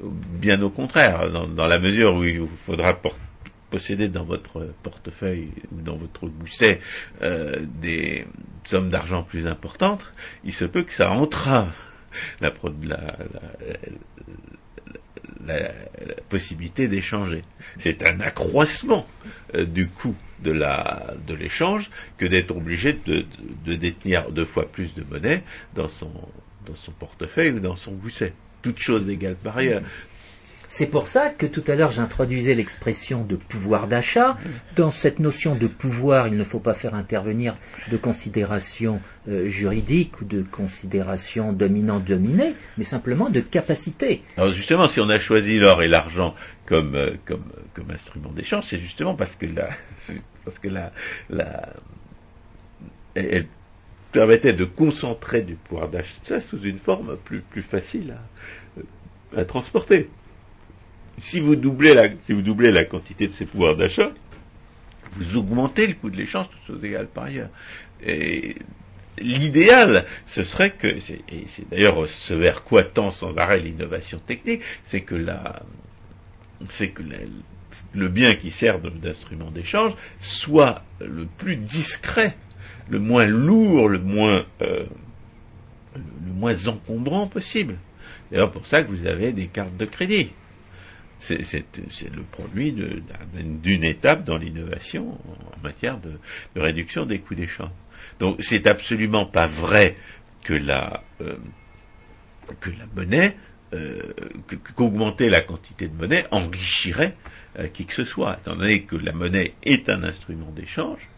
Bien 0.00 0.62
au 0.62 0.70
contraire, 0.70 1.30
dans, 1.30 1.66
la 1.66 1.78
mesure 1.78 2.14
où 2.16 2.24
il 2.24 2.46
faudra 2.66 2.98
posséder 3.70 4.08
dans 4.08 4.24
votre 4.24 4.72
portefeuille 4.82 5.50
ou 5.72 5.80
dans 5.80 5.96
votre 5.96 6.26
gousset 6.26 6.80
euh, 7.22 7.54
des 7.80 8.26
sommes 8.64 8.90
d'argent 8.90 9.22
plus 9.22 9.46
importantes, 9.46 10.06
il 10.44 10.52
se 10.52 10.64
peut 10.64 10.82
que 10.82 10.92
ça 10.92 11.10
entrave 11.10 11.72
la, 12.40 12.50
possibilité 16.28 16.88
d'échanger. 16.88 17.42
C'est 17.78 18.06
un 18.06 18.20
accroissement 18.20 19.06
euh, 19.54 19.64
du 19.64 19.88
coût 19.88 20.14
de 20.42 20.50
la 20.50 21.14
de 21.26 21.34
l'échange 21.34 21.90
que 22.16 22.26
d'être 22.26 22.54
obligé 22.54 22.92
de, 22.92 23.24
de, 23.64 23.74
détenir 23.74 24.30
deux 24.30 24.44
fois 24.44 24.70
plus 24.70 24.94
de 24.94 25.04
monnaie 25.04 25.42
dans 25.74 25.88
son 25.88 26.10
dans 26.66 26.74
son 26.74 26.92
portefeuille 26.92 27.52
ou 27.52 27.60
dans 27.60 27.76
son 27.76 27.92
gousset. 27.92 28.32
Toutes 28.62 28.78
choses 28.78 29.08
égales 29.08 29.36
par 29.36 29.56
ailleurs. 29.56 29.82
C'est 30.70 30.86
pour 30.86 31.06
ça 31.06 31.30
que 31.30 31.46
tout 31.46 31.64
à 31.66 31.74
l'heure 31.74 31.90
j'introduisais 31.90 32.54
l'expression 32.54 33.24
de 33.24 33.36
pouvoir 33.36 33.88
d'achat. 33.88 34.36
Dans 34.76 34.90
cette 34.90 35.18
notion 35.18 35.54
de 35.54 35.66
pouvoir, 35.66 36.28
il 36.28 36.36
ne 36.36 36.44
faut 36.44 36.60
pas 36.60 36.74
faire 36.74 36.94
intervenir 36.94 37.56
de 37.90 37.96
considération 37.96 39.00
euh, 39.28 39.48
juridique 39.48 40.20
ou 40.20 40.26
de 40.26 40.42
considération 40.42 41.54
dominant-dominé, 41.54 42.54
mais 42.76 42.84
simplement 42.84 43.30
de 43.30 43.40
capacité. 43.40 44.22
Alors 44.36 44.52
justement, 44.52 44.88
si 44.88 45.00
on 45.00 45.08
a 45.08 45.18
choisi 45.18 45.58
l'or 45.58 45.82
et 45.82 45.88
l'argent 45.88 46.34
comme, 46.66 46.94
euh, 46.94 47.12
comme, 47.24 47.50
comme 47.72 47.90
instrument 47.90 48.30
d'échange, 48.30 48.64
c'est 48.68 48.78
justement 48.78 49.14
parce 49.14 49.34
que 49.36 49.46
la, 49.46 49.70
parce 50.44 50.58
que 50.58 50.68
la, 50.68 50.92
la, 51.30 51.72
elle, 53.14 53.46
permettait 54.12 54.52
de 54.52 54.64
concentrer 54.64 55.40
du 55.40 55.54
pouvoir 55.54 55.88
d'achat 55.88 56.40
sous 56.40 56.62
une 56.62 56.78
forme 56.78 57.16
plus, 57.24 57.40
plus 57.40 57.62
facile 57.62 58.16
à, 59.34 59.40
à 59.40 59.44
transporter 59.44 60.10
si 61.20 61.40
vous 61.40 61.56
doublez 61.56 61.94
la, 61.94 62.08
si 62.26 62.32
vous 62.32 62.42
doublez 62.42 62.70
la 62.70 62.84
quantité 62.84 63.28
de 63.28 63.34
ces 63.34 63.46
pouvoirs 63.46 63.76
d'achat, 63.76 64.10
vous 65.16 65.36
augmentez 65.36 65.86
le 65.86 65.94
coût 65.94 66.10
de 66.10 66.16
l'échange, 66.16 66.48
toutes 66.50 66.76
choses 66.76 66.84
égales 66.84 67.08
par 67.08 67.24
ailleurs. 67.24 67.50
Et 68.04 68.56
l'idéal, 69.20 70.04
ce 70.26 70.44
serait 70.44 70.70
que, 70.70 70.86
et 70.86 71.46
c'est 71.48 71.68
d'ailleurs 71.70 72.08
ce 72.08 72.34
vers 72.34 72.62
quoi 72.62 72.84
tend 72.84 73.10
sans 73.10 73.36
arrêt 73.36 73.60
l'innovation 73.60 74.18
technique, 74.18 74.62
c'est 74.84 75.00
que 75.00 75.14
la, 75.14 75.62
c'est 76.70 76.90
que 76.90 77.02
le 77.94 78.08
bien 78.08 78.34
qui 78.34 78.50
sert 78.50 78.78
d'instrument 78.78 79.50
d'échange 79.50 79.94
soit 80.20 80.84
le 81.00 81.26
plus 81.26 81.56
discret, 81.56 82.36
le 82.88 82.98
moins 82.98 83.26
lourd, 83.26 83.88
le 83.88 83.98
moins, 83.98 84.44
euh, 84.62 84.84
le 85.96 86.32
moins 86.32 86.66
encombrant 86.66 87.26
possible. 87.26 87.76
D'ailleurs, 88.30 88.50
pour 88.50 88.66
ça 88.66 88.82
que 88.82 88.90
vous 88.90 89.06
avez 89.06 89.32
des 89.32 89.46
cartes 89.46 89.76
de 89.76 89.84
crédit 89.84 90.30
c'est 91.20 92.14
le 92.14 92.22
produit 92.30 92.72
d'une 92.72 93.84
étape 93.84 94.24
dans 94.24 94.38
l'innovation 94.38 95.10
en 95.12 95.62
matière 95.62 95.98
de, 95.98 96.18
réduction 96.56 97.06
des 97.06 97.18
coûts 97.18 97.34
d'échange. 97.34 97.70
Donc 98.20 98.36
c'est 98.40 98.66
absolument 98.66 99.26
pas 99.26 99.46
vrai 99.46 99.96
que 100.44 100.54
la 100.54 101.02
euh, 101.20 101.36
que 102.60 102.70
la 102.70 102.86
monnaie 102.96 103.36
euh, 103.74 104.00
qu'augmenter 104.76 105.28
la 105.28 105.42
quantité 105.42 105.88
de 105.88 105.94
monnaie 105.94 106.26
enrichirait 106.30 107.14
euh, 107.58 107.66
qui 107.68 107.84
que 107.84 107.94
ce 107.94 108.04
soit, 108.04 108.38
étant 108.40 108.56
donné 108.56 108.82
que 108.84 108.96
la 108.96 109.12
monnaie 109.12 109.54
est 109.62 109.90
un 109.90 110.04
instrument 110.04 110.50
d'échange. 110.52 111.08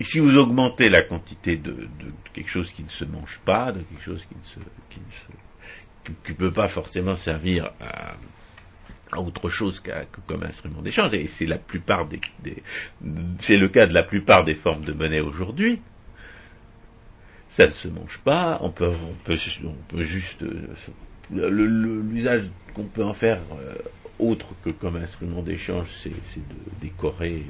si 0.00 0.18
vous 0.18 0.36
augmentez 0.36 0.88
la 0.88 1.02
quantité 1.02 1.56
de, 1.56 1.72
de, 1.72 2.12
quelque 2.32 2.50
chose 2.50 2.72
qui 2.72 2.84
ne 2.84 2.88
se 2.88 3.04
mange 3.04 3.40
pas, 3.44 3.72
de 3.72 3.80
quelque 3.80 4.02
chose 4.04 4.24
qui 4.26 4.36
ne 4.36 4.44
se, 4.44 4.60
qui 4.90 5.00
ne 5.00 5.10
se 5.10 5.45
qui 6.24 6.32
ne 6.32 6.36
peut 6.36 6.52
pas 6.52 6.68
forcément 6.68 7.16
servir 7.16 7.70
à, 7.80 8.16
autre 9.18 9.48
chose 9.48 9.80
qu'à, 9.80 10.04
comme 10.26 10.42
instrument 10.42 10.82
d'échange. 10.82 11.14
Et 11.14 11.26
c'est 11.26 11.46
la 11.46 11.58
plupart 11.58 12.06
des, 12.06 12.20
c'est 13.40 13.56
le 13.56 13.68
cas 13.68 13.86
de 13.86 13.94
la 13.94 14.02
plupart 14.02 14.44
des 14.44 14.54
formes 14.54 14.84
de 14.84 14.92
monnaie 14.92 15.20
aujourd'hui. 15.20 15.80
Ça 17.50 17.66
ne 17.66 17.72
se 17.72 17.88
mange 17.88 18.18
pas. 18.18 18.58
On 18.60 18.70
peut, 18.70 18.92
on 18.92 19.14
peut, 19.24 19.36
juste 20.02 20.44
l'usage 21.30 22.44
qu'on 22.74 22.84
peut 22.84 23.04
en 23.04 23.14
faire 23.14 23.40
euh, 23.58 23.74
autre 24.18 24.48
que 24.62 24.70
comme 24.70 24.96
instrument 24.96 25.42
d'échange, 25.42 25.88
c'est, 26.02 26.10
de 26.10 26.56
décorer, 26.82 27.46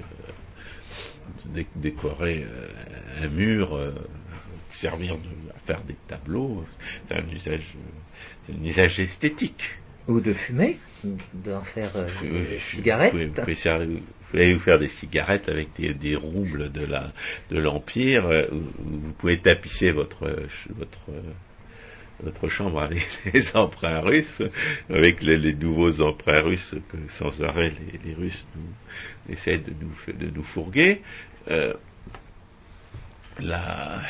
euh, 1.57 1.63
décorer 1.75 2.47
euh, 2.49 3.25
un 3.25 3.29
mur, 3.29 3.79
servir 4.71 5.17
de, 5.17 5.51
à 5.55 5.59
faire 5.65 5.83
des 5.83 5.97
tableaux. 6.07 6.65
C'est 7.09 7.17
un 7.17 7.29
usage 7.29 7.75
un 8.51 8.65
usage 8.65 9.01
esthétique. 9.01 9.63
Ou 10.09 10.21
de 10.21 10.33
fumer, 10.33 10.79
d'en 11.35 11.63
faire 11.63 11.91
euh, 11.97 12.07
des 12.23 12.59
cigarettes. 12.61 13.15
Vous 13.15 13.29
pouvez, 14.31 14.55
vous 14.55 14.61
faire 14.61 14.79
des 14.79 14.89
cigarettes 14.89 15.49
avec 15.49 15.69
des, 15.77 16.17
roubles 16.17 16.71
de 16.71 16.85
la 16.85 17.13
de 17.51 17.59
l'empire. 17.59 18.27
Euh, 18.27 18.47
vous 18.51 19.13
pouvez 19.19 19.39
tapisser 19.39 19.91
votre 19.91 20.29
votre 20.77 21.11
votre 22.23 22.49
chambre 22.49 22.81
avec 22.81 23.07
les 23.33 23.57
emprunts 23.57 24.01
russes, 24.01 24.43
avec 24.91 25.23
les, 25.23 25.55
nouveaux 25.55 26.01
emprunts 26.01 26.41
russes 26.41 26.75
que 26.91 26.97
sans 27.13 27.43
arrêt 27.43 27.73
les, 28.05 28.15
Russes 28.15 28.45
nous, 28.55 29.35
essaient 29.35 29.59
de 29.59 29.73
nous 29.81 30.15
de 30.15 30.31
nous 30.35 30.45
fourguer. 30.45 31.03
Euh, 31.51 31.75
la, 33.41 34.01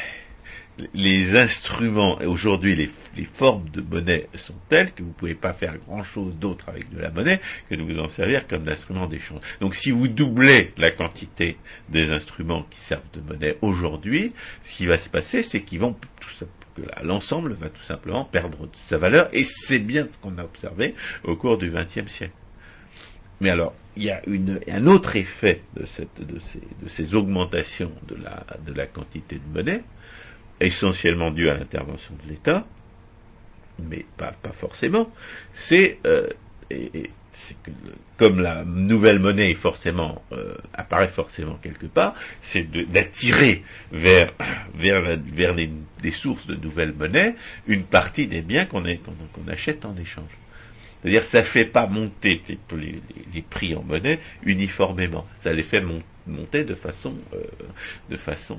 les 0.94 1.36
instruments, 1.36 2.18
aujourd'hui 2.26 2.76
les, 2.76 2.90
formes 3.24 3.68
de 3.70 3.80
monnaie 3.80 4.28
sont 4.34 4.54
telles 4.68 4.92
que 4.92 5.02
vous 5.02 5.08
ne 5.08 5.14
pouvez 5.14 5.34
pas 5.34 5.52
faire 5.52 5.76
grand-chose 5.86 6.34
d'autre 6.34 6.68
avec 6.68 6.92
de 6.94 7.00
la 7.00 7.10
monnaie 7.10 7.40
que 7.68 7.74
de 7.74 7.82
vous 7.82 7.98
en 7.98 8.08
servir 8.08 8.46
comme 8.46 8.68
instrument 8.68 9.06
d'échange. 9.06 9.40
Donc 9.60 9.74
si 9.74 9.90
vous 9.90 10.06
doublez 10.08 10.72
la 10.76 10.90
quantité 10.90 11.56
des 11.88 12.10
instruments 12.10 12.66
qui 12.70 12.80
servent 12.80 13.10
de 13.14 13.20
monnaie 13.20 13.56
aujourd'hui, 13.62 14.32
ce 14.62 14.74
qui 14.74 14.86
va 14.86 14.98
se 14.98 15.08
passer, 15.08 15.42
c'est 15.42 15.62
qu'ils 15.62 15.80
vont 15.80 15.96
tout 16.20 16.46
l'ensemble 17.02 17.54
va 17.54 17.70
tout 17.70 17.82
simplement 17.82 18.24
perdre 18.24 18.68
sa 18.86 18.98
valeur, 18.98 19.30
et 19.32 19.44
c'est 19.44 19.78
bien 19.78 20.06
ce 20.12 20.18
qu'on 20.18 20.36
a 20.36 20.44
observé 20.44 20.94
au 21.24 21.34
cours 21.34 21.56
du 21.56 21.70
XXe 21.70 22.12
siècle. 22.12 22.34
Mais 23.40 23.48
alors, 23.48 23.74
il 23.96 24.04
y 24.04 24.10
a 24.10 24.20
un 24.68 24.86
autre 24.86 25.16
effet 25.16 25.62
de, 25.74 25.86
ces, 26.88 27.14
augmentations 27.14 27.92
de 28.08 28.72
la 28.74 28.86
quantité 28.86 29.36
de 29.36 29.58
monnaie, 29.58 29.82
essentiellement 30.60 31.30
dû 31.30 31.48
à 31.48 31.54
l'intervention 31.54 32.14
de 32.24 32.30
l'État, 32.30 32.66
mais 33.78 34.04
pas, 34.16 34.34
forcément, 34.54 35.12
c'est 35.54 35.98
euh, 36.06 36.28
comme 38.16 38.40
la 38.40 38.64
nouvelle 38.64 39.18
monnaie 39.18 39.54
forcément 39.54 40.22
euh, 40.32 40.54
apparaît 40.72 41.08
forcément 41.08 41.58
quelque 41.62 41.86
part, 41.86 42.14
c'est 42.40 42.70
d'attirer 42.90 43.62
vers 43.92 44.32
vers, 44.74 45.18
vers 45.18 45.54
des 45.54 46.10
sources 46.10 46.46
de 46.46 46.54
nouvelles 46.54 46.94
monnaies 46.94 47.34
une 47.66 47.82
partie 47.82 48.26
des 48.26 48.40
biens 48.40 48.64
qu'on 48.64 48.84
achète 49.48 49.84
en 49.84 49.96
échange. 49.96 50.30
C'est-à-dire 51.02 51.24
ça 51.24 51.42
fait 51.42 51.66
pas 51.66 51.86
monter 51.86 52.42
les, 53.32 53.42
prix 53.42 53.74
en 53.76 53.82
monnaie 53.82 54.18
uniformément, 54.44 55.26
ça 55.40 55.52
les 55.52 55.62
fait 55.62 55.84
monter 56.26 56.64
de 56.64 56.74
façon 56.74 57.14
euh, 57.34 57.44
de 58.10 58.16
façon 58.16 58.58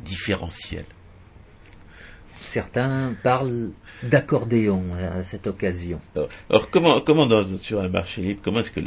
différentiel. 0.00 0.84
Certains 2.40 3.14
parlent 3.22 3.72
d'accordéon 4.02 4.94
à 4.94 5.22
cette 5.22 5.46
occasion. 5.46 6.00
Alors, 6.50 6.70
comment, 6.70 7.00
comment 7.00 7.26
dans, 7.26 7.58
sur 7.58 7.80
un 7.80 7.88
marché 7.88 8.22
libre, 8.22 8.40
comment 8.44 8.60
est-ce 8.60 8.70
que 8.70 8.80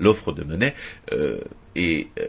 l'offre 0.00 0.32
de 0.32 0.42
monnaie 0.44 0.74
euh, 1.12 1.40
est, 1.76 2.08
euh, 2.18 2.26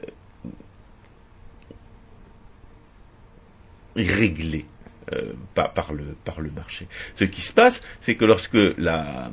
réglée 3.95 4.65
euh, 5.13 5.33
par, 5.55 5.93
le, 5.93 6.15
par 6.23 6.41
le 6.41 6.51
marché? 6.51 6.87
Ce 7.15 7.23
qui 7.23 7.41
se 7.41 7.53
passe, 7.53 7.81
c'est 8.01 8.15
que 8.15 8.25
lorsque 8.25 8.57
la 8.77 9.31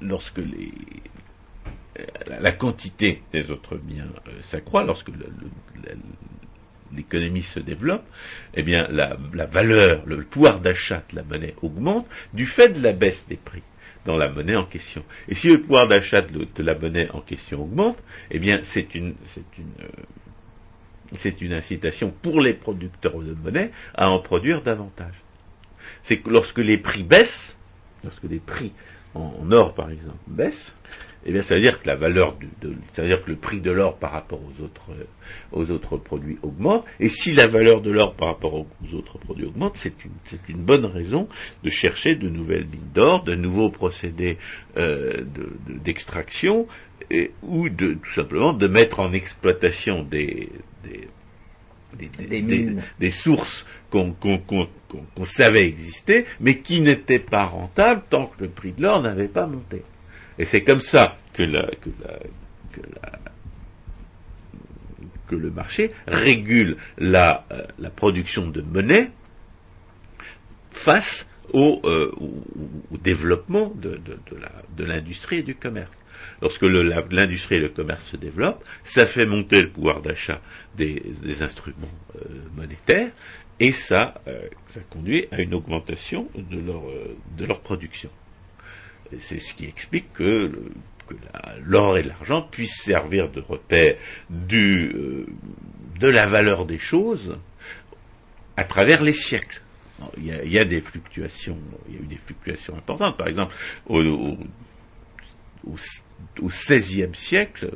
lorsque 0.00 0.38
les 0.38 0.72
la, 2.26 2.52
quantité 2.52 3.22
des 3.32 3.50
autres 3.50 3.76
biens 3.76 4.08
s'accroît, 4.42 4.84
lorsque 4.84 5.08
le, 5.08 5.26
l'économie 6.94 7.42
se 7.42 7.60
développe, 7.60 8.04
eh 8.54 8.62
bien 8.62 8.88
la, 8.90 9.16
valeur, 9.46 10.02
le 10.06 10.22
pouvoir 10.22 10.60
d'achat 10.60 11.02
de 11.10 11.16
la 11.16 11.22
monnaie 11.22 11.54
augmente 11.62 12.06
du 12.32 12.46
fait 12.46 12.68
de 12.70 12.82
la 12.82 12.92
baisse 12.92 13.24
des 13.28 13.36
prix 13.36 13.62
dans 14.04 14.16
la 14.16 14.28
monnaie 14.28 14.56
en 14.56 14.64
question. 14.64 15.04
Et 15.28 15.34
si 15.34 15.48
le 15.48 15.60
pouvoir 15.60 15.88
d'achat 15.88 16.22
de, 16.22 16.62
la 16.62 16.74
monnaie 16.74 17.10
en 17.12 17.20
question 17.20 17.62
augmente, 17.62 17.98
eh 18.30 18.38
bien 18.38 18.60
c'est 18.64 18.94
une 18.94 19.14
c'est 19.34 19.58
une 19.58 19.84
euh, 19.84 19.88
c'est 21.18 21.40
une 21.40 21.52
incitation 21.52 22.12
pour 22.22 22.40
les 22.40 22.52
producteurs 22.52 23.18
de 23.18 23.34
monnaie 23.34 23.70
à 23.94 24.10
en 24.10 24.18
produire 24.18 24.62
davantage. 24.62 25.14
C'est 26.02 26.18
que 26.18 26.30
lorsque 26.30 26.58
les 26.58 26.78
prix 26.78 27.02
baissent, 27.02 27.54
lorsque 28.04 28.24
les 28.24 28.38
prix 28.38 28.72
en, 29.14 29.50
or, 29.52 29.74
par 29.74 29.90
exemple, 29.90 30.18
baissent, 30.26 30.72
eh 31.28 31.32
bien, 31.32 31.42
ça 31.42 31.56
veut 31.56 31.60
dire 31.60 31.82
que 31.82 31.86
la 31.88 31.96
valeur 31.96 32.36
de, 32.62 32.72
ça 32.94 33.02
veut 33.02 33.08
dire 33.08 33.22
que 33.22 33.30
le 33.30 33.36
prix 33.36 33.60
de 33.60 33.72
l'or 33.72 33.96
par 33.96 34.12
rapport 34.12 34.40
aux 34.40 34.62
autres, 34.62 34.92
aux 35.52 35.70
autres 35.70 35.96
produits 35.96 36.38
augmente. 36.42 36.84
Et 37.00 37.08
si 37.08 37.32
la 37.32 37.48
valeur 37.48 37.80
de 37.80 37.90
l'or 37.90 38.14
par 38.14 38.28
rapport 38.28 38.54
aux, 38.54 38.66
autres 38.94 39.18
produits 39.18 39.46
augmente, 39.46 39.76
c'est 39.76 40.04
une, 40.04 40.12
c'est 40.26 40.48
une 40.48 40.58
bonne 40.58 40.86
raison 40.86 41.28
de 41.64 41.70
chercher 41.70 42.14
de 42.14 42.28
nouvelles 42.28 42.66
mines 42.66 42.90
d'or, 42.94 43.24
de 43.24 43.34
nouveaux 43.34 43.70
procédés 43.70 44.38
euh, 44.76 45.24
d'extraction, 45.84 46.68
ou 47.42 47.68
de 47.68 47.94
tout 47.94 48.10
simplement 48.12 48.52
de 48.52 48.66
mettre 48.66 49.00
en 49.00 49.12
exploitation 49.12 50.02
des, 50.02 50.50
des 50.84 51.08
des, 53.00 53.10
sources 53.10 53.64
qu'on 53.90 54.14
savait 55.24 55.66
exister, 55.66 56.26
mais 56.40 56.58
qui 56.58 56.80
n'étaient 56.80 57.18
pas 57.18 57.46
rentables 57.46 58.02
tant 58.10 58.26
que 58.26 58.44
le 58.44 58.48
prix 58.48 58.72
de 58.72 58.82
l'or 58.82 59.02
n'avait 59.02 59.28
pas 59.28 59.46
monté. 59.46 59.82
Et 60.38 60.44
c'est 60.44 60.62
comme 60.62 60.80
ça 60.80 61.16
que, 61.32 61.42
le 65.30 65.50
marché 65.50 65.90
régule 66.06 66.76
la, 66.98 67.46
euh, 67.50 67.90
production 67.90 68.46
de 68.46 68.62
monnaie 68.62 69.10
face 70.70 71.26
au, 71.52 71.80
euh, 71.84 72.12
développement 73.02 73.72
de, 73.76 73.98
l'industrie 74.84 75.38
et 75.38 75.42
du 75.42 75.54
commerce. 75.54 75.90
Lorsque 76.42 76.62
l'industrie 76.62 77.56
et 77.56 77.60
le 77.60 77.68
commerce 77.68 78.06
se 78.10 78.16
développent, 78.16 78.64
ça 78.84 79.06
fait 79.06 79.26
monter 79.26 79.62
le 79.62 79.70
pouvoir 79.70 80.02
d'achat 80.02 80.40
des, 80.76 81.02
instruments 81.40 81.88
euh, 82.16 82.28
monétaires 82.54 83.10
et 83.58 83.72
ça, 83.72 84.14
conduit 84.90 85.28
à 85.30 85.40
une 85.40 85.54
augmentation 85.54 86.28
de 86.36 87.44
leur 87.46 87.60
production. 87.60 88.10
C'est 89.20 89.38
ce 89.38 89.54
qui 89.54 89.66
explique 89.66 90.12
que, 90.12 90.50
l'or 91.64 91.98
et 91.98 92.02
l'argent 92.02 92.42
puissent 92.42 92.82
servir 92.82 93.30
de 93.30 93.40
repère 93.40 93.96
euh, 94.52 95.26
de 96.00 96.08
la 96.08 96.26
valeur 96.26 96.66
des 96.66 96.78
choses 96.78 97.38
à 98.56 98.64
travers 98.64 99.02
les 99.02 99.12
siècles. 99.12 99.62
Il 100.18 100.26
y, 100.26 100.58
a, 100.58 100.64
des 100.64 100.82
fluctuations, 100.82 101.58
il 101.88 101.94
y 101.94 101.98
a 101.98 102.00
eu 102.02 102.06
des 102.06 102.18
fluctuations 102.18 102.76
importantes. 102.76 103.16
Par 103.16 103.28
exemple, 103.28 103.54
au, 103.86 104.36
XVIe 106.38 107.14
siècle 107.14 107.70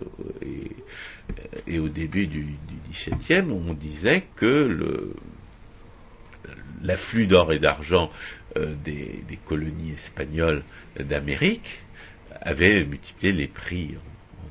et, 1.66 1.78
au 1.78 1.88
début 1.88 2.26
du, 2.26 2.56
XVIIe, 2.90 3.50
on 3.50 3.72
disait 3.72 4.24
que 4.36 5.14
l'afflux 6.82 7.26
d'or 7.26 7.52
et 7.52 7.58
d'argent 7.58 8.10
euh, 8.56 8.74
des, 8.84 9.38
colonies 9.46 9.92
espagnoles 9.92 10.62
d'Amérique 10.98 11.80
avait 12.40 12.84
multiplié 12.84 13.32
les 13.32 13.46
prix 13.46 13.96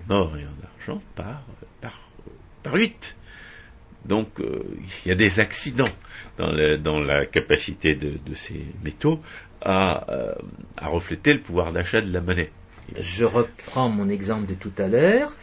en, 0.09 0.13
or 0.13 0.37
et 0.37 0.43
en 0.43 0.67
argent 0.79 1.01
par, 1.15 1.43
par, 1.81 1.99
par 2.63 2.73
8. 2.75 3.15
Donc 4.05 4.39
euh, 4.39 4.63
il 5.05 5.09
y 5.09 5.11
a 5.11 5.15
des 5.15 5.39
accidents 5.39 5.85
dans, 6.37 6.99
la 6.99 7.25
capacité 7.25 7.95
de, 7.95 8.17
ces 8.33 8.65
métaux 8.83 9.21
à, 9.61 10.09
euh, 10.11 10.33
à, 10.77 10.87
refléter 10.87 11.33
le 11.33 11.39
pouvoir 11.39 11.73
d'achat 11.73 12.01
de 12.01 12.11
la 12.11 12.21
monnaie. 12.21 12.51
Je 12.97 13.25
reprends 13.25 13.89
mon 13.89 14.09
exemple 14.09 14.47
de 14.47 14.53
tout 14.53 14.71
à 14.77 14.87
l'heure. 14.87 15.35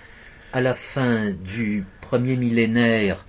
À 0.53 0.61
la 0.63 0.75
fin 0.75 1.31
du 1.31 1.85
premier 2.01 2.37
millénaire, 2.37 3.27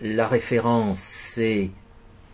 la 0.00 0.26
référence 0.26 0.98
c'est 0.98 1.70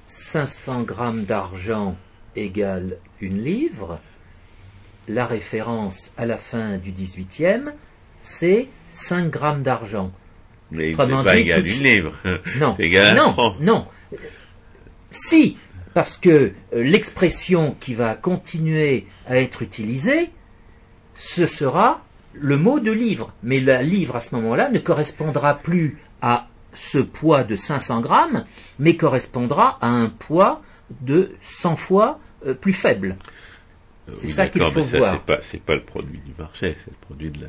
500 0.09 0.83
grammes 0.83 1.25
d'argent 1.25 1.97
égale 2.35 2.99
une 3.21 3.43
livre. 3.43 4.01
La 5.07 5.27
référence 5.27 6.13
à 6.17 6.27
la 6.27 6.37
fin 6.37 6.77
du 6.79 6.93
18e, 6.93 7.73
c'est 8.21 8.69
5 8.91 9.31
grammes 9.31 9.63
d'argent. 9.63 10.13
Mais 10.71 10.93
Autrement 10.93 11.25
pas 11.25 11.37
égal 11.37 11.67
une 11.67 11.83
livre. 11.83 12.13
Non, 12.59 12.77
non, 13.15 13.57
non. 13.61 13.87
Si, 15.11 15.57
parce 15.95 16.17
que 16.19 16.29
euh, 16.29 16.83
l'expression 16.83 17.75
qui 17.81 17.95
va 17.95 18.15
continuer 18.15 19.07
à 19.27 19.39
être 19.39 19.63
utilisée, 19.63 20.31
ce 21.15 21.47
sera 21.47 22.05
le 22.35 22.59
mot 22.59 22.81
de 22.81 22.93
livre. 22.93 23.33
Mais 23.43 23.61
la 23.61 23.83
livre 23.83 24.17
à 24.17 24.21
ce 24.21 24.35
moment-là 24.35 24.69
ne 24.71 24.79
correspondra 24.79 25.55
plus 25.59 25.99
à 26.21 26.49
ce 26.75 26.99
poids 26.99 27.45
de 27.45 27.57
500 27.57 28.01
grammes, 28.01 28.45
mais 28.79 28.97
correspondra 28.97 29.79
à 29.81 29.89
un 29.89 30.09
poids 30.09 30.63
de 31.01 31.33
100 31.43 31.77
fois 31.77 32.21
euh, 32.47 32.55
plus 32.55 32.73
faible. 32.73 33.17
Euh, 34.09 34.13
c'est 34.15 34.29
ça 34.29 34.49
qu'il 34.49 34.63
faut 34.63 34.83
voir. 34.83 35.23
C'est 35.43 35.61
pas, 35.61 35.73
pas 35.73 35.75
le 35.75 35.83
produit 35.83 36.21
du 36.25 36.33
marché, 36.39 36.77
c'est 36.85 36.91
le 36.91 36.97
produit 37.01 37.31
de 37.31 37.41
la. 37.43 37.49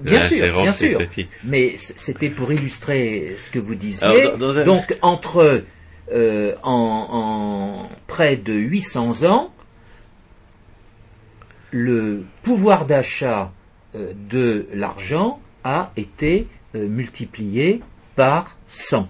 bien 0.00 0.20
sûr, 0.20 0.62
bien 0.62 0.72
sûr. 0.72 0.98
Mais 1.44 1.76
c'était 1.76 2.30
pour 2.30 2.52
illustrer 2.52 3.34
ce 3.36 3.50
que 3.50 3.58
vous 3.58 3.74
disiez. 3.74 4.32
Donc 4.64 4.98
entre 5.02 5.64
euh, 6.12 6.54
en, 6.62 7.88
près 8.06 8.36
de 8.36 8.52
800 8.52 9.24
ans, 9.24 9.54
le 11.70 12.24
pouvoir 12.42 12.84
d'achat 12.84 13.52
de 13.94 14.68
l'argent 14.72 15.40
a 15.64 15.92
été 15.96 16.46
multiplié 16.74 17.80
par 18.20 18.54
100. 18.66 19.08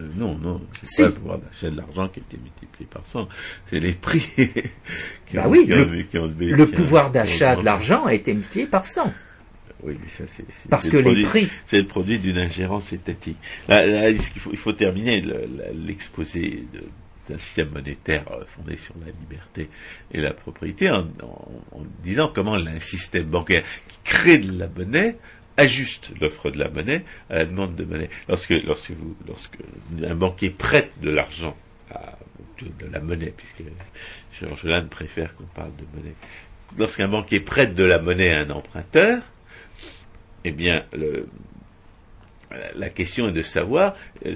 Euh, 0.00 0.08
non, 0.16 0.36
non, 0.38 0.60
c'est 0.82 1.04
pas 1.04 1.08
le 1.08 1.14
pouvoir 1.14 1.38
d'achat 1.38 1.70
de 1.70 1.76
l'argent 1.76 2.08
qui 2.08 2.18
a 2.18 2.22
été 2.28 2.36
multiplié 2.36 2.88
par 2.90 3.06
100, 3.06 3.28
c'est 3.70 3.78
les 3.78 3.92
prix 3.92 4.22
qui, 4.36 5.36
bah 5.36 5.46
ont, 5.46 5.50
oui, 5.50 5.64
le, 5.66 6.50
le 6.50 6.66
pouvoir 6.68 7.12
d'achat 7.12 7.54
de 7.54 7.64
l'argent 7.64 8.04
a 8.06 8.12
été 8.12 8.34
multiplié 8.34 8.66
par 8.66 8.86
100. 8.86 9.12
Oui, 9.84 9.96
mais 10.02 10.08
ça, 10.08 10.24
c'est, 10.26 10.44
parce 10.68 10.88
que 10.90 10.96
les 10.96 11.22
prix. 11.22 11.48
C'est 11.68 11.78
le 11.78 11.86
produit 11.86 12.18
d'une 12.18 12.38
ingérence 12.38 12.92
étatique. 12.92 13.36
Là, 13.68 14.10
il, 14.10 14.20
faut, 14.20 14.50
il 14.50 14.58
faut 14.58 14.72
terminer 14.72 15.22
l'exposé 15.72 16.64
d'un 17.28 17.38
système 17.38 17.68
monétaire 17.68 18.24
euh, 18.32 18.42
fondé 18.56 18.76
sur 18.76 18.94
la 18.98 19.12
liberté 19.12 19.70
et 20.12 20.20
la 20.20 20.32
propriété 20.32 20.90
en, 20.90 21.06
en 21.22 21.82
disant 22.02 22.32
comment 22.34 22.54
un 22.54 22.80
système 22.80 23.26
bancaire 23.26 23.62
qui 23.88 23.98
crée 24.02 24.38
de 24.38 24.58
la 24.58 24.66
monnaie 24.66 25.16
ajuste 25.56 26.10
l'offre 26.20 26.50
de 26.50 26.58
la 26.58 26.68
monnaie 26.68 27.04
à 27.30 27.38
la 27.38 27.44
demande 27.44 27.76
de 27.76 27.84
monnaie. 27.84 28.10
Lorsque, 28.28 28.50
lorsque, 28.64 28.90
vous, 28.90 29.16
lorsque 29.26 29.58
un 30.02 30.14
banquier 30.14 30.50
prête 30.50 30.92
de 31.00 31.10
l'argent 31.10 31.56
à 31.90 32.18
de 32.62 32.86
la 32.86 33.00
monnaie, 33.00 33.32
puisque 33.36 33.62
Georges 34.40 34.64
Lannes 34.64 34.88
préfère 34.88 35.34
qu'on 35.34 35.44
parle 35.44 35.74
de 35.76 35.84
monnaie. 35.96 36.14
Lorsqu'un 36.78 37.08
banquier 37.08 37.40
prête 37.40 37.74
de 37.74 37.84
la 37.84 37.98
monnaie 37.98 38.32
à 38.32 38.40
un 38.40 38.50
emprunteur, 38.50 39.22
eh 40.44 40.50
bien, 40.52 40.84
la 42.76 42.90
question 42.90 43.28
est 43.28 43.32
de 43.32 43.42
savoir 43.42 43.96
euh, 44.26 44.34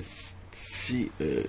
si, 0.53 1.11
euh, 1.21 1.45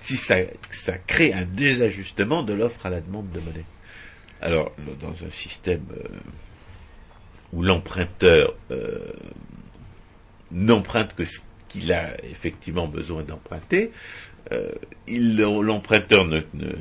si 0.00 0.16
ça, 0.16 0.36
ça, 0.70 0.96
crée 0.98 1.32
un 1.32 1.44
désajustement 1.44 2.42
de 2.42 2.52
l'offre 2.52 2.86
à 2.86 2.90
la 2.90 3.00
demande 3.00 3.30
de 3.30 3.40
monnaie. 3.40 3.64
Alors, 4.40 4.74
dans 5.00 5.26
un 5.26 5.30
système 5.30 5.84
euh, 5.96 6.08
où 7.52 7.62
l'emprunteur 7.62 8.54
euh, 8.70 8.98
n'emprunte 10.50 11.14
que 11.14 11.24
ce 11.24 11.38
qu'il 11.68 11.92
a 11.92 12.16
effectivement 12.24 12.86
besoin 12.86 13.22
d'emprunter, 13.22 13.92
euh, 14.52 14.72
l'emprunteur 15.08 16.26
ne, 16.26 16.40
ne, 16.54 16.72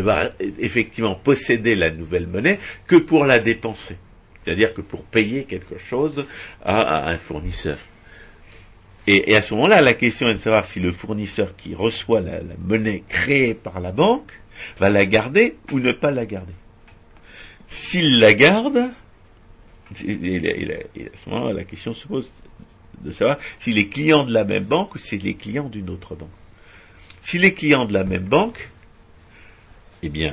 va 0.00 0.30
effectivement 0.58 1.14
posséder 1.14 1.74
la 1.74 1.90
nouvelle 1.90 2.26
monnaie 2.26 2.58
que 2.86 2.96
pour 2.96 3.24
la 3.24 3.38
dépenser, 3.38 3.96
c'est-à-dire 4.44 4.74
que 4.74 4.80
pour 4.80 5.02
payer 5.02 5.44
quelque 5.44 5.78
chose 5.78 6.26
à, 6.64 7.10
un 7.10 7.18
fournisseur. 7.18 7.78
Et, 9.06 9.34
à 9.34 9.42
ce 9.42 9.54
moment-là, 9.54 9.80
la 9.80 9.94
question 9.94 10.28
est 10.28 10.34
de 10.34 10.38
savoir 10.38 10.66
si 10.66 10.78
le 10.78 10.92
fournisseur 10.92 11.56
qui 11.56 11.74
reçoit 11.74 12.20
la 12.20 12.40
monnaie 12.58 13.02
créée 13.08 13.54
par 13.54 13.80
la 13.80 13.92
banque 13.92 14.30
va 14.78 14.90
la 14.90 15.06
garder 15.06 15.56
ou 15.72 15.80
ne 15.80 15.90
pas 15.90 16.10
la 16.10 16.26
garder. 16.26 16.52
S'il 17.70 18.18
la 18.18 18.34
garde, 18.34 18.76
à 18.76 19.94
ce 19.94 21.30
moment, 21.30 21.52
la 21.52 21.64
question 21.64 21.94
se 21.94 22.06
pose 22.06 22.30
de 23.00 23.12
savoir 23.12 23.38
s'il 23.58 23.78
est 23.78 23.88
client 23.88 24.24
de 24.24 24.32
la 24.32 24.44
même 24.44 24.64
banque 24.64 24.94
ou 24.94 24.98
s'il 24.98 25.26
est 25.26 25.34
client 25.34 25.68
d'une 25.68 25.88
autre 25.88 26.14
banque. 26.14 26.28
S'il 27.22 27.44
est 27.44 27.54
client 27.54 27.86
de 27.86 27.92
la 27.92 28.04
même 28.04 28.24
banque, 28.24 28.70
eh 30.02 30.08
bien, 30.08 30.32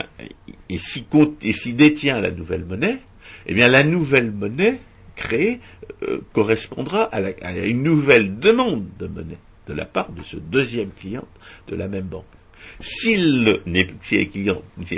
et 0.69 0.77
s'il 0.77 1.75
détient 1.75 2.19
la 2.19 2.31
nouvelle 2.31 2.65
monnaie, 2.65 2.99
eh 3.45 3.53
bien, 3.53 3.67
la 3.67 3.83
nouvelle 3.83 4.31
monnaie 4.31 4.79
créée 5.15 5.59
euh, 6.03 6.21
correspondra 6.33 7.03
à, 7.03 7.51
une 7.51 7.83
nouvelle 7.83 8.39
demande 8.39 8.85
de 8.99 9.07
monnaie 9.07 9.39
de 9.67 9.73
la 9.73 9.85
part 9.85 10.11
de 10.11 10.23
ce 10.23 10.37
deuxième 10.37 10.91
client 10.91 11.25
de 11.67 11.75
la 11.75 11.87
même 11.87 12.05
banque. 12.05 12.25
S'il 12.79 13.59
n'est 13.65 13.85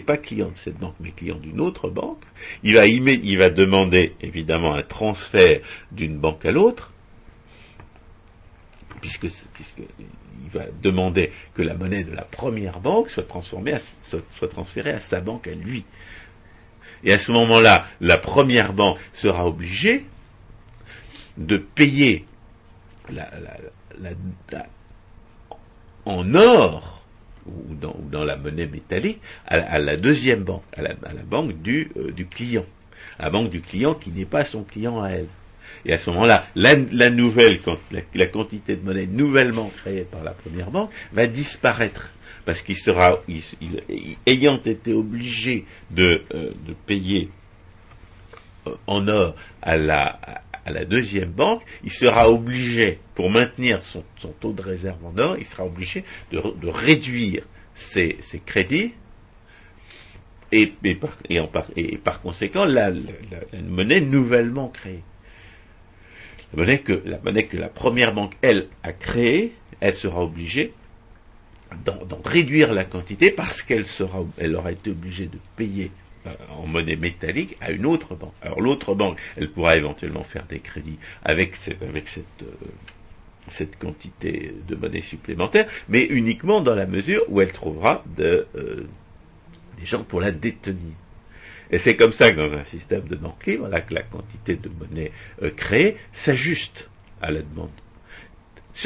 pas 0.01 0.17
client 0.17 0.49
de 0.49 0.57
cette 0.57 0.77
banque, 0.77 0.95
mais 0.99 1.11
client 1.11 1.38
d'une 1.38 1.61
autre 1.61 1.89
banque, 1.89 2.21
il 2.63 2.75
va, 2.75 2.86
il 2.86 3.38
va 3.38 3.49
demander 3.49 4.15
évidemment 4.21 4.73
un 4.73 4.82
transfert 4.82 5.61
d'une 5.91 6.17
banque 6.17 6.45
à 6.45 6.51
l'autre 6.51 6.91
puisque, 8.99 9.27
puisque 9.53 9.80
il 9.80 10.49
va 10.51 10.65
demander 10.82 11.32
que 11.53 11.61
la 11.61 11.73
monnaie 11.73 12.03
de 12.03 12.13
la 12.13 12.23
première 12.23 12.80
banque 12.80 13.09
soit 13.09 13.27
transformée, 13.27 13.75
soit, 14.03 14.21
soit 14.38 14.47
transférée 14.47 14.91
à 14.91 14.99
sa 14.99 15.21
banque 15.21 15.47
à 15.47 15.53
lui. 15.53 15.86
Et 17.03 17.13
à 17.13 17.17
ce 17.17 17.32
moment-là, 17.32 17.88
la 18.01 18.17
première 18.17 18.73
banque 18.73 18.97
sera 19.13 19.47
obligée 19.47 20.05
de 21.38 21.57
payer 21.57 22.25
la, 23.09 23.30
la, 23.99 24.09
la, 24.51 24.67
en 26.05 26.36
or 26.36 26.99
ou 27.50 27.76
dans, 27.76 28.24
la 28.24 28.36
monnaie 28.36 28.68
métallique 28.68 29.20
à, 29.47 29.80
la 29.80 29.95
deuxième 29.95 30.43
banque, 30.43 30.64
à 30.76 30.82
la, 30.82 30.93
banque 31.26 31.62
du, 31.62 31.91
euh, 31.97 32.12
client, 32.30 32.66
à 33.18 33.26
la 33.26 33.30
banque 33.30 33.50
du 33.50 33.62
client 33.62 33.93
qui 33.93 34.12
n'est 34.12 34.26
pas 34.26 34.45
son 34.45 34.64
client 34.64 35.02
à 35.02 35.10
elle. 35.10 35.28
Et 35.86 35.93
à 35.93 35.97
ce 35.97 36.10
moment-là, 36.10 36.45
la, 36.56 36.76
nouvelle, 37.10 37.60
la, 38.14 38.26
quantité 38.28 38.76
de 38.76 38.84
monnaie 38.84 39.06
nouvellement 39.08 39.72
créée 39.82 40.04
par 40.04 40.24
la 40.24 40.32
première 40.32 40.72
banque 40.72 40.91
va 41.14 41.28
disparaître 41.28 42.12
parce 42.45 42.62
qu'il 42.62 42.78
sera, 42.78 43.22
ayant 44.26 44.60
été 44.66 44.93
obligé 44.93 45.66
de, 45.91 46.24
euh, 46.34 46.52
payer 46.88 47.30
euh, 48.68 48.72
en 48.88 49.08
or 49.08 49.36
à 49.62 49.78
la, 49.78 50.20
à 50.70 50.72
la 50.72 50.86
deuxième 50.86 51.32
banque, 51.32 51.63
il 51.84 51.91
sera 51.91 52.30
obligé, 52.30 52.99
pour 53.15 53.30
maintenir 53.32 53.82
son, 53.82 54.03
taux 54.39 54.53
de 54.53 54.61
réserve 54.61 55.03
en 55.03 55.17
or, 55.17 55.36
il 55.39 55.45
sera 55.45 55.65
obligé 55.65 56.03
de, 56.32 56.39
réduire 56.67 57.43
ses, 57.76 58.20
crédits 58.45 58.93
et, 60.51 60.74
par, 62.03 62.22
conséquent 62.22 62.65
la, 62.65 62.91
monnaie 63.67 64.01
nouvellement 64.01 64.70
créée. 64.70 65.03
La 66.53 66.63
monnaie, 66.63 67.43
que, 67.43 67.57
la 67.57 67.70
première 67.70 68.13
banque, 68.13 68.34
elle, 68.41 68.67
a 68.84 68.93
créée, 68.93 69.53
elle 69.80 69.95
sera 69.95 70.24
obligée 70.24 70.74
d'en 71.86 72.22
réduire 72.24 72.74
la 72.74 72.84
quantité 72.84 73.32
parce 73.32 73.61
qu'elle 73.61 73.86
aura 74.55 74.72
été 74.72 74.89
obligée 74.91 75.28
de 75.28 75.38
payer 75.55 75.91
en 76.49 76.67
monnaie 76.67 76.95
métallique 76.95 77.57
à 77.61 77.71
une 77.71 77.86
autre 77.86 78.15
banque. 78.15 78.34
Alors 78.41 78.61
l'autre 78.61 78.93
banque, 78.95 79.17
elle 79.38 79.49
pourra 79.49 79.77
éventuellement 79.77 80.23
faire 80.23 80.45
des 80.45 80.59
crédits 80.59 80.97
avec 81.23 81.53
euh, 81.67 81.91
cette 83.49 83.77
quantité 83.77 84.53
de 84.67 84.75
monnaie 84.75 85.01
supplémentaire, 85.01 85.67
mais 85.88 86.05
uniquement 86.05 86.61
dans 86.61 86.75
la 86.75 86.86
mesure 86.86 87.23
où 87.30 87.41
elle 87.41 87.51
trouvera 87.51 88.03
euh, 88.19 88.43
des 89.80 89.86
gens 89.86 90.03
pour 90.03 90.21
la 90.21 90.32
détenir. 90.32 90.93
Et 91.71 91.77
c'est 91.77 91.95
comme 91.95 92.13
ça 92.13 92.32
que 92.32 92.38
dans 92.38 92.57
un 92.57 92.63
système 92.65 93.07
de 93.07 93.15
banque 93.15 93.45
libre, 93.45 93.67
là, 93.67 93.82
que 93.82 93.93
la 93.93 94.01
quantité 94.01 94.55
de 94.55 94.69
monnaie 94.69 95.11
euh, 95.43 95.51
créée 95.51 95.97
s'ajuste 96.13 96.89
à 97.21 97.32
la 97.32 97.41
demande. 97.41 97.69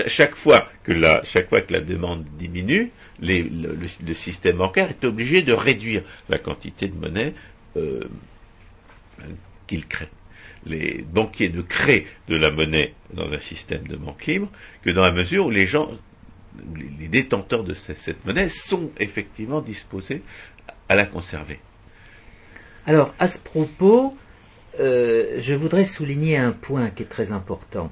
Chaque 0.07 0.35
fois 0.35 0.69
que 0.83 0.91
la, 0.91 1.23
chaque 1.23 1.49
fois 1.49 1.61
que 1.61 1.73
la 1.73 1.81
demande 1.81 2.25
diminue, 2.37 2.91
le, 3.21 3.41
le, 3.41 4.13
système 4.13 4.57
bancaire 4.57 4.89
est 4.89 5.05
obligé 5.05 5.43
de 5.43 5.53
réduire 5.53 6.03
la 6.29 6.37
quantité 6.37 6.87
de 6.87 6.95
monnaie 6.95 7.33
euh, 7.77 8.01
qu'il 9.67 9.87
crée. 9.87 10.09
Les 10.65 11.03
banquiers 11.03 11.49
ne 11.49 11.61
créent 11.61 12.07
de 12.27 12.35
la 12.35 12.51
monnaie 12.51 12.93
dans 13.13 13.31
un 13.31 13.39
système 13.39 13.85
de 13.87 13.95
banque 13.95 14.25
libre 14.25 14.49
que 14.83 14.89
dans 14.89 15.03
la 15.03 15.11
mesure 15.11 15.47
où 15.47 15.49
les 15.49 15.67
gens, 15.67 15.91
les 16.99 17.07
détenteurs 17.07 17.63
de 17.63 17.73
cette, 17.73 17.99
cette 17.99 18.25
monnaie 18.25 18.49
sont 18.49 18.91
effectivement 18.99 19.61
disposés 19.61 20.23
à 20.89 20.95
la 20.95 21.05
conserver. 21.05 21.59
Alors, 22.85 23.13
à 23.19 23.27
ce 23.27 23.39
propos, 23.39 24.17
euh, 24.79 25.35
je 25.39 25.53
voudrais 25.53 25.85
souligner 25.85 26.37
un 26.37 26.51
point 26.51 26.89
qui 26.89 27.03
est 27.03 27.07
très 27.07 27.31
important, 27.31 27.91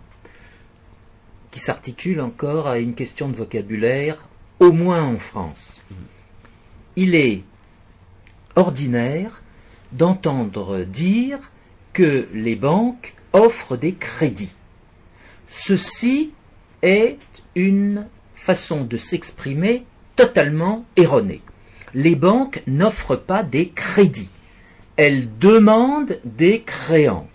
qui 1.52 1.60
s'articule 1.60 2.22
encore 2.22 2.68
à 2.68 2.80
une 2.80 2.96
question 2.96 3.30
de 3.30 3.36
vocabulaire 3.36 4.26
au 4.60 4.72
moins 4.72 5.04
en 5.04 5.18
France. 5.18 5.84
Il 6.96 7.16
est 7.16 7.44
ordinaire 8.56 9.42
d'entendre 9.92 10.84
dire 10.84 11.40
que 11.94 12.28
les 12.34 12.56
banques 12.56 13.14
offrent 13.34 13.78
des 13.78 13.94
crédits. 13.94 14.56
Ceci 15.48 16.32
est 16.82 17.20
une 17.56 18.08
façon 18.34 18.84
de 18.84 18.98
s'exprimer 18.98 19.86
totalement 20.16 20.86
erronée. 20.96 21.42
Les 21.94 22.16
banques 22.16 22.64
n'offrent 22.68 23.18
pas 23.18 23.44
des 23.44 23.70
crédits. 23.70 24.32
Elles 24.96 25.38
demandent 25.40 26.20
des 26.24 26.62
créances. 26.62 27.28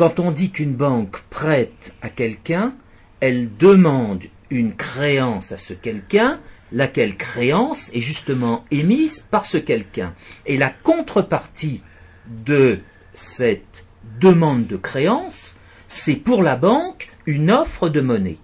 Quand 0.00 0.18
on 0.18 0.30
dit 0.30 0.50
qu'une 0.50 0.72
banque 0.72 1.20
prête 1.28 1.92
à 2.00 2.08
quelqu'un, 2.08 2.72
elle 3.20 3.54
demande 3.58 4.22
une 4.48 4.74
créance 4.74 5.52
à 5.52 5.58
ce 5.58 5.74
quelqu'un, 5.74 6.40
laquelle 6.72 7.18
créance 7.18 7.90
est 7.92 8.00
justement 8.00 8.64
émise 8.70 9.26
par 9.30 9.44
ce 9.44 9.58
quelqu'un. 9.58 10.14
Et 10.46 10.56
la 10.56 10.70
contrepartie 10.70 11.82
de 12.26 12.78
cette 13.12 13.84
demande 14.18 14.66
de 14.66 14.78
créance, 14.78 15.58
c'est 15.86 16.14
pour 16.14 16.42
la 16.42 16.56
banque 16.56 17.10
une 17.26 17.50
offre 17.50 17.90
de 17.90 18.00
monnaie. 18.00 18.38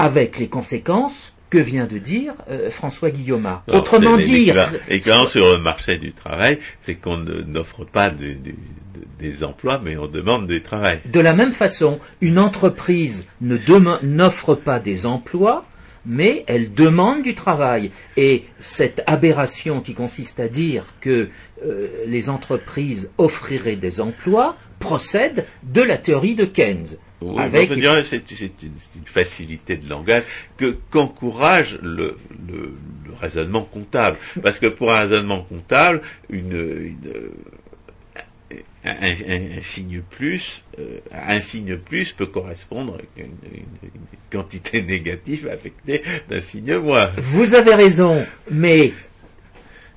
Avec 0.00 0.40
les 0.40 0.48
conséquences 0.48 1.32
que 1.50 1.58
vient 1.58 1.86
de 1.86 1.98
dire 1.98 2.34
euh, 2.50 2.68
François 2.68 3.10
Guillaume. 3.10 3.60
Autrement 3.68 4.16
dit, 4.16 4.50
quand 5.04 5.28
sur 5.28 5.52
le 5.52 5.58
marché 5.58 5.98
du 5.98 6.10
travail, 6.10 6.58
c'est 6.80 6.96
qu'on 6.96 7.18
n'offre 7.18 7.84
pas 7.84 8.10
de, 8.10 8.36
des 9.24 9.44
emplois, 9.44 9.80
mais 9.82 9.96
on 9.96 10.06
demande 10.06 10.46
du 10.46 10.60
travail. 10.60 11.00
De 11.06 11.20
la 11.20 11.34
même 11.34 11.52
façon, 11.52 11.98
une 12.20 12.38
entreprise 12.38 13.24
n'offre 13.40 14.54
pas 14.54 14.80
des 14.80 15.06
emplois, 15.06 15.64
mais 16.06 16.44
elle 16.46 16.74
demande 16.74 17.22
du 17.22 17.34
travail. 17.34 17.90
Et 18.16 18.44
cette 18.60 19.02
aberration 19.06 19.80
qui 19.80 19.94
consiste 19.94 20.40
à 20.40 20.48
dire 20.48 20.84
que 21.00 21.28
euh, 21.64 21.88
les 22.06 22.28
entreprises 22.28 23.10
offriraient 23.16 23.76
des 23.76 24.00
emplois 24.00 24.56
procède 24.80 25.46
de 25.62 25.80
la 25.80 25.96
théorie 25.96 26.34
de 26.34 26.44
Keynes. 26.44 26.96
avec... 27.38 27.72
c'est 28.06 28.30
une, 28.30 29.06
facilité 29.06 29.76
de 29.76 29.88
langage 29.88 30.24
que 30.58 30.76
qu'encourage 30.90 31.78
le, 31.82 32.18
le, 32.48 32.74
raisonnement 33.20 33.62
comptable. 33.62 34.18
Parce 34.42 34.58
que 34.58 34.66
pour 34.66 34.92
un 34.92 35.00
raisonnement 35.00 35.42
comptable, 35.42 36.02
une, 36.28 36.52
une 36.52 37.30
un, 38.84 39.60
signe 39.62 40.02
plus, 40.10 40.62
euh, 40.78 41.00
un 41.12 41.40
signe 41.40 41.76
plus 41.76 42.12
peut 42.12 42.26
correspondre 42.26 42.94
à 42.96 43.20
une, 43.20 43.28
quantité 44.30 44.82
négative 44.88 45.48
affectée 45.48 46.02
d'un 46.28 46.40
signe 46.40 46.76
moins. 46.78 47.10
Vous 47.16 47.54
avez 47.54 47.74
raison, 47.74 48.26
mais 48.50 48.92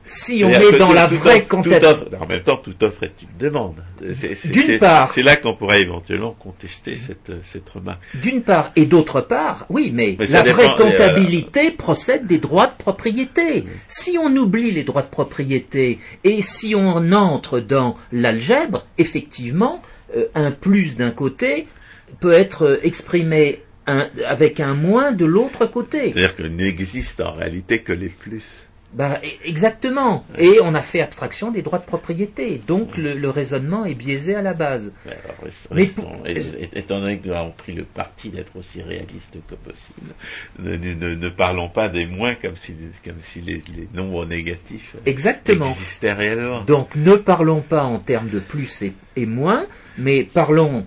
si 0.09 0.43
on 0.43 0.49
est 0.49 0.77
dans 0.77 0.93
la 0.93 1.07
vraie 1.07 1.45
comptabilité. 1.45 2.17
En 2.19 2.25
même 2.25 2.41
temps, 2.41 2.57
toute 2.57 2.81
offre 2.83 3.03
est 3.03 3.21
une 3.21 3.37
demande. 3.39 3.83
D'une 4.45 4.79
part. 4.79 5.11
C'est 5.13 5.23
là 5.23 5.35
qu'on 5.35 5.53
pourrait 5.53 5.81
éventuellement 5.81 6.35
contester 6.37 6.97
cette, 6.97 7.31
cette 7.43 7.69
remarque. 7.69 8.01
D'une 8.15 8.41
part. 8.41 8.71
Et 8.75 8.85
d'autre 8.85 9.21
part, 9.21 9.65
oui, 9.69 9.91
mais, 9.93 10.17
la 10.29 10.43
vraie 10.43 10.67
euh, 10.67 10.77
comptabilité 10.77 11.71
procède 11.71 12.27
des 12.27 12.37
droits 12.37 12.67
de 12.67 12.77
propriété. 12.77 13.65
Si 13.87 14.17
on 14.17 14.35
oublie 14.35 14.71
les 14.71 14.83
droits 14.83 15.01
de 15.01 15.09
propriété 15.09 15.99
et 16.23 16.41
si 16.41 16.75
on 16.75 17.11
entre 17.11 17.59
dans 17.59 17.97
l'algèbre, 18.11 18.85
effectivement, 18.97 19.81
euh, 20.15 20.25
un 20.35 20.51
plus 20.51 20.97
d'un 20.97 21.11
côté 21.11 21.67
peut 22.19 22.31
être 22.31 22.63
euh, 22.63 22.79
exprimé 22.83 23.63
avec 24.25 24.59
un 24.59 24.73
moins 24.73 25.13
de 25.13 25.23
l'autre 25.23 25.65
côté. 25.65 26.11
C'est-à-dire 26.11 26.35
qu'il 26.35 26.53
n'existe 26.57 27.21
en 27.21 27.31
réalité 27.31 27.79
que 27.79 27.93
les 27.93 28.09
plus. 28.09 28.43
Ben, 28.93 29.19
exactement. 29.43 30.25
Et 30.37 30.59
on 30.63 30.73
a 30.73 30.81
fait 30.81 31.01
abstraction 31.01 31.51
des 31.51 31.61
droits 31.61 31.79
de 31.79 31.85
propriété. 31.85 32.61
Donc 32.65 32.97
le, 32.97 33.29
raisonnement 33.29 33.85
est 33.85 33.93
biaisé 33.93 34.33
à 34.33 34.41
la 34.41 34.53
base. 34.53 34.93
Mais 35.71 35.91
étant 36.73 36.99
donné 36.99 37.19
que 37.19 37.27
nous 37.27 37.33
avons 37.33 37.51
pris 37.51 37.73
le 37.73 37.83
parti 37.83 38.29
d'être 38.29 38.55
aussi 38.55 38.81
réaliste 38.81 39.37
que 39.47 39.55
possible, 39.55 40.13
ne, 40.59 41.29
parlons 41.29 41.69
pas 41.69 41.89
des 41.89 42.05
moins 42.05 42.35
comme 42.35 42.55
si, 42.55 42.73
comme 43.03 43.21
si 43.21 43.41
les, 43.41 43.61
nombres 43.93 44.25
négatifs 44.25 44.95
exactement. 45.05 45.69
existaient 45.71 46.13
réellement. 46.13 46.61
Donc 46.61 46.95
ne 46.95 47.15
parlons 47.15 47.61
pas 47.61 47.83
en 47.83 47.99
termes 47.99 48.29
de 48.29 48.39
plus 48.39 48.81
et, 48.81 48.93
et 49.15 49.25
moins, 49.25 49.67
mais 49.97 50.23
parlons 50.23 50.85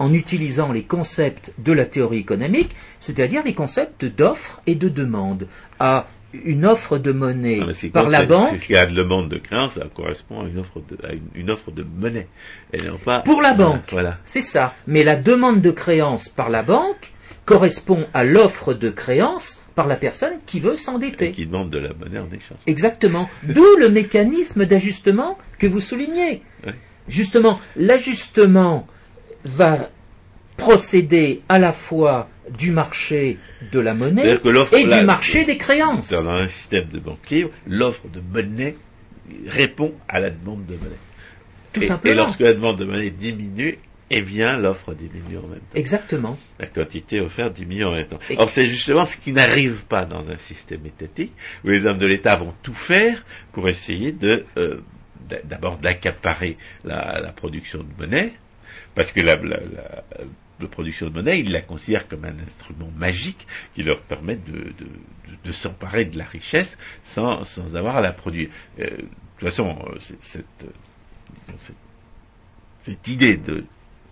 en 0.00 0.12
utilisant 0.14 0.72
les 0.72 0.82
concepts 0.82 1.52
de 1.58 1.72
la 1.72 1.84
théorie 1.84 2.18
économique, 2.18 2.74
c'est-à-dire 2.98 3.42
les 3.44 3.54
concepts 3.54 4.04
d'offre 4.04 4.62
et 4.66 4.74
de 4.74 4.88
demande. 4.88 5.46
À 5.78 6.06
une 6.32 6.64
offre 6.64 6.98
de 6.98 7.12
monnaie 7.12 7.60
par 7.92 8.08
la 8.08 8.24
banque. 8.24 8.66
Il 8.68 8.72
y 8.72 8.76
a 8.76 8.86
de 8.86 8.94
demande 8.94 9.28
de 9.28 9.38
créance, 9.38 9.74
ça 9.74 9.86
correspond 9.94 10.42
à 10.42 10.48
une 10.48 10.58
offre 10.58 10.80
de, 10.88 10.96
à 11.06 11.10
une, 11.34 11.50
offre 11.50 11.70
de 11.70 11.82
monnaie. 11.82 12.28
Et 12.72 12.82
non 12.82 12.98
pas, 12.98 13.20
pour 13.20 13.42
la 13.42 13.54
banque, 13.54 13.82
voilà. 13.90 14.18
c'est 14.24 14.42
ça. 14.42 14.74
Mais 14.86 15.02
la 15.02 15.16
demande 15.16 15.60
de 15.60 15.70
créance 15.70 16.28
par 16.28 16.50
la 16.50 16.62
banque 16.62 17.12
correspond 17.44 18.06
à 18.14 18.24
l'offre 18.24 18.74
de 18.74 18.90
créance 18.90 19.60
par 19.74 19.86
la 19.86 19.96
personne 19.96 20.34
qui 20.46 20.60
veut 20.60 20.76
s'endetter. 20.76 21.32
Qui 21.32 21.46
demande 21.46 21.70
de 21.70 21.78
la 21.78 21.90
monnaie 21.94 22.18
en 22.18 22.28
échange. 22.28 22.58
Exactement. 22.66 23.28
D'où 23.42 23.64
le 23.78 23.88
mécanisme 23.88 24.66
d'ajustement 24.66 25.38
que 25.58 25.66
vous 25.66 25.80
soulignez. 25.80 26.42
Justement, 27.08 27.58
l'ajustement 27.76 28.86
va 29.44 29.90
procéder 30.56 31.42
à 31.48 31.58
la 31.58 31.72
fois 31.72 32.28
du 32.58 32.70
marché 32.70 33.38
de 33.72 33.80
la 33.80 33.94
monnaie 33.94 34.36
que 34.38 34.76
et 34.76 34.84
du 34.84 35.04
marché 35.06 35.44
des 35.44 35.56
créances. 35.56 36.08
Dans 36.10 36.28
un 36.28 36.48
système 36.48 36.88
de 36.88 36.98
banque 36.98 37.28
libre, 37.30 37.50
l'offre 37.66 38.06
de 38.08 38.20
monnaie 38.20 38.76
répond 39.46 39.94
à 40.08 40.20
la 40.20 40.30
demande 40.30 40.66
de 40.66 40.74
monnaie. 40.74 40.96
Tout 41.72 41.82
et, 41.82 41.86
simplement. 41.86 42.12
Et 42.12 42.16
lorsque 42.16 42.40
la 42.40 42.52
demande 42.52 42.78
de 42.78 42.84
monnaie 42.84 43.10
diminue, 43.10 43.78
eh 44.10 44.22
bien 44.22 44.58
l'offre 44.58 44.92
diminue 44.94 45.38
en 45.38 45.46
même 45.46 45.60
temps. 45.60 45.76
Exactement. 45.76 46.38
La 46.58 46.66
quantité 46.66 47.20
offerte 47.20 47.54
diminue 47.54 47.84
en 47.84 47.92
même 47.92 48.06
temps. 48.06 48.18
Et- 48.28 48.36
Or 48.38 48.50
c'est 48.50 48.66
justement 48.66 49.06
ce 49.06 49.16
qui 49.16 49.32
n'arrive 49.32 49.84
pas 49.88 50.04
dans 50.04 50.28
un 50.28 50.38
système 50.38 50.84
étatique, 50.86 51.32
où 51.64 51.68
les 51.68 51.86
hommes 51.86 51.98
de 51.98 52.06
l'État 52.06 52.36
vont 52.36 52.52
tout 52.62 52.74
faire 52.74 53.24
pour 53.52 53.68
essayer 53.68 54.10
de 54.10 54.44
euh, 54.56 54.80
d'a- 55.28 55.42
d'abord 55.44 55.78
d'accaparer 55.78 56.56
la, 56.84 57.20
la 57.20 57.28
production 57.28 57.78
de 57.84 58.02
monnaie, 58.04 58.32
parce 58.96 59.12
que 59.12 59.20
la, 59.20 59.36
la, 59.36 59.42
la- 59.58 60.04
la 60.62 60.68
production 60.68 61.06
de 61.08 61.12
monnaie, 61.14 61.40
ils 61.40 61.50
la 61.52 61.60
considèrent 61.60 62.06
comme 62.08 62.24
un 62.24 62.34
instrument 62.46 62.90
magique 62.96 63.46
qui 63.74 63.82
leur 63.82 64.00
permet 64.00 64.36
de, 64.36 64.52
de, 64.52 64.62
de- 64.62 64.90
de 65.44 65.52
s'emparer 65.52 66.04
de 66.04 66.18
la 66.18 66.24
richesse 66.24 66.76
sans, 67.04 67.44
sans 67.44 67.74
avoir 67.76 67.96
à 67.96 68.00
la 68.00 68.12
produire. 68.12 68.48
Euh, 68.80 68.84
de 68.84 68.96
toute 68.96 69.48
façon, 69.48 69.78
euh, 69.88 69.98
cette, 70.20 70.44
cette, 72.84 73.08
idée 73.08 73.36
de 73.36 73.64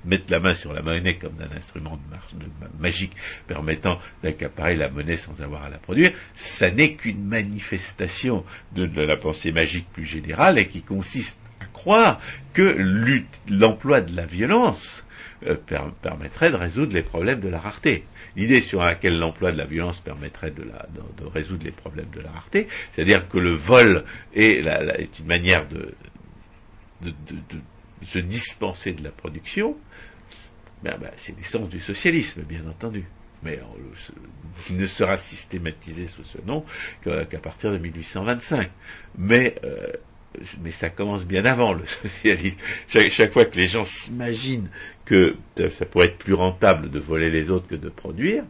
mettre 0.04 0.26
la 0.30 0.40
main 0.40 0.54
sur 0.54 0.72
la 0.72 0.80
monnaie 0.80 1.16
comme 1.16 1.34
d'un 1.34 1.50
instrument 1.56 1.96
de 1.96 2.38
de 2.38 2.46
magique 2.78 3.12
permettant 3.46 4.00
d'accaparer 4.22 4.76
la 4.76 4.88
monnaie 4.88 5.16
sans 5.16 5.38
avoir 5.40 5.64
à 5.64 5.68
la 5.70 5.78
produire, 5.78 6.12
ça 6.34 6.70
n'est 6.70 6.94
qu'une 6.94 7.24
manifestation 7.24 8.44
de, 8.74 8.86
de 8.86 9.02
la 9.02 9.16
pensée 9.16 9.52
magique 9.52 9.90
plus 9.92 10.04
générale 10.06 10.58
et 10.58 10.68
qui 10.68 10.82
consiste 10.82 11.38
à 11.60 11.64
croire 11.66 12.20
que 12.54 12.76
l'emploi 13.48 14.00
de 14.00 14.14
la 14.14 14.24
violence 14.26 15.04
euh, 15.46 15.54
per- 15.54 15.90
permettrait 16.02 16.50
de 16.50 16.56
résoudre 16.56 16.92
les 16.92 17.02
problèmes 17.02 17.40
de 17.40 17.48
la 17.48 17.58
rareté. 17.58 18.04
L'idée 18.36 18.60
sur 18.60 18.80
laquelle 18.80 19.18
l'emploi 19.18 19.52
de 19.52 19.58
la 19.58 19.64
violence 19.66 20.00
permettrait 20.00 20.50
de, 20.50 20.64
résoudre 21.32 21.64
les 21.64 21.70
problèmes 21.72 22.10
de 22.14 22.20
la 22.20 22.30
rareté, 22.30 22.68
c'est-à-dire 22.92 23.28
que 23.28 23.38
le 23.38 23.50
vol 23.50 24.04
est, 24.34 24.60
une 25.18 25.26
manière 25.26 25.66
de, 25.68 25.94
se 28.06 28.18
dispenser 28.18 28.92
de 28.92 29.02
la 29.04 29.10
production, 29.10 29.76
ben, 30.82 30.96
ben, 31.00 31.10
c'est 31.16 31.36
l'essence 31.36 31.68
du 31.68 31.80
socialisme, 31.80 32.42
bien 32.42 32.62
entendu. 32.68 33.04
Mais 33.42 33.58
euh, 33.58 33.62
ce- 34.06 34.12
il 34.70 34.76
ne 34.76 34.86
sera 34.86 35.18
systématisé 35.18 36.08
sous 36.08 36.24
ce 36.24 36.38
nom 36.46 36.64
qu'à 37.04 37.24
partir 37.38 37.72
de 37.72 37.78
1825. 37.78 38.70
Mais, 39.16 39.54
euh, 39.64 39.92
mais 40.60 40.70
ça 40.72 40.90
commence 40.90 41.24
bien 41.24 41.44
avant 41.44 41.72
le 41.72 41.84
socialisme. 42.02 42.56
Chaque 42.88 43.32
fois 43.32 43.44
que 43.44 43.56
les 43.56 43.68
gens 43.68 43.84
s'imaginent 43.84 44.68
que 45.08 45.36
euh, 45.60 45.70
ça 45.70 45.86
pourrait 45.86 46.06
être 46.06 46.18
plus 46.18 46.34
rentable 46.34 46.90
de 46.90 46.98
voler 46.98 47.30
les 47.30 47.48
autres 47.50 47.66
que 47.66 47.76
de 47.76 47.88
produire, 47.88 48.44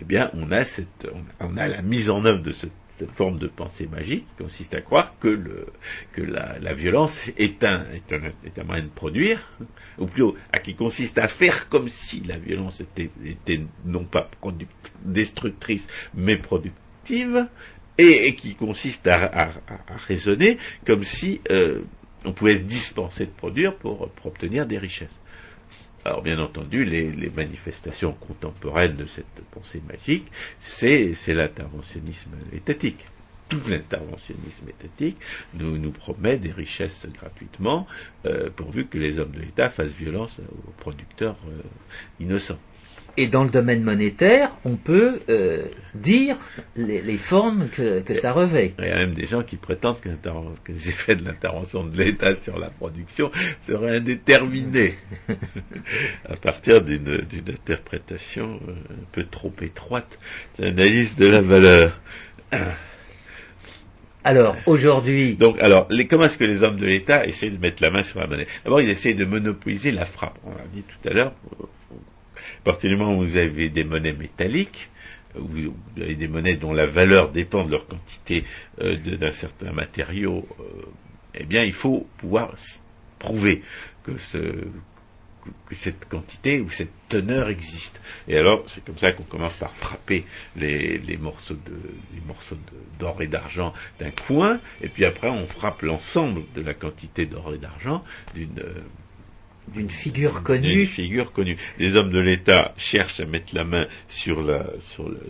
eh 0.00 0.04
bien, 0.04 0.30
on 0.34 0.50
a 0.50 0.64
cette, 0.64 1.06
on 1.40 1.56
a 1.58 1.68
la 1.68 1.82
mise 1.82 2.08
en 2.10 2.24
œuvre 2.24 2.40
de 2.42 2.52
ce- 2.52 2.66
cette 2.98 3.10
forme 3.12 3.38
de 3.38 3.46
pensée 3.46 3.86
magique 3.86 4.24
qui 4.36 4.42
consiste 4.44 4.72
à 4.72 4.80
croire 4.80 5.12
que 5.20 5.28
le, 5.28 5.66
que 6.14 6.22
la, 6.22 6.58
la 6.58 6.72
violence 6.72 7.14
est 7.36 7.62
un, 7.64 7.84
est 7.92 8.10
un, 8.14 8.22
est 8.46 8.58
un 8.58 8.64
moyen 8.64 8.84
de 8.84 8.88
produire, 8.88 9.52
ou 9.98 10.06
plutôt, 10.06 10.34
à 10.54 10.58
qui 10.60 10.74
consiste 10.74 11.18
à 11.18 11.28
faire 11.28 11.68
comme 11.68 11.90
si 11.90 12.20
la 12.22 12.38
violence 12.38 12.80
était, 12.80 13.10
était 13.26 13.60
non 13.84 14.04
pas 14.04 14.30
destructrice, 15.04 15.86
mais 16.14 16.36
productive, 16.38 17.46
et, 17.98 18.34
qui 18.34 18.54
consiste 18.54 19.06
à, 19.06 19.24
à- 19.26 19.48
à- 19.68 19.94
à 19.94 19.96
raisonner 20.06 20.56
comme 20.86 21.04
si 21.04 21.40
euh, 21.50 21.82
on 22.24 22.32
pouvait 22.32 22.56
se 22.58 22.62
dispenser 22.62 23.26
de 23.26 23.30
produire 23.30 23.74
pour, 23.76 24.08
pour 24.10 24.26
obtenir 24.26 24.64
des 24.66 24.78
richesses. 24.78 25.14
Alors 26.06 26.22
bien 26.22 26.38
entendu, 26.38 26.84
les, 26.84 27.32
manifestations 27.34 28.12
contemporaines 28.12 28.94
de 28.94 29.06
cette 29.06 29.40
pensée 29.50 29.82
magique, 29.88 30.30
c'est 30.60 31.16
l'interventionnisme 31.26 32.30
étatique. 32.52 33.04
Tout 33.48 33.60
l'interventionnisme 33.68 34.68
étatique 34.68 35.16
nous, 35.54 35.78
nous 35.78 35.90
promet 35.90 36.36
des 36.36 36.52
richesses 36.52 37.08
gratuitement, 37.12 37.88
euh, 38.24 38.50
pourvu 38.54 38.86
que 38.86 38.98
les 38.98 39.18
hommes 39.18 39.32
de 39.32 39.40
l'État 39.40 39.68
fassent 39.68 39.88
violence 39.88 40.36
aux 40.38 40.70
producteurs 40.78 41.38
euh, 41.48 41.60
innocents. 42.20 42.60
Et 43.18 43.28
dans 43.28 43.44
le 43.44 43.50
domaine 43.50 43.82
monétaire, 43.82 44.50
on 44.64 44.76
peut 44.76 45.20
euh, 45.30 45.64
dire 45.94 46.36
les, 46.76 47.00
les 47.00 47.16
formes 47.16 47.68
que, 47.70 48.00
que 48.00 48.14
ça 48.14 48.32
revêt. 48.32 48.74
Il 48.78 48.84
y 48.84 48.90
a 48.90 48.96
même 48.96 49.14
des 49.14 49.26
gens 49.26 49.42
qui 49.42 49.56
prétendent 49.56 50.00
que, 50.00 50.10
les 50.68 50.88
effets 50.90 51.16
de 51.16 51.24
l'intervention 51.24 51.84
de 51.84 51.96
l'État 51.96 52.36
sur 52.36 52.58
la 52.58 52.68
production 52.68 53.30
seraient 53.66 53.96
indéterminés 53.96 54.94
à 56.28 56.36
partir 56.36 56.82
d'une 56.82 57.08
interprétation 57.48 58.60
euh, 58.68 58.72
un 58.72 59.06
peu 59.12 59.24
trop 59.24 59.52
étroite 59.62 60.18
de 60.58 60.64
l'analyse 60.64 61.16
de 61.16 61.26
la 61.26 61.40
valeur. 61.40 61.98
Alors 64.24 64.56
aujourd'hui, 64.66 65.36
Donc, 65.36 65.60
alors, 65.60 65.86
les, 65.88 66.06
comment 66.06 66.24
est-ce 66.24 66.36
que 66.36 66.44
les 66.44 66.64
hommes 66.64 66.78
de 66.78 66.86
l'État 66.86 67.24
essayent 67.26 67.52
de 67.52 67.60
mettre 67.60 67.80
la 67.80 67.90
main 67.90 68.02
sur 68.02 68.18
la 68.18 68.26
monnaie? 68.26 68.48
D'abord, 68.64 68.80
ils 68.80 68.90
essayent 68.90 69.14
de 69.14 69.24
monopoliser 69.24 69.92
la 69.92 70.04
frappe. 70.04 70.36
On 70.44 70.50
l'a 70.50 70.64
dit 70.74 70.82
tout 70.82 71.08
à 71.08 71.12
l'heure. 71.12 71.32
Partir 72.66 72.90
du 72.90 72.96
moment 72.96 73.16
où 73.16 73.24
vous 73.24 73.36
avez 73.36 73.68
des 73.68 73.84
monnaies 73.84 74.12
métalliques, 74.12 74.90
vous, 75.36 75.72
avez 75.96 76.16
des 76.16 76.26
monnaies 76.26 76.56
dont 76.56 76.72
la 76.72 76.86
valeur 76.86 77.30
dépend 77.30 77.62
de 77.62 77.70
leur 77.70 77.86
quantité 77.86 78.44
euh, 78.80 78.96
d'un 78.96 79.32
certain 79.32 79.70
matériau, 79.70 80.48
euh, 80.58 80.82
eh 81.34 81.44
bien, 81.44 81.62
il 81.62 81.72
faut 81.72 82.08
pouvoir 82.18 82.54
prouver 83.20 83.62
que 84.02 84.18
ce 84.32 84.38
que 85.68 85.76
cette 85.76 86.08
quantité 86.08 86.60
ou 86.60 86.68
cette 86.70 86.90
teneur 87.08 87.48
existe. 87.48 88.00
Et 88.26 88.36
alors, 88.36 88.64
c'est 88.66 88.84
comme 88.84 88.98
ça 88.98 89.12
qu'on 89.12 89.22
commence 89.22 89.52
par 89.52 89.72
frapper 89.76 90.26
les, 90.56 91.00
morceaux 91.18 91.54
d'or 92.98 93.22
et 93.22 93.28
d'argent 93.28 93.72
d'un 94.00 94.10
coin, 94.10 94.58
et 94.82 94.88
puis 94.88 95.04
après 95.04 95.28
on 95.28 95.46
frappe 95.46 95.82
l'ensemble 95.82 96.42
de 96.56 96.62
la 96.62 96.74
quantité 96.74 97.26
d'or 97.26 97.54
et 97.54 97.58
d'argent 97.58 98.02
d'une 98.34 98.58
euh, 98.58 98.80
d'une 99.74 99.90
figure 99.90 100.42
connue, 100.42 100.86
figure 100.86 101.32
connue. 101.32 101.56
Les 101.78 101.96
hommes 101.96 102.10
de 102.10 102.18
l'État 102.20 102.74
cherchent 102.76 103.20
à 103.20 103.26
mettre 103.26 103.54
la 103.54 103.64
main 103.64 103.86
sur 104.08 104.42
la 104.42 104.66
sur 104.80 105.08
le 105.08 105.20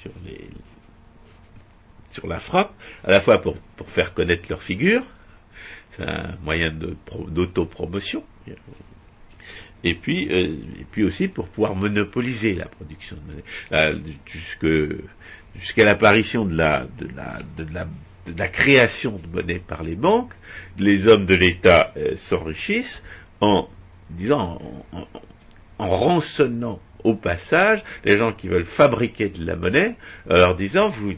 sur 0.00 0.10
les 0.26 0.40
sur 2.10 2.26
la 2.26 2.40
frappe, 2.40 2.74
à 3.04 3.10
la 3.10 3.20
fois 3.20 3.40
pour, 3.40 3.56
pour 3.76 3.88
faire 3.88 4.12
connaître 4.12 4.44
leur 4.50 4.62
figure, 4.62 5.02
c'est 5.96 6.02
un 6.08 6.36
moyen 6.44 6.70
de 6.70 6.94
pro- 7.06 7.28
d'autopromotion, 7.30 8.22
et 9.84 9.94
puis 9.94 10.28
euh, 10.30 10.44
et 10.80 10.84
puis 10.90 11.04
aussi 11.04 11.28
pour 11.28 11.48
pouvoir 11.48 11.74
monopoliser 11.74 12.54
la 12.54 12.66
production 12.66 13.16
de 13.16 13.32
monnaie. 13.32 15.04
Jusqu'à 15.58 15.84
l'apparition 15.84 16.44
de 16.46 16.56
la 16.56 16.86
de 16.98 17.08
la 17.14 17.38
de 17.58 17.74
la 17.74 17.86
de 18.26 18.38
la 18.38 18.48
création 18.48 19.18
de 19.18 19.26
monnaie 19.26 19.58
par 19.58 19.82
les 19.82 19.96
banques, 19.96 20.32
les 20.78 21.06
hommes 21.06 21.26
de 21.26 21.34
l'État 21.34 21.92
euh, 21.96 22.16
s'enrichissent 22.16 23.02
en 23.40 23.68
disant 24.16 24.58
en, 24.92 24.98
en- 24.98 25.08
en 25.78 25.88
rançonnant 25.96 26.78
au 27.04 27.14
passage 27.14 27.82
les 28.04 28.16
gens 28.16 28.32
qui 28.32 28.46
veulent 28.46 28.64
fabriquer 28.64 29.28
de 29.28 29.44
la 29.44 29.56
monnaie, 29.56 29.96
en 30.30 30.34
leur 30.34 30.54
disant, 30.54 30.88
vous, 30.88 31.14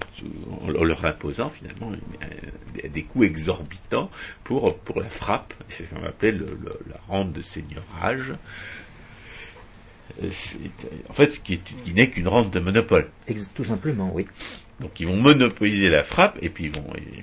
en 0.64 0.82
leur 0.84 1.04
imposant 1.04 1.50
finalement 1.50 1.92
euh, 1.92 2.88
des- 2.88 3.02
coûts 3.02 3.24
exorbitants 3.24 4.10
pour, 4.44 4.74
pour 4.78 5.00
la 5.02 5.10
frappe, 5.10 5.52
c'est 5.68 5.84
ce 5.84 5.90
qu'on 5.90 6.04
appelait 6.06 6.32
le, 6.32 6.46
le- 6.46 6.78
la 6.88 6.96
rente 7.08 7.32
de 7.34 7.42
seigneurage. 7.42 8.32
Euh, 10.22 10.30
En 11.08 11.12
fait, 11.12 11.30
ce 11.32 11.40
qui, 11.40 11.54
est- 11.54 11.82
qui 11.84 11.92
n'est 11.92 12.08
qu'une 12.08 12.28
rente 12.28 12.50
de 12.50 12.60
monopole. 12.60 13.10
ex- 13.26 13.50
tout 13.54 13.64
simplement, 13.64 14.10
oui. 14.14 14.26
Donc 14.80 14.98
ils 15.00 15.06
vont 15.06 15.16
monopoliser 15.16 15.88
la 15.90 16.02
frappe 16.02 16.38
et 16.42 16.48
puis 16.48 16.64
ils 16.66 16.72
vont, 16.72 16.86
ils, 16.96 17.22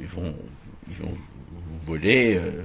ils 0.00 0.06
vont, 0.08 0.34
ils 0.88 0.96
vont 0.96 1.14
euh, 1.88 2.62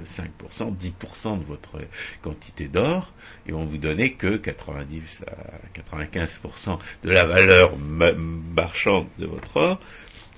5%, 0.49 0.73
10% 0.75 1.39
de 1.39 1.43
votre 1.45 1.79
quantité 2.21 2.65
d'or. 2.67 3.11
Ils 3.47 3.53
vont 3.53 3.65
vous 3.65 3.77
donner 3.77 4.13
que 4.13 4.35
90 4.37 5.23
à 5.27 5.79
95% 5.93 6.79
de 7.03 7.11
la 7.11 7.25
valeur 7.25 7.77
ma- 7.77 8.13
marchande 8.13 9.07
de 9.19 9.25
votre 9.25 9.55
or 9.57 9.79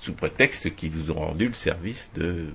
sous 0.00 0.12
prétexte 0.12 0.74
qu'ils 0.76 0.90
vous 0.92 1.10
ont 1.10 1.14
rendu 1.20 1.48
le 1.48 1.54
service 1.54 2.10
de, 2.14 2.46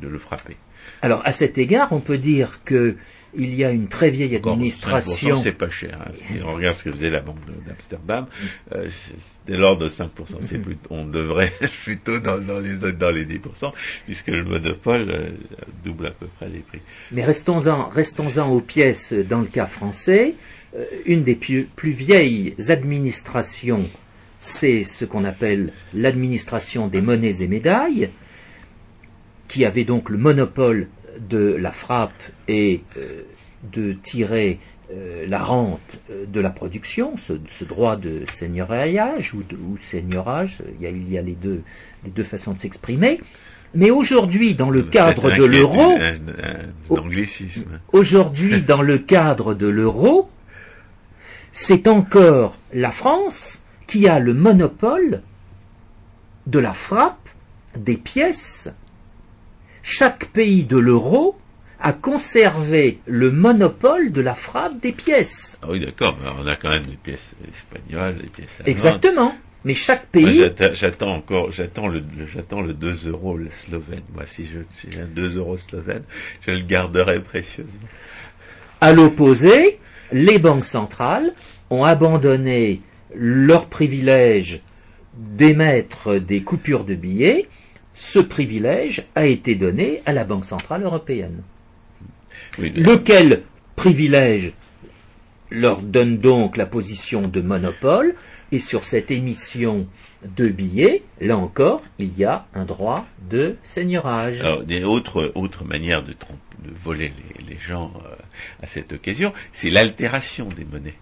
de 0.00 0.08
le 0.08 0.18
frapper. 0.18 0.56
Alors 1.02 1.20
à 1.26 1.32
cet 1.32 1.58
égard, 1.58 1.88
on 1.92 2.00
peut 2.00 2.18
dire 2.18 2.60
que 2.64 2.96
il 3.36 3.54
y 3.54 3.64
a 3.64 3.70
une 3.70 3.88
très 3.88 4.10
vieille 4.10 4.34
administration. 4.36 5.36
5%, 5.36 5.42
c'est 5.42 5.52
pas 5.52 5.70
cher. 5.70 5.98
hein. 6.00 6.12
Si 6.16 6.34
on 6.44 6.54
regarde 6.54 6.76
ce 6.76 6.84
que 6.84 6.92
faisait 6.92 7.10
la 7.10 7.20
banque 7.20 7.38
d'Amsterdam, 7.66 8.26
euh, 8.74 8.88
c'est 9.46 9.52
de 9.52 9.58
l'ordre 9.58 9.84
de 9.84 9.90
5%. 9.90 10.08
C'est 10.42 10.58
plus- 10.58 10.76
on 10.90 11.04
devrait 11.04 11.52
plutôt 11.84 12.18
dans, 12.18 12.38
dans 12.38 12.58
les 12.58 12.76
dans 12.92 13.10
les 13.10 13.24
10%, 13.26 13.72
puisque 14.06 14.28
le 14.28 14.44
monopole 14.44 15.06
euh, 15.08 15.28
double 15.84 16.06
à 16.06 16.10
peu 16.10 16.26
près 16.36 16.48
les 16.48 16.60
prix. 16.60 16.80
Mais 17.12 17.24
restons-en, 17.24 17.88
restons-en 17.88 18.48
aux 18.50 18.60
pièces 18.60 19.12
dans 19.12 19.40
le 19.40 19.46
cas 19.48 19.66
français. 19.66 20.34
Euh, 20.76 20.84
une 21.06 21.22
des 21.22 21.36
plus 21.36 21.68
vieilles 21.90 22.54
administrations, 22.68 23.88
c'est 24.38 24.84
ce 24.84 25.04
qu'on 25.04 25.24
appelle 25.24 25.72
l'administration 25.94 26.88
des 26.88 27.00
monnaies 27.00 27.42
et 27.42 27.48
médailles, 27.48 28.10
qui 29.48 29.64
avait 29.64 29.84
donc 29.84 30.10
le 30.10 30.18
monopole 30.18 30.88
de 31.18 31.38
la 31.38 31.70
frappe 31.70 32.22
et 32.48 32.82
euh, 32.96 33.22
de 33.72 33.92
tirer 33.92 34.58
euh, 34.92 35.26
la 35.26 35.42
rente 35.42 35.98
euh, 36.10 36.26
de 36.26 36.40
la 36.40 36.50
production, 36.50 37.14
ce, 37.16 37.64
droit 37.64 37.96
de 37.96 38.22
seigneuriage 38.32 39.34
ou, 39.34 39.38
ou 39.38 39.76
seigneurage, 39.90 40.58
il 40.78 40.84
y 40.84 40.86
a, 40.86 40.90
il 40.90 41.10
y 41.10 41.18
a 41.18 41.22
les, 41.22 41.32
deux, 41.32 41.62
les 42.04 42.10
deux 42.10 42.24
façons 42.24 42.52
de 42.52 42.60
s'exprimer. 42.60 43.20
Mais 43.74 43.90
aujourd'hui, 43.90 44.54
dans 44.54 44.70
le 44.70 44.84
cadre 44.84 45.36
de 45.36 45.44
l'euro, 45.44 45.98
aujourd'hui, 47.92 48.60
dans 48.66 48.80
le 48.80 48.98
cadre 48.98 49.54
de 49.54 49.66
l'euro, 49.66 50.30
c'est 51.52 51.88
encore 51.88 52.56
la 52.72 52.92
France 52.92 53.60
qui 53.86 54.08
a 54.08 54.18
le 54.18 54.34
monopole 54.34 55.22
de 56.46 56.58
la 56.58 56.72
frappe 56.72 57.28
des 57.76 57.96
pièces. 57.96 58.68
Chaque 59.88 60.26
pays 60.26 60.64
de 60.64 60.76
l'euro 60.76 61.38
a 61.78 61.92
conservé 61.92 62.98
le 63.06 63.30
monopole 63.30 64.10
de 64.10 64.20
la 64.20 64.34
frappe 64.34 64.80
des 64.80 64.90
pièces. 64.90 65.60
Ah 65.62 65.68
oui, 65.70 65.78
d'accord, 65.78 66.18
mais 66.20 66.28
on 66.42 66.44
a 66.48 66.56
quand 66.56 66.70
même 66.70 66.86
des 66.86 66.96
pièces 66.96 67.30
espagnoles, 67.54 68.18
des 68.20 68.26
pièces 68.26 68.48
allemandes. 68.58 68.68
Exactement. 68.68 69.34
Mais 69.64 69.74
chaque 69.74 70.06
pays. 70.06 70.42
j'attends 70.72 71.14
encore, 71.14 71.52
j'attends 71.52 71.86
le, 71.86 72.02
j'attends 72.34 72.62
le 72.62 72.72
2 72.72 72.98
euros 73.06 73.36
le 73.36 73.48
slovène. 73.64 74.02
Moi, 74.12 74.24
si 74.26 74.46
je, 74.46 74.58
j'ai 74.90 75.00
un 75.00 75.06
2 75.06 75.36
euros 75.36 75.56
slovène, 75.56 76.02
je 76.44 76.50
le 76.50 76.62
garderai 76.62 77.20
précieusement. 77.20 77.88
À 78.80 78.92
l'opposé, 78.92 79.78
les 80.10 80.40
banques 80.40 80.64
centrales 80.64 81.32
ont 81.70 81.84
abandonné 81.84 82.80
leur 83.14 83.66
privilège 83.66 84.62
d'émettre 85.14 86.16
des 86.16 86.42
coupures 86.42 86.84
de 86.84 86.96
billets. 86.96 87.48
Ce 87.96 88.18
privilège 88.18 89.04
a 89.14 89.26
été 89.26 89.54
donné 89.54 90.02
à 90.04 90.12
la 90.12 90.24
Banque 90.24 90.44
centrale 90.44 90.82
européenne. 90.82 91.42
Lequel 92.58 93.42
privilège 93.74 94.52
leur 95.50 95.80
donne 95.80 96.18
donc 96.18 96.56
la 96.56 96.66
position 96.66 97.22
de 97.22 97.40
monopole 97.40 98.14
et 98.52 98.58
sur 98.58 98.84
cette 98.84 99.10
émission 99.10 99.88
de 100.36 100.48
billets, 100.48 101.02
là 101.20 101.36
encore, 101.36 101.82
il 101.98 102.16
y 102.18 102.24
a 102.24 102.46
un 102.54 102.64
droit 102.64 103.06
de 103.30 103.56
seigneurage. 103.62 104.40
Alors, 104.40 104.62
autre, 104.84 105.32
autre 105.34 105.64
manière 105.64 106.02
de, 106.02 106.14
voler 106.74 107.12
les, 107.48 107.58
gens 107.58 107.92
euh, 108.04 108.14
à 108.62 108.66
cette 108.66 108.92
occasion, 108.92 109.32
c'est 109.52 109.70
l'altération 109.70 110.48
des 110.48 110.64
monnaies. 110.64 110.96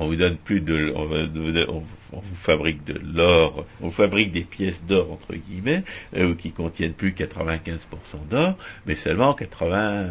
On 0.00 0.06
vous 0.06 0.16
donne 0.16 0.36
plus 0.36 0.60
de, 0.60 0.94
on, 0.96 1.04
vous 2.12 2.34
fabrique 2.34 2.84
de 2.84 2.98
l'or, 3.14 3.66
on 3.82 3.90
fabrique 3.90 4.32
des 4.32 4.44
pièces 4.44 4.82
d'or 4.82 5.12
entre 5.12 5.34
guillemets 5.34 5.84
euh, 6.16 6.34
qui 6.34 6.52
contiennent 6.52 6.94
plus 6.94 7.10
95% 7.10 7.78
d'or, 8.30 8.56
mais 8.86 8.96
seulement 8.96 9.34
80, 9.34 10.06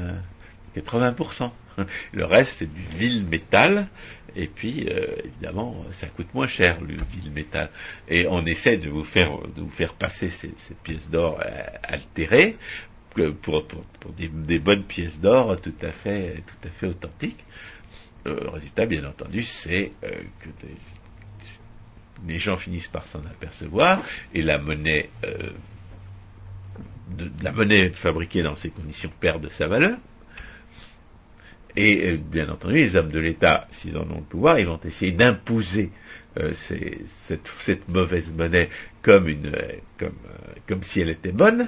80%. 0.78 1.50
Le 2.14 2.26
reste 2.26 2.54
c'est 2.60 2.72
du 2.72 2.82
vil 2.98 3.26
métal 3.26 3.88
et 4.36 4.48
puis, 4.48 4.86
euh, 4.90 5.06
évidemment, 5.26 5.84
ça 5.92 6.08
coûte 6.08 6.34
moins 6.34 6.48
cher 6.48 6.80
le 6.82 6.96
ville 7.12 7.32
métal. 7.32 7.70
Et 8.08 8.28
on 8.30 8.46
essaie 8.46 8.78
de 8.78 8.88
vous 8.88 9.04
faire, 9.04 9.32
de 9.56 9.62
vous 9.62 9.70
faire 9.70 9.94
passer 9.94 10.30
ces, 10.30 10.54
pièces 10.84 11.10
d'or 11.10 11.40
euh, 11.44 11.62
altérées 11.84 12.58
pour, 13.42 13.66
des, 14.18 14.60
bonnes 14.60 14.84
pièces 14.84 15.20
d'or 15.20 15.60
tout 15.60 15.74
à 15.82 15.92
fait 15.92 16.44
authentiques. 16.84 17.44
Le 18.26 18.50
résultat, 18.50 18.86
bien 18.86 19.06
entendu, 19.06 19.44
c'est 19.44 19.92
euh, 20.04 20.10
que 20.40 20.50
les 22.28 22.40
gens 22.40 22.58
finissent 22.58 22.90
par 22.90 23.08
s'en 23.08 23.20
apercevoir 23.20 24.04
et 24.34 24.42
la 24.42 24.60
monnaie, 24.60 25.10
de, 27.18 27.32
la 27.42 27.52
monnaie 27.52 27.90
fabriquée 27.90 28.44
dans 28.44 28.56
ces 28.56 28.70
conditions 28.70 29.10
perd 29.20 29.42
de 29.42 29.50
sa 29.50 29.68
valeur. 29.68 29.98
Et 31.76 32.10
euh, 32.10 32.18
bien 32.18 32.50
entendu, 32.50 32.76
les 32.76 32.96
hommes 32.96 33.12
de 33.12 33.20
l'État, 33.20 33.68
s'ils 33.72 33.98
en 33.98 34.10
ont 34.10 34.18
le 34.18 34.24
pouvoir, 34.24 34.60
ils 34.60 34.66
vont 34.66 34.80
essayer 34.84 35.12
d'imposer 35.12 35.92
euh, 36.40 36.54
cette, 37.28 37.88
mauvaise 37.88 38.32
monnaie 38.34 38.70
comme, 39.02 39.28
une, 39.28 39.54
euh, 39.56 40.10
comme 40.68 40.84
si 40.84 41.02
elle 41.02 41.10
était 41.10 41.32
bonne. 41.32 41.68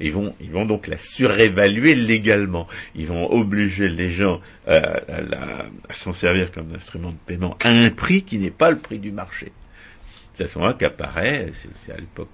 Ils 0.00 0.12
vont, 0.12 0.34
ils 0.40 0.50
vont 0.50 0.66
donc 0.66 0.86
la 0.86 0.98
surévaluer 0.98 1.94
légalement. 1.94 2.66
Ils 2.94 3.06
vont 3.06 3.30
obliger 3.32 3.88
les 3.88 4.10
gens 4.10 4.40
à, 4.66 5.00
s'en 5.92 6.12
servir 6.12 6.52
comme 6.52 6.74
instrument 6.74 7.10
de 7.10 7.18
paiement 7.26 7.56
à 7.62 7.68
un 7.68 7.90
prix 7.90 8.22
qui 8.22 8.38
n'est 8.38 8.50
pas 8.50 8.70
le 8.70 8.78
prix 8.78 8.98
du 8.98 9.12
marché. 9.12 9.52
C'est 10.34 10.44
à 10.44 10.48
ce 10.48 10.58
moment-là 10.58 10.76
qu'apparaît, 10.78 11.50
c'est 11.84 11.92
à 11.92 11.96
l'époque, 11.96 12.28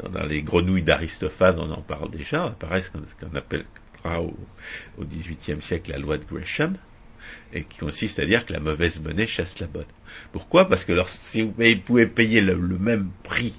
dans, 0.00 0.22
les 0.22 0.42
grenouilles 0.42 0.82
d'Aristophane, 0.82 1.58
on 1.58 1.70
en 1.72 1.82
parle 1.82 2.10
déjà, 2.12 2.44
apparaît 2.46 2.82
ce 2.82 2.90
qu'on 2.90 3.36
appelle 3.36 3.64
au, 4.04 4.34
XVIIIe 5.04 5.62
siècle 5.62 5.90
la 5.90 5.98
loi 5.98 6.18
de 6.18 6.24
Gresham, 6.24 6.76
et 7.52 7.64
qui 7.64 7.78
consiste 7.78 8.18
à 8.18 8.26
dire 8.26 8.46
que 8.46 8.52
la 8.52 8.60
mauvaise 8.60 9.00
monnaie 9.00 9.26
chasse 9.26 9.58
la 9.58 9.66
bonne. 9.66 9.86
Pourquoi? 10.32 10.68
Parce 10.68 10.84
que 10.84 10.92
si 11.06 11.42
vous 11.42 11.54
pouvez 11.84 12.06
payer 12.06 12.40
le, 12.40 12.56
même 12.56 13.10
prix 13.22 13.54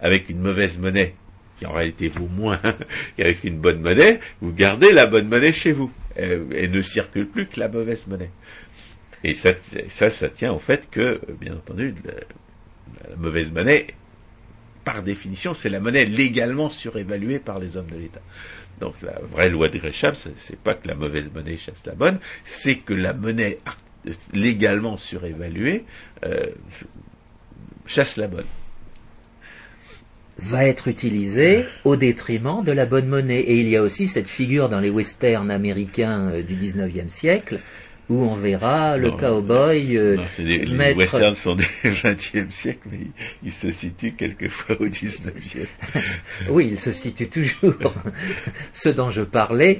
avec 0.00 0.28
une 0.28 0.40
mauvaise 0.40 0.78
monnaie, 0.78 1.14
qui 1.60 1.66
en 1.66 1.72
réalité 1.72 2.08
vaut 2.08 2.26
moins 2.26 2.58
qu'avec 3.16 3.44
une 3.44 3.58
bonne 3.58 3.80
monnaie, 3.82 4.18
vous 4.40 4.52
gardez 4.52 4.92
la 4.92 5.06
bonne 5.06 5.28
monnaie 5.28 5.52
chez 5.52 5.72
vous, 5.72 5.92
et, 6.16 6.68
ne 6.68 6.80
circule 6.80 7.26
plus 7.26 7.46
que 7.46 7.60
la 7.60 7.68
mauvaise 7.68 8.06
monnaie. 8.06 8.30
Et 9.22 9.34
ça, 9.34 9.50
ça, 10.10 10.28
tient 10.30 10.52
au 10.52 10.58
fait 10.58 10.88
que, 10.90 11.20
bien 11.38 11.54
entendu, 11.54 11.94
la 13.08 13.16
mauvaise 13.16 13.52
monnaie, 13.52 13.88
par 14.86 15.02
définition, 15.02 15.52
c'est 15.52 15.68
la 15.68 15.80
monnaie 15.80 16.06
légalement 16.06 16.70
surévaluée 16.70 17.38
par 17.38 17.58
les 17.58 17.76
hommes 17.76 17.90
de 17.90 17.98
l'État. 17.98 18.22
Donc 18.80 18.94
la 19.02 19.20
vraie 19.30 19.50
loi 19.50 19.68
de 19.68 19.76
Gresham, 19.76 20.14
c'est 20.14 20.58
pas 20.58 20.72
que 20.72 20.88
la 20.88 20.94
mauvaise 20.94 21.30
monnaie 21.34 21.58
chasse 21.58 21.82
la 21.84 21.92
bonne, 21.92 22.18
c'est 22.46 22.76
que 22.76 22.94
la 22.94 23.12
monnaie 23.12 23.58
légalement 24.32 24.96
surévaluée 24.96 25.84
euh, 26.24 26.46
chasse 27.84 28.16
la 28.16 28.28
bonne 28.28 28.46
va 30.42 30.66
être 30.66 30.88
utilisée 30.88 31.66
au 31.84 31.96
détriment 31.96 32.64
de 32.64 32.72
la 32.72 32.86
bonne 32.86 33.06
monnaie. 33.06 33.40
Et 33.40 33.60
il 33.60 33.68
y 33.68 33.76
a 33.76 33.82
aussi 33.82 34.06
cette 34.08 34.28
figure 34.28 34.68
dans 34.68 34.80
les 34.80 34.90
westerns 34.90 35.50
américains 35.50 36.30
euh, 36.32 36.42
du 36.42 36.56
19e 36.56 37.08
siècle 37.08 37.60
où 38.10 38.24
on 38.24 38.34
verra 38.34 38.96
le 38.96 39.12
cowboy 39.12 39.96
euh, 39.96 40.16
Les 40.38 40.94
westerns 40.94 41.36
sont 41.36 41.54
du 41.54 41.66
XXe 41.84 42.50
siècle, 42.50 42.88
mais 42.90 43.06
ils, 43.44 43.52
se 43.52 43.70
situent 43.70 44.12
quelquefois 44.12 44.76
au 44.80 44.86
XIXe. 44.86 45.68
oui, 46.50 46.70
ils 46.72 46.80
se 46.80 46.90
situent 46.90 47.28
toujours. 47.28 47.94
Ce 48.72 48.88
dont 48.88 49.10
je 49.10 49.22
parlais 49.22 49.78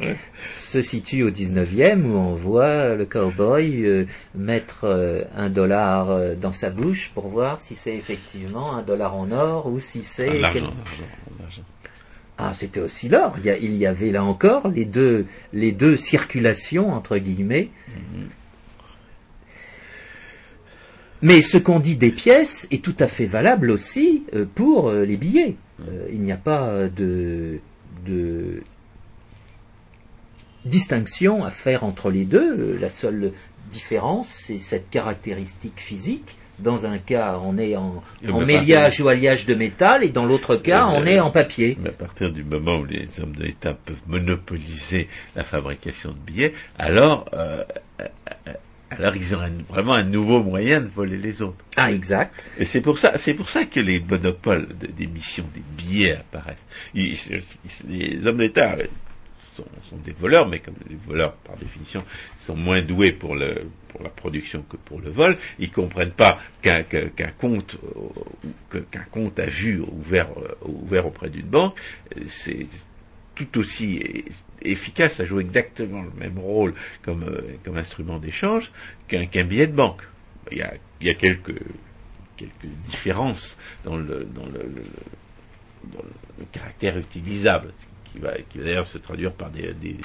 se 0.62 0.81
situe 0.81 1.24
au 1.24 1.31
XIXe, 1.31 1.97
où 2.05 2.14
on 2.14 2.35
voit 2.35 2.95
le 2.95 3.05
cowboy 3.05 3.85
euh, 3.85 4.05
mettre 4.35 4.85
euh, 4.85 5.24
un 5.37 5.51
dollar 5.51 6.11
euh, 6.11 6.35
dans 6.37 6.53
sa 6.53 6.70
bouche 6.70 7.11
pour 7.12 7.28
voir 7.28 7.61
si 7.61 7.74
c'est 7.74 7.97
effectivement 7.97 8.76
un 8.76 8.83
dollar 8.83 9.16
en 9.16 9.33
or 9.33 9.66
ou 9.66 9.81
si 9.81 10.03
c'est... 10.05 10.39
L'argent, 10.39 10.72
ah, 12.43 12.53
c'était 12.55 12.80
aussi 12.80 13.09
l'or. 13.09 13.36
Il, 13.45 13.76
y 13.76 13.84
avait 13.84 14.11
là 14.11 14.24
encore 14.24 14.68
les 14.68 14.86
deux, 14.86 15.26
les 15.53 15.72
deux 15.72 15.97
circulations, 15.97 16.91
entre 16.93 17.18
guillemets. 17.18 17.68
Mhm. 17.88 18.28
Mais 21.22 21.43
ce 21.43 21.59
qu'on 21.59 21.80
dit 21.80 21.97
des 21.97 22.12
pièces 22.12 22.66
est 22.70 22.82
tout 22.82 22.97
à 22.99 23.07
fait 23.07 23.26
valable 23.26 23.70
aussi 23.70 24.24
euh, 24.34 24.47
pour 24.55 24.88
euh, 24.88 25.05
les 25.05 25.18
billets. 25.18 25.57
Euh, 25.86 26.09
il 26.11 26.20
n'y 26.22 26.32
a 26.32 26.38
pas 26.38 26.88
de, 26.88 27.59
de, 28.07 28.62
distinction 30.64 31.45
à 31.45 31.51
faire 31.51 31.84
entre 31.84 32.11
les 32.11 32.24
deux. 32.24 32.78
La 32.80 32.88
seule 32.88 33.32
différence, 33.70 34.28
c'est 34.28 34.59
cette 34.59 34.88
caractéristique 34.88 35.78
physique 35.78 36.36
dans 36.63 36.87
un 36.87 36.99
cas, 36.99 37.39
on 37.43 37.59
est 37.59 37.77
en, 37.77 38.03
en 38.31 38.41
méliage 38.41 39.01
ou 39.01 39.09
alliage 39.09 39.47
de 39.47 39.55
métal, 39.55 40.05
et 40.05 40.09
dans 40.09 40.27
l'autre 40.27 40.57
cas, 40.57 40.87
on 40.87 41.05
est 41.07 41.21
en 41.21 41.31
papier. 41.31 41.77
Mais 41.83 41.91
à 41.91 41.93
partir 41.93 42.31
du 42.31 42.45
moment 42.45 42.77
où 42.77 42.85
les 42.85 43.09
hommes 43.21 43.35
de 43.35 43.45
l'État 43.45 43.75
peuvent 43.75 43.97
monopoliser 44.07 45.09
la 45.37 45.45
fabrication 45.45 46.11
de 46.11 46.17
billets, 46.33 46.55
alors, 46.79 47.27
euh, 47.33 47.65
alors 48.91 49.17
ils 49.17 49.35
ont 49.35 49.41
vraiment 49.69 49.95
un 49.95 50.03
nouveau 50.03 50.43
moyen 50.43 50.81
de 50.81 50.89
voler 50.89 51.17
les 51.17 51.43
autres. 51.43 51.65
Ah, 51.77 51.93
exact. 51.93 52.45
Et 52.59 52.65
c'est 52.65 52.81
pour 52.81 52.99
ça, 52.99 53.13
c'est 53.17 53.35
pour 53.35 53.49
ça 53.49 53.65
que 53.65 53.81
les 53.81 54.01
monopoles 54.01 54.69
d'émission 54.97 55.45
des 55.55 55.63
billets 55.77 56.17
apparaissent. 56.17 56.57
les 56.95 58.27
hommes 58.27 58.39
d'État 58.39 58.77
sont, 59.89 59.97
des 60.05 60.13
voleurs, 60.13 60.49
mais 60.49 60.59
comme 60.59 60.75
les 60.89 60.97
voleurs, 60.97 61.33
par 61.35 61.57
définition, 61.57 62.05
sont 62.41 62.57
moins 62.57 62.83
doués 62.83 63.13
pour 63.13 63.35
le 63.35 63.67
pour 63.89 64.03
la 64.03 64.09
production 64.09 64.63
que 64.69 64.77
pour 64.77 65.01
le 65.01 65.11
vol. 65.11 65.37
Ils 65.59 65.71
comprennent 65.71 66.13
pas 66.13 66.41
qu'un 66.63 66.83
compte 67.39 67.77
euh, 68.75 68.81
qu'un 68.91 69.05
compte 69.11 69.39
à 69.39 69.47
vue 69.47 69.81
ouvert 69.81 70.29
euh, 70.39 70.55
ouvert 70.65 71.07
auprès 71.07 71.29
d'une 71.29 71.47
banque, 71.47 71.79
euh, 72.17 72.23
c'est 72.27 72.67
tout 73.35 73.59
aussi 73.59 74.25
efficace, 74.63 75.15
ça 75.15 75.25
joue 75.25 75.41
exactement 75.41 76.03
le 76.03 76.11
même 76.19 76.39
rôle 76.39 76.75
comme 77.03 77.25
comme 77.65 77.79
instrument 77.79 78.19
d'échange 78.19 78.71
qu'un 79.09 79.45
billet 79.45 79.67
de 79.67 79.73
banque. 79.73 80.03
Il 80.53 80.59
y 80.59 81.11
a, 81.11 81.15
quelques 81.15 81.63
différences 82.87 83.57
dans 83.85 83.97
le 83.97 84.27
caractère 86.53 86.99
utilisable 86.99 87.73
qui 88.13 88.19
va, 88.19 88.33
qui 88.49 88.59
va 88.59 88.65
d'ailleurs 88.65 88.87
se 88.87 88.99
traduire 88.99 89.33
par 89.33 89.51
des, 89.51 89.73
des, 89.75 89.97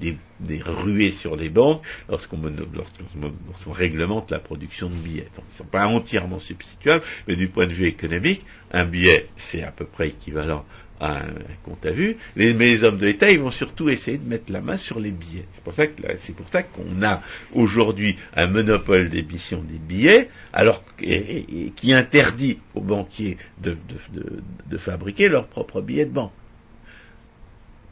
des, 0.00 0.16
des 0.40 0.62
ruées 0.62 1.10
sur 1.10 1.36
les 1.36 1.48
banques 1.48 1.82
lorsqu'on 2.08 2.40
lorsqu'on 2.42 3.72
réglemente 3.72 4.30
la 4.30 4.38
production 4.38 4.88
de 4.88 4.94
billets. 4.94 5.28
Donc, 5.36 5.44
ils 5.48 5.52
ne 5.54 5.58
sont 5.58 5.64
pas 5.64 5.86
entièrement 5.86 6.38
substituables, 6.38 7.04
mais 7.28 7.36
du 7.36 7.48
point 7.48 7.66
de 7.66 7.72
vue 7.72 7.86
économique, 7.86 8.44
un 8.72 8.84
billet, 8.84 9.28
c'est 9.36 9.62
à 9.62 9.70
peu 9.70 9.84
près 9.84 10.08
équivalent 10.08 10.64
à 11.00 11.20
un 11.20 11.32
compte 11.64 11.86
à 11.86 11.92
vue. 11.92 12.18
Les, 12.36 12.52
mais 12.52 12.66
les 12.66 12.84
hommes 12.84 12.98
de 12.98 13.06
l'État, 13.06 13.30
ils 13.30 13.40
vont 13.40 13.50
surtout 13.50 13.88
essayer 13.88 14.18
de 14.18 14.28
mettre 14.28 14.52
la 14.52 14.60
main 14.60 14.76
sur 14.76 15.00
les 15.00 15.10
billets. 15.10 15.46
C'est 15.54 15.64
pour 15.64 15.72
ça 15.72 15.86
que 15.86 16.02
c'est 16.20 16.34
pour 16.34 16.46
ça 16.50 16.62
qu'on 16.62 17.02
a 17.02 17.22
aujourd'hui 17.54 18.18
un 18.36 18.46
monopole 18.46 19.08
d'émission 19.08 19.62
des 19.62 19.78
billets, 19.78 20.28
alors 20.52 20.84
qui 20.98 21.92
interdit 21.94 22.58
aux 22.74 22.82
banquiers 22.82 23.38
de, 23.62 23.70
de, 23.70 24.20
de, 24.20 24.42
de 24.66 24.76
fabriquer 24.76 25.30
leurs 25.30 25.46
propres 25.46 25.80
billets 25.80 26.04
de 26.04 26.10
banque. 26.12 26.32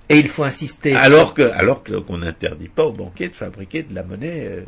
Et 0.09 0.19
il 0.19 0.29
faut 0.29 0.45
insister. 0.45 0.95
Alors 0.95 1.35
que, 1.35 1.43
alors 1.43 1.83
qu'on 1.85 2.19
n'interdit 2.19 2.69
pas 2.69 2.85
aux 2.85 2.93
banquiers 2.93 3.29
de 3.29 3.35
fabriquer 3.35 3.83
de 3.83 3.95
la 3.95 4.03
monnaie, 4.03 4.47
euh, 4.47 4.63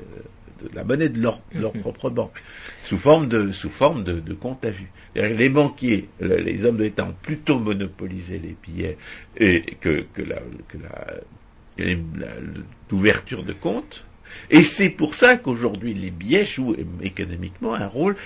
de 0.62 0.74
la 0.74 0.84
monnaie 0.84 1.08
de 1.08 1.20
leur, 1.20 1.40
leur 1.54 1.74
mm-hmm. 1.74 1.80
propre 1.80 2.10
banque, 2.10 2.42
sous 2.82 2.98
forme 2.98 3.28
de, 3.28 3.50
sous 3.50 3.70
forme 3.70 4.04
de, 4.04 4.20
de 4.20 4.34
compte 4.34 4.64
à 4.64 4.70
vue. 4.70 4.90
Les 5.14 5.48
banquiers, 5.48 6.08
les 6.20 6.64
hommes 6.64 6.76
de 6.76 6.84
l'État 6.84 7.04
ont 7.04 7.16
plutôt 7.20 7.58
monopolisé 7.58 8.38
les 8.38 8.54
billets 8.62 8.96
et 9.38 9.62
que, 9.80 10.06
que 10.12 10.22
la, 10.22 10.36
que 10.68 10.78
la, 10.78 11.84
l'ouverture 12.90 13.42
de 13.42 13.52
compte. 13.52 14.04
Et 14.50 14.62
c'est 14.62 14.90
pour 14.90 15.14
ça 15.14 15.36
qu'aujourd'hui 15.36 15.94
les 15.94 16.10
billets 16.10 16.44
jouent 16.44 16.76
économiquement 17.02 17.74
un 17.74 17.86
rôle 17.86 18.16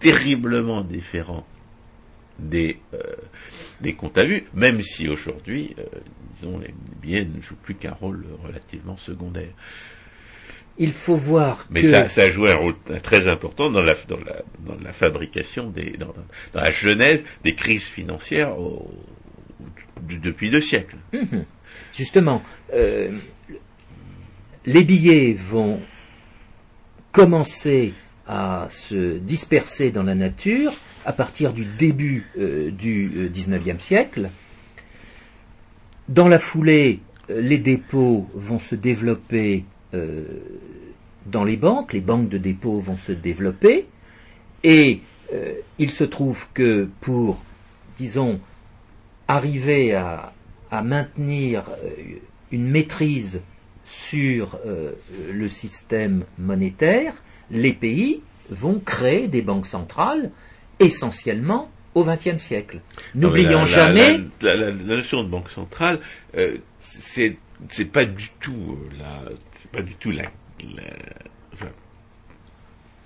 terriblement 0.00 0.82
différent 0.82 1.46
des, 2.38 2.78
euh, 2.94 2.98
des 3.80 3.94
comptes 3.94 4.18
à 4.18 4.24
vue, 4.24 4.44
même 4.54 4.80
si 4.82 5.08
aujourd'hui, 5.08 5.74
euh, 5.78 5.84
disons, 6.34 6.58
les 6.58 6.74
billets 7.02 7.24
ne 7.24 7.40
jouent 7.40 7.56
plus 7.62 7.74
qu'un 7.74 7.92
rôle 7.92 8.24
relativement 8.44 8.96
secondaire. 8.96 9.50
Il 10.80 10.92
faut 10.92 11.16
voir 11.16 11.66
Mais 11.70 11.82
ça, 11.82 12.30
joué 12.30 12.52
un 12.52 12.56
rôle 12.56 12.74
très 13.02 13.26
important 13.26 13.68
dans 13.68 13.82
la, 13.82 13.94
dans 14.08 14.18
la, 14.18 14.42
dans 14.60 14.80
la 14.80 14.92
fabrication, 14.92 15.70
des, 15.70 15.96
dans, 15.96 16.14
dans, 16.52 16.60
la 16.60 16.70
genèse 16.70 17.22
des 17.42 17.54
crises 17.56 17.84
financières 17.84 18.56
au, 18.58 18.88
depuis 20.08 20.50
deux 20.50 20.60
siècles. 20.60 20.96
Mmh. 21.12 21.38
Justement, 21.96 22.42
euh, 22.72 23.10
les 24.66 24.84
billets 24.84 25.34
vont 25.34 25.80
commencer 27.10 27.94
à 28.28 28.68
se 28.70 29.18
disperser 29.18 29.90
dans 29.90 30.04
la 30.04 30.14
nature 30.14 30.74
à 31.04 31.12
partir 31.12 31.52
du 31.52 31.64
début 31.64 32.26
euh, 32.38 32.70
du 32.70 33.30
XIXe 33.32 33.68
euh, 33.68 33.78
siècle. 33.78 34.30
Dans 36.08 36.28
la 36.28 36.38
foulée, 36.38 37.00
euh, 37.30 37.40
les 37.40 37.58
dépôts 37.58 38.28
vont 38.34 38.58
se 38.58 38.74
développer 38.74 39.64
dans 41.24 41.44
les 41.44 41.56
banques, 41.56 41.94
les 41.94 42.02
banques 42.02 42.28
de 42.28 42.36
dépôt 42.36 42.78
vont 42.78 42.98
se 42.98 43.12
développer, 43.12 43.86
et 44.62 45.00
il 45.78 45.90
se 45.90 46.04
trouve 46.04 46.46
que 46.52 46.90
pour, 47.00 47.40
disons, 47.96 48.38
arriver 49.28 49.94
à, 49.94 50.34
à 50.70 50.82
maintenir 50.82 51.70
une 52.52 52.68
maîtrise 52.68 53.40
sur 53.86 54.58
le 55.32 55.48
système 55.48 56.24
monétaire, 56.38 57.22
les 57.50 57.72
pays 57.72 58.20
vont 58.50 58.78
créer 58.78 59.26
des 59.26 59.40
banques 59.40 59.66
centrales 59.66 60.30
essentiellement 60.80 61.70
au 61.94 62.04
XXe 62.04 62.38
siècle. 62.38 62.80
N'oublions 63.14 63.64
jamais. 63.64 64.20
La, 64.40 64.72
notion 64.72 65.24
de 65.24 65.28
banque 65.28 65.50
centrale, 65.50 66.00
euh, 66.36 66.58
c'est 66.80 67.36
pas 67.92 68.04
du 68.04 68.30
tout 68.40 68.78
euh, 68.78 68.98
la, 68.98 69.22
c'est 69.60 69.70
pas 69.70 69.82
du 69.82 69.94
tout 69.94 70.10
la, 70.10 70.24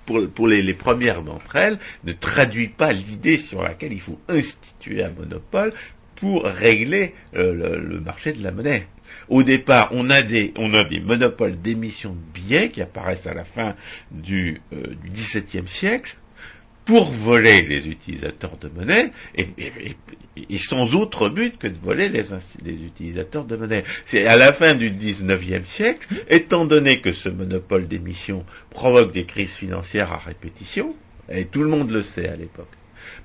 pour, 0.07 0.29
pour 0.29 0.49
les, 0.49 0.63
les, 0.63 0.75
premières 0.75 1.23
d'entre 1.23 1.57
elles, 1.57 1.79
ne 2.05 2.13
traduit 2.13 2.69
pas 2.69 2.93
l'idée 2.93 3.39
sur 3.39 3.63
laquelle 3.63 3.93
il 3.93 4.01
faut 4.01 4.21
instituer 4.29 5.03
un 5.03 5.11
monopole 5.11 5.73
pour 6.17 6.45
régler 6.45 7.15
euh, 7.37 7.53
le, 7.53 7.81
le, 7.81 8.01
marché 8.01 8.33
de 8.33 8.43
la 8.43 8.53
monnaie. 8.53 8.87
Au 9.29 9.43
départ, 9.43 9.89
on 9.93 10.11
a 10.11 10.23
des, 10.23 10.53
on 10.57 10.75
a 10.75 10.85
des 10.85 11.01
monopoles 11.01 11.61
d'émission 11.61 12.11
de 12.11 12.41
billets 12.41 12.71
qui 12.71 12.83
apparaissent 12.83 13.27
à 13.27 13.35
la 13.35 13.45
fin 13.45 13.75
du, 14.11 14.61
euh, 14.73 14.95
du 15.03 15.11
XVIIe 15.11 15.69
siècle 15.69 16.17
pour 16.85 17.11
voler 17.11 17.63
les 17.63 17.89
utilisateurs 17.89 18.57
de 18.57 18.69
monnaie 18.69 19.11
et, 19.37 20.59
sans 20.59 20.95
autre 20.95 21.29
but 21.29 21.59
que 21.59 21.69
de 21.69 21.79
voler 21.79 22.09
les, 22.09 22.33
utilisateurs 22.65 23.45
de 23.45 23.57
monnaie. 23.57 23.85
C'est 24.07 24.27
à 24.27 24.37
la 24.37 24.53
fin 24.53 24.75
du 24.75 24.91
XIXe 24.91 25.69
siècle, 25.69 26.09
étant 26.29 26.65
donné 26.65 27.01
que 27.01 27.13
ce 27.13 27.29
monopole 27.29 27.87
d'émission 27.87 28.45
provoque 28.71 29.13
des 29.13 29.25
crises 29.25 29.53
financières 29.53 30.13
à 30.13 30.19
répétition, 30.19 30.95
et 31.31 31.45
tout 31.45 31.63
le 31.63 31.69
monde 31.69 31.91
le 31.91 32.03
sait 32.03 32.29
à 32.29 32.37
l'époque, 32.37 32.73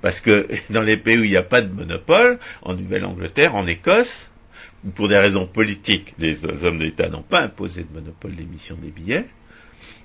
parce 0.02 0.20
que 0.20 0.48
dans 0.70 0.84
les 0.84 0.98
pays 0.98 1.18
où 1.18 1.24
il 1.24 1.32
n'y 1.32 1.38
a 1.38 1.44
pas 1.44 1.62
de 1.62 1.74
monopole, 1.74 2.40
en 2.62 2.76
Nouvelle-Angleterre, 2.76 3.56
en 3.56 3.66
Écosse, 3.66 4.28
pour 4.96 5.08
des 5.08 5.18
raisons 5.18 5.48
politiques, 5.48 6.14
les 6.20 6.38
hommes 6.64 6.80
d'État 6.80 7.10
n'ont 7.10 7.24
pas 7.24 7.42
imposé 7.42 7.84
de 7.84 7.94
monopole 7.94 8.36
d'émission 8.36 8.76
des 8.76 8.92
billets, 8.92 9.26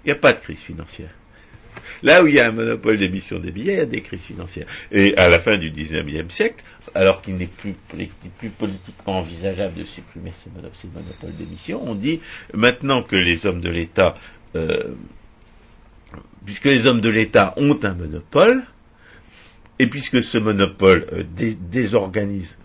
il 0.05 0.09
n'y 0.09 0.13
a 0.13 0.17
pas 0.17 0.33
de 0.33 0.41
crise 0.41 0.59
financière. 0.59 1.11
Là 2.03 2.23
où 2.23 2.27
il 2.27 2.35
y 2.35 2.41
a 2.41 2.49
un 2.49 2.53
monopole 2.53 2.99
d'émission 2.99 3.39
des 3.39 3.51
billets, 3.51 3.75
il 3.75 3.79
y 3.79 3.81
a 3.81 3.87
des 3.87 4.01
crises 4.01 4.23
financières. 4.23 4.67
Et 4.91 5.17
à 5.17 5.29
la 5.29 5.41
fin 5.41 5.57
du 5.57 5.71
XIXe 5.71 6.33
siècle, 6.35 6.65
alors 6.95 7.23
qu'il 7.23 7.37
n'est 7.37 7.47
plus, 7.47 7.75
politiquement 8.51 9.21
envisageable 9.21 9.81
de 9.81 9.85
supprimer 9.85 10.33
ces, 10.43 10.89
monopoles 10.89 11.37
d'émission, 11.37 11.83
on 11.85 11.95
dit 11.95 12.21
maintenant 12.55 13.03
que 13.03 13.17
les 13.17 13.47
hommes 13.47 13.61
de 13.61 13.71
l'État, 13.71 14.15
euh, 14.57 14.95
puisque 16.45 16.67
les 16.67 16.87
hommes 16.87 17.01
de 17.01 17.09
l'État 17.09 17.55
ont 17.57 17.79
un 17.83 17.95
monopole, 17.95 18.63
et 19.79 19.87
puisque 19.87 20.23
ce 20.23 20.39
monopole 20.39 21.07
euh, 21.13 21.55
désorganise 21.61 22.57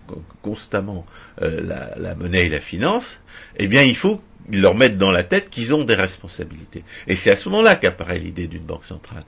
constamment 0.42 1.06
euh, 1.42 1.94
la, 1.96 2.14
monnaie 2.14 2.46
et 2.46 2.48
la 2.48 2.60
finance, 2.60 3.18
eh 3.56 3.66
bien 3.66 3.82
il 3.82 3.96
faut 3.96 4.20
ils 4.50 4.60
leur 4.60 4.74
mettent 4.74 4.98
dans 4.98 5.10
la 5.10 5.24
tête 5.24 5.50
qu'ils 5.50 5.74
ont 5.74 5.84
des 5.84 5.94
responsabilités. 5.94 6.84
Et 7.06 7.16
c'est 7.16 7.30
à 7.30 7.36
ce 7.36 7.48
moment-là 7.48 7.76
qu'apparaît 7.76 8.18
l'idée 8.18 8.46
d'une 8.46 8.62
banque 8.62 8.84
centrale. 8.84 9.24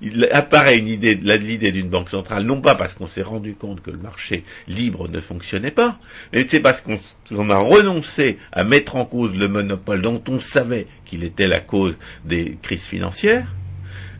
Il 0.00 0.28
apparaît 0.32 0.78
une 0.78 0.88
idée, 0.88 1.14
l'idée 1.14 1.72
d'une 1.72 1.88
banque 1.88 2.10
centrale, 2.10 2.44
non 2.44 2.60
pas 2.60 2.74
parce 2.74 2.94
qu'on 2.94 3.06
s'est 3.06 3.22
rendu 3.22 3.54
compte 3.54 3.82
que 3.82 3.90
le 3.90 3.98
marché 3.98 4.44
libre 4.68 5.08
ne 5.08 5.20
fonctionnait 5.20 5.70
pas, 5.70 5.98
mais 6.32 6.46
c'est 6.48 6.60
parce 6.60 6.80
qu'on 6.80 7.50
a 7.50 7.58
renoncé 7.58 8.38
à 8.52 8.64
mettre 8.64 8.96
en 8.96 9.04
cause 9.04 9.34
le 9.36 9.48
monopole 9.48 10.02
dont 10.02 10.22
on 10.28 10.40
savait 10.40 10.86
qu'il 11.04 11.24
était 11.24 11.48
la 11.48 11.60
cause 11.60 11.96
des 12.24 12.56
crises 12.62 12.84
financières, 12.84 13.46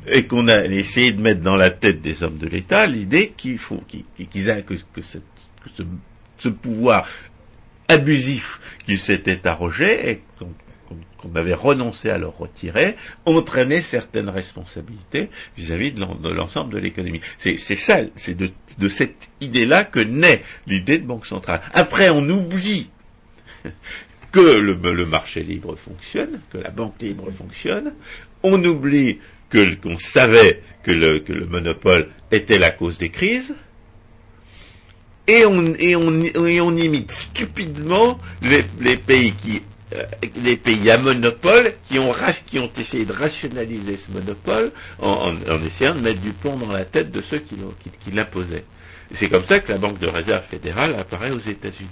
et 0.06 0.26
qu'on 0.26 0.48
a 0.48 0.64
essayé 0.64 1.12
de 1.12 1.20
mettre 1.20 1.40
dans 1.40 1.56
la 1.56 1.70
tête 1.70 2.02
des 2.02 2.22
hommes 2.22 2.36
de 2.36 2.46
l'État 2.46 2.86
l'idée 2.86 3.32
qu'il 3.36 3.58
faut 3.58 3.82
qu'ils 3.88 4.04
que, 4.18 4.74
que, 4.74 5.00
que 5.00 5.82
ce 6.38 6.48
pouvoir 6.48 7.06
abusif 7.88 8.60
qu'ils 8.86 8.98
s'étaient 8.98 9.46
arrogé 9.46 10.10
et 10.10 10.22
qu'on 10.38 11.34
avait 11.34 11.54
renoncé 11.54 12.10
à 12.10 12.18
leur 12.18 12.36
retirer, 12.36 12.96
entraînait 13.24 13.82
certaines 13.82 14.28
responsabilités 14.28 15.30
vis-à-vis 15.56 15.92
de 15.92 16.28
l'ensemble 16.30 16.74
de 16.74 16.78
l'économie. 16.78 17.20
C'est 17.38 17.56
ça, 17.56 18.00
c'est 18.16 18.36
de, 18.36 18.88
cette 18.88 19.28
idée-là 19.40 19.84
que 19.84 20.00
naît 20.00 20.42
l'idée 20.66 20.98
de 20.98 21.06
banque 21.06 21.26
centrale. 21.26 21.60
Après, 21.72 22.10
on 22.10 22.28
oublie 22.28 22.90
que 24.32 24.58
le, 24.58 25.06
marché 25.06 25.42
libre 25.42 25.76
fonctionne, 25.76 26.40
que 26.52 26.58
la 26.58 26.70
banque 26.70 27.00
libre 27.00 27.30
fonctionne, 27.30 27.94
on 28.42 28.62
oublie 28.64 29.18
qu'on 29.50 29.96
savait 29.96 30.62
que 30.82 30.90
le 30.90 31.46
monopole 31.46 32.08
était 32.32 32.58
la 32.58 32.70
cause 32.70 32.98
des 32.98 33.10
crises, 33.10 33.54
et 35.26 35.44
on, 35.46 36.76
imite 36.76 37.12
stupidement 37.12 38.18
euh, 38.44 38.62
les 40.42 40.56
pays 40.56 40.90
à 40.90 40.98
monopole 40.98 41.74
qui 41.88 41.98
ont, 41.98 42.12
qui 42.46 42.58
ont 42.58 42.70
essayé 42.78 43.04
de 43.04 43.12
rationaliser 43.12 43.96
ce 43.96 44.12
monopole 44.12 44.72
en, 45.00 45.32
essayant 45.64 45.94
de 45.94 46.00
mettre 46.00 46.20
du 46.20 46.32
plomb 46.32 46.56
dans 46.56 46.72
la 46.72 46.84
tête 46.84 47.10
de 47.10 47.22
ceux 47.22 47.38
qui, 47.38 47.56
l'imposaient. 48.12 48.64
C'est 49.14 49.28
comme 49.28 49.44
ça 49.44 49.60
que 49.60 49.72
la 49.72 49.78
Banque 49.78 49.98
de 49.98 50.08
réserve 50.08 50.44
fédérale 50.48 50.94
apparaît 50.98 51.30
aux 51.30 51.38
États-Unis. 51.38 51.88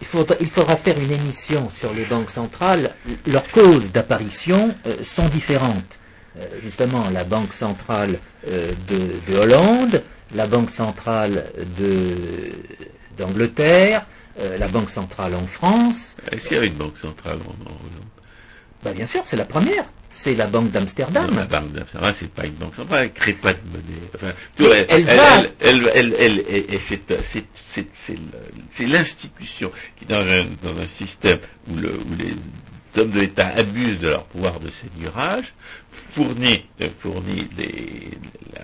Il 0.00 0.06
faudra, 0.06 0.34
il 0.40 0.48
faudra, 0.48 0.74
faire 0.76 0.98
une 0.98 1.12
émission 1.12 1.70
sur 1.70 1.94
les 1.94 2.04
banques 2.04 2.30
centrales. 2.30 2.96
Leurs 3.26 3.46
causes 3.48 3.92
d'apparition 3.92 4.74
euh, 4.86 4.96
sont 5.04 5.28
différentes. 5.28 5.98
Euh, 6.38 6.44
justement, 6.62 7.10
la 7.10 7.24
Banque 7.24 7.52
centrale 7.52 8.18
euh, 8.48 8.72
de, 8.88 9.32
de 9.32 9.38
Hollande, 9.38 10.02
la 10.34 10.46
Banque 10.46 10.70
centrale 10.70 11.44
d'Angleterre, 13.18 14.06
euh, 14.40 14.56
la 14.56 14.68
Banque 14.68 14.90
centrale 14.90 15.34
en 15.34 15.44
France. 15.46 16.16
Est-ce 16.30 16.48
qu'il 16.48 16.56
y 16.56 16.60
a 16.60 16.64
une 16.64 16.72
banque 16.74 16.96
centrale 16.98 17.36
en, 17.46 17.70
bah, 18.82 18.92
Bien 18.94 19.06
sûr, 19.06 19.22
c'est 19.26 19.36
la 19.36 19.44
première. 19.44 19.84
c'est 20.10 20.34
la 20.34 20.46
Banque 20.46 20.70
d'Amsterdam. 20.70 21.30
La 21.36 21.44
Banque 21.44 21.72
d'Amsterdam, 21.72 22.14
c'est 22.18 22.30
pas 22.30 22.46
une 22.46 22.54
banque 22.54 22.74
centrale, 22.76 23.04
elle 23.04 23.12
crée 23.12 23.32
pas 23.34 23.52
de 23.52 23.58
monnaie. 23.70 24.02
Enfin, 24.14 24.32
Mais 24.58 24.66
elle, 24.66 24.86
elle 24.88 25.08
elle, 25.08 25.16
va- 25.16 25.42
elle, 25.42 25.52
elle, 25.60 25.90
elle- 26.18 26.44
elle- 26.48 26.64
elle- 26.70 26.80
c'est, 26.88 27.00
c'est, 27.30 27.44
c'est, 27.74 27.86
c'est 28.06 28.12
le- 28.14 28.50
c'est 28.74 28.86
l'institution 28.86 29.70
qui, 29.98 30.06
dans 30.06 30.20
un, 30.20 30.44
dans 30.62 30.80
un 30.80 30.88
système 30.98 31.38
où, 31.70 31.76
le, 31.76 31.90
où 31.90 32.14
les 32.18 33.00
hommes 33.00 33.10
de 33.10 33.20
l'État 33.20 33.48
abusent 33.56 33.98
de 34.00 34.08
leur 34.08 34.24
pouvoir 34.24 34.60
de 34.60 34.70
seigneurage, 34.70 35.54
fournit, 36.14 36.64
euh, 36.82 36.88
fournit 37.00 37.48
les, 37.56 38.10
la, 38.54 38.62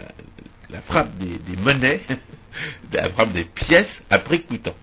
la 0.71 0.81
frappe 0.83 1.17
des, 1.19 1.39
des 1.39 1.61
monnaies, 1.63 2.01
la 2.93 3.09
frappe 3.11 3.33
des 3.33 3.45
pièces 3.45 4.03
à 4.11 4.19
prix 4.19 4.43
coûtant. 4.43 4.75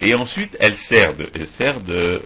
Et 0.00 0.14
ensuite, 0.14 0.56
elle 0.60 0.74
sert 0.76 1.14
de, 1.14 1.26
elle 1.34 1.46
sert 1.58 1.80
de, 1.80 1.92
euh, 1.94 2.20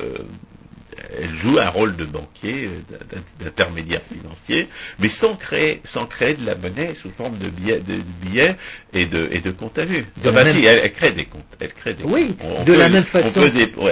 elle 1.21 1.35
joue 1.37 1.59
un 1.59 1.69
rôle 1.69 1.95
de 1.97 2.05
banquier, 2.05 2.67
euh, 2.67 2.97
d'in- 3.11 3.45
d'intermédiaire 3.45 4.01
financier, 4.11 4.69
mais 4.99 5.09
sans 5.09 5.35
créer, 5.37 5.83
sans 5.85 6.07
créer 6.07 6.35
de 6.35 6.47
la 6.47 6.55
monnaie 6.55 6.95
sous 6.95 7.11
forme 7.11 7.37
de 7.39 7.49
billets, 7.49 7.81
de 7.81 7.97
billets 8.23 8.57
et 8.95 9.05
de, 9.07 9.29
et 9.31 9.41
de 9.41 9.51
comptes 9.51 9.79
à 9.79 9.85
vue. 9.85 10.07
De 10.23 10.27
la 10.27 10.33
bah 10.33 10.45
même- 10.45 10.57
si, 10.57 10.65
elle, 10.65 10.81
elle 10.85 10.93
crée 10.93 11.13
des 11.13 11.27
comptes. 11.27 11.45
Elle 11.61 11.73
crée 11.73 11.95
des 11.95 12.05
Oui, 12.05 12.35
comptes. 12.35 12.51
On- 12.61 12.65
de 12.65 12.73
la 12.73 12.89
même 12.89 13.03
on 13.03 13.07
façon. 13.07 13.41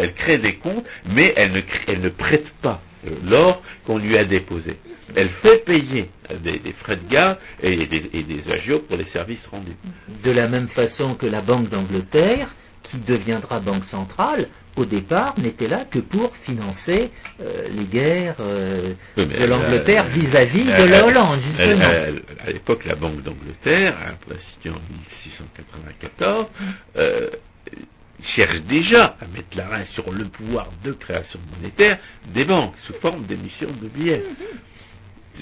elle 0.00 0.14
crée 0.14 0.38
des 0.38 0.54
comptes, 0.56 0.84
mais 1.14 1.32
elle 1.36 1.52
ne, 1.52 1.60
crée- 1.60 1.84
elle 1.88 2.00
ne 2.00 2.08
prête 2.08 2.50
pas 2.62 2.80
euh, 3.06 3.10
l'or 3.28 3.62
qu'on 3.84 3.98
lui 3.98 4.16
a 4.16 4.24
déposé. 4.24 4.76
Elle 5.16 5.28
fait 5.28 5.64
payer 5.64 6.10
des, 6.42 6.58
des 6.58 6.72
frais 6.72 6.96
de 6.96 7.08
garde 7.08 7.38
et 7.62 7.86
des, 7.86 8.10
et 8.12 8.22
des 8.22 8.42
agios 8.52 8.80
pour 8.80 8.96
les 8.96 9.04
services 9.04 9.46
rendus. 9.50 9.76
De 10.24 10.30
la 10.30 10.48
même 10.48 10.68
façon 10.68 11.14
que 11.14 11.26
la 11.26 11.40
Banque 11.40 11.68
d'Angleterre, 11.68 12.48
qui 12.82 12.98
deviendra 12.98 13.60
Banque 13.60 13.84
centrale, 13.84 14.48
au 14.76 14.84
départ 14.84 15.34
n'était 15.38 15.68
là 15.68 15.84
que 15.88 16.00
pour 16.00 16.34
financer 16.36 17.10
euh, 17.40 17.68
les 17.76 17.84
guerres 17.84 18.34
euh, 18.40 18.92
Oui, 19.16 19.26
de 19.26 19.44
l'Angleterre 19.44 20.04
vis-à-vis 20.04 20.64
de 20.64 20.84
la 20.90 21.06
Hollande, 21.06 21.40
justement. 21.40 21.84
elle- 21.90 22.22
à 22.44 22.50
l'époque, 22.50 22.84
la 22.84 22.96
Banque 22.96 23.22
d'Angleterre, 23.22 23.94
hein, 24.04 24.14
instituée 24.34 24.70
en 24.70 24.80
1694, 25.08 26.46
euh, 26.96 27.30
cherche 28.22 28.60
déjà 28.62 29.16
à 29.20 29.26
mettre 29.34 29.56
la 29.56 29.64
main 29.64 29.84
sur 29.84 30.10
le 30.10 30.24
pouvoir 30.24 30.68
de 30.84 30.92
création 30.92 31.38
monétaire 31.56 31.98
des 32.32 32.44
banques 32.44 32.74
sous 32.84 32.94
forme 32.94 33.22
d'émission 33.22 33.68
de 33.80 33.88
billets. 33.88 34.24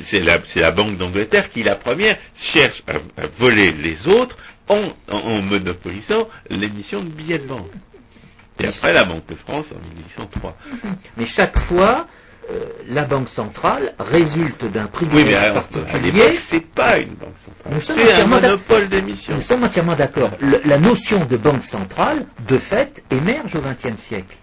C'est 0.04 0.20
la, 0.20 0.38
c'est 0.46 0.60
la 0.60 0.70
Banque 0.70 0.96
d'Angleterre 0.96 1.50
qui, 1.50 1.62
la 1.62 1.76
première, 1.76 2.16
cherche 2.34 2.82
à, 2.88 2.92
à 3.22 3.26
voler 3.38 3.72
les 3.72 4.08
autres 4.08 4.36
en, 4.68 4.80
en- 5.10 5.16
en 5.18 5.42
monopolisant 5.42 6.28
l'émission 6.50 7.00
de 7.00 7.08
billets 7.10 7.38
de 7.38 7.46
banque. 7.46 7.70
Et 8.60 8.66
après, 8.66 8.92
la 8.92 9.04
Banque 9.04 9.26
de 9.28 9.34
France 9.34 9.66
en 9.72 9.96
1803. 9.96 10.56
Mais 11.16 11.26
chaque 11.26 11.58
fois, 11.60 12.06
euh, 12.50 12.58
la 12.88 13.02
Banque 13.02 13.28
centrale 13.28 13.94
résulte 13.98 14.64
d'un 14.64 14.84
Oui, 14.84 14.88
privilège 14.92 15.26
mais 15.26 15.34
alors, 15.34 15.56
à 15.58 15.60
particulier. 15.62 16.34
c'est 16.36 16.64
pas 16.66 16.98
une 16.98 17.14
banque 17.14 17.34
centrale. 17.44 17.82
C'est 17.82 18.12
un 18.20 18.26
monopole 18.26 18.88
d'émission. 18.88 19.36
Nous 19.36 19.42
sommes 19.42 19.64
entièrement 19.64 19.94
d'accord. 19.94 20.30
La 20.64 20.78
notion 20.78 21.24
de 21.24 21.36
banque 21.36 21.62
centrale, 21.62 22.24
de 22.48 22.58
fait, 22.58 23.02
émerge 23.10 23.54
au 23.56 23.60
XXe 23.60 24.00
siècle. 24.00 24.36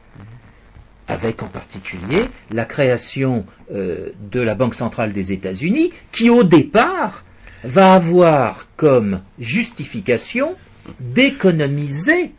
Avec 1.09 1.41
en 1.43 1.47
particulier 1.47 2.23
la 2.51 2.65
création 2.65 3.45
euh, 3.73 4.09
de 4.31 4.39
la 4.41 4.55
Banque 4.55 4.75
centrale 4.75 5.11
des 5.11 5.31
États-Unis, 5.31 5.91
qui 6.11 6.29
au 6.29 6.43
départ 6.43 7.25
va 7.63 7.93
avoir 7.95 8.67
comme 8.77 9.21
justification 9.39 10.55
d'économiser 10.99 12.31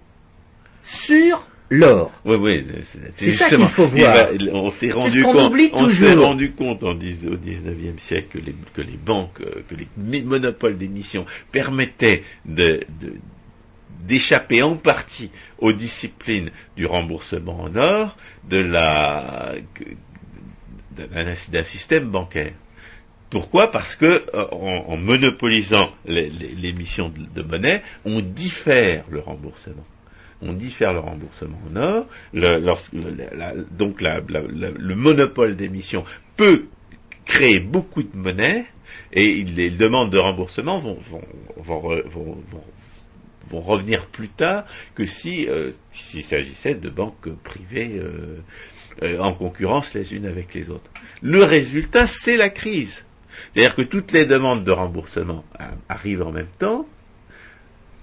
sur 0.82 1.46
l'or. 1.68 2.10
Oui, 2.24 2.36
oui, 2.36 2.64
C'est 3.16 3.32
ça 3.32 3.48
qu'il 3.48 3.68
faut 3.68 3.88
il 3.94 4.00
voir. 4.02 4.14
va- 4.14 4.28
on 4.52 4.70
s'est 4.70 4.90
rendu 4.90 5.22
compte, 5.22 5.36
rendu 5.36 5.70
en 5.72 5.86
au 7.28 7.36
19e 7.36 7.98
siècle 7.98 8.38
que 8.40 8.44
les, 8.44 8.54
que 8.74 8.80
les 8.82 8.96
banques, 8.96 9.40
euh, 9.40 9.62
que 9.68 9.74
les 9.74 9.86
mi- 9.96 10.22
monopoles 10.22 10.78
d'émission 10.78 11.26
permettaient 11.52 12.24
de, 12.44 12.80
de- 13.00 13.14
d'échapper 14.06 14.62
en 14.62 14.76
partie 14.76 15.30
aux 15.58 15.72
disciplines 15.72 16.50
du 16.76 16.86
remboursement 16.86 17.60
en 17.62 17.76
or, 17.76 18.16
d'un, 18.44 18.84
système 21.64 22.04
bancaire. 22.04 22.52
Pourquoi? 23.30 23.70
Parce 23.70 23.94
que 23.94 24.24
euh, 24.34 24.46
en, 24.50 24.96
monopolisant 24.96 25.90
l'émission 26.04 27.12
de, 27.34 27.42
monnaie, 27.42 27.82
on 28.04 28.20
diffère 28.20 29.04
le 29.08 29.20
remboursement. 29.20 29.86
On 30.42 30.52
diffère 30.52 30.92
le 30.92 30.98
remboursement 30.98 31.60
en 31.70 31.76
or. 31.76 32.06
Donc 33.70 34.02
le 34.02 34.94
monopole 34.94 35.54
d'émission 35.54 36.04
peut 36.36 36.66
créer 37.24 37.60
beaucoup 37.60 38.02
de 38.02 38.16
monnaie 38.16 38.64
et 39.12 39.44
les 39.44 39.70
demandes 39.70 40.10
de 40.10 40.18
remboursement 40.18 40.78
vont, 40.78 40.98
vont, 41.08 41.22
vont, 41.56 41.80
re- 41.80 42.08
vont- 42.08 42.42
vont- 43.50 43.60
revenir 43.60 44.06
plus 44.06 44.28
tard 44.28 44.64
que 44.94 45.06
si 45.06 45.48
euh, 45.48 45.72
s'il 45.92 46.22
s'agissait 46.22 46.74
de 46.74 46.88
banques 46.88 47.28
privées 47.42 47.92
euh, 47.94 48.38
euh, 49.02 49.18
en 49.18 49.32
concurrence 49.32 49.94
les 49.94 50.14
unes 50.14 50.26
avec 50.26 50.54
les 50.54 50.70
autres. 50.70 50.90
Le 51.22 51.44
résultat, 51.44 52.06
c'est 52.06 52.36
la 52.36 52.50
crise. 52.50 53.04
C'est-à-dire 53.52 53.74
que 53.74 53.82
toutes 53.82 54.12
les 54.12 54.24
demandes 54.24 54.64
de 54.64 54.72
remboursement 54.72 55.44
arrivent 55.88 56.22
en 56.22 56.32
même 56.32 56.48
temps. 56.58 56.86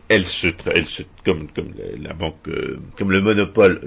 Elles 0.07 0.25
se, 0.25 0.47
elles 0.73 0.85
se 0.85 1.03
comme, 1.25 1.49
comme 1.49 1.73
la, 2.01 2.13
banque, 2.13 2.35
comme 2.97 3.11
le 3.11 3.21
monopole 3.21 3.81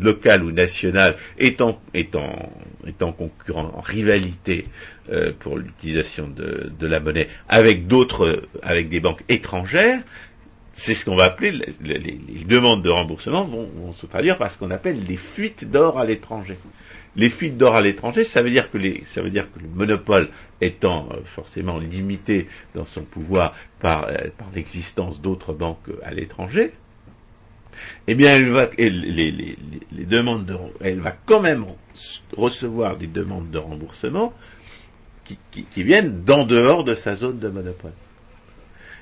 local 0.00 0.44
ou 0.44 0.52
national 0.52 1.16
est 1.38 1.60
en, 1.60 1.80
est 1.94 2.14
en, 2.14 3.12
concurrent, 3.12 3.72
en 3.74 3.80
rivalité 3.80 4.66
euh, 5.12 5.32
pour 5.38 5.56
l'utilisation 5.58 6.28
de, 6.28 6.72
de 6.78 6.86
la 6.86 7.00
monnaie 7.00 7.28
avec 7.48 7.86
d'autres, 7.86 8.26
euh, 8.26 8.42
avec 8.62 8.88
des 8.88 9.00
banques 9.00 9.22
étrangères, 9.28 10.00
c'est 10.74 10.94
ce 10.94 11.04
qu'on 11.06 11.16
va 11.16 11.24
appeler 11.24 11.52
les, 11.82 11.98
les- 11.98 12.44
demandes 12.44 12.82
de 12.82 12.90
remboursement 12.90 13.44
vont, 13.44 13.68
vont 13.76 13.92
se 13.92 14.04
traduire 14.06 14.36
par 14.38 14.50
ce 14.50 14.58
qu'on 14.58 14.70
appelle 14.70 15.02
les 15.08 15.16
fuites 15.16 15.68
d'or 15.70 15.98
à 15.98 16.04
l'étranger. 16.04 16.58
Les 17.16 17.30
fuites 17.30 17.56
d'or 17.56 17.74
à 17.76 17.80
l'étranger, 17.80 18.24
ça 18.24 18.42
veut 18.42 18.50
dire 18.50 18.70
que 18.70 18.76
les, 18.76 19.02
ça 19.14 19.22
veut 19.22 19.30
dire 19.30 19.46
que 19.52 19.58
le 19.58 19.68
monopole 19.68 20.28
étant 20.60 21.08
euh, 21.12 21.16
forcément 21.24 21.78
limité 21.78 22.46
dans 22.74 22.84
son 22.84 23.02
pouvoir 23.02 23.54
par, 23.80 24.02
par 24.36 24.48
l'existence 24.54 25.20
d'autres 25.20 25.54
banques 25.54 25.88
à 26.04 26.12
l'étranger, 26.12 26.72
eh 28.06 28.14
bien, 28.14 28.34
elle 28.36 28.48
va, 28.50 28.68
elle- 28.78 29.00
les- 29.00 29.30
les- 29.30 29.56
les 29.92 30.04
demandes 30.04 30.46
de, 30.46 30.56
elle 30.82 31.00
va 31.00 31.14
quand 31.26 31.40
même 31.40 31.64
recevoir 32.36 32.96
des 32.96 33.06
demandes 33.06 33.50
de 33.50 33.58
remboursement 33.58 34.32
qui, 35.50 35.82
viennent 35.82 36.22
d'en 36.24 36.44
dehors 36.44 36.84
de 36.84 36.94
sa 36.94 37.16
zone 37.16 37.38
de 37.38 37.48
monopole. 37.48 37.92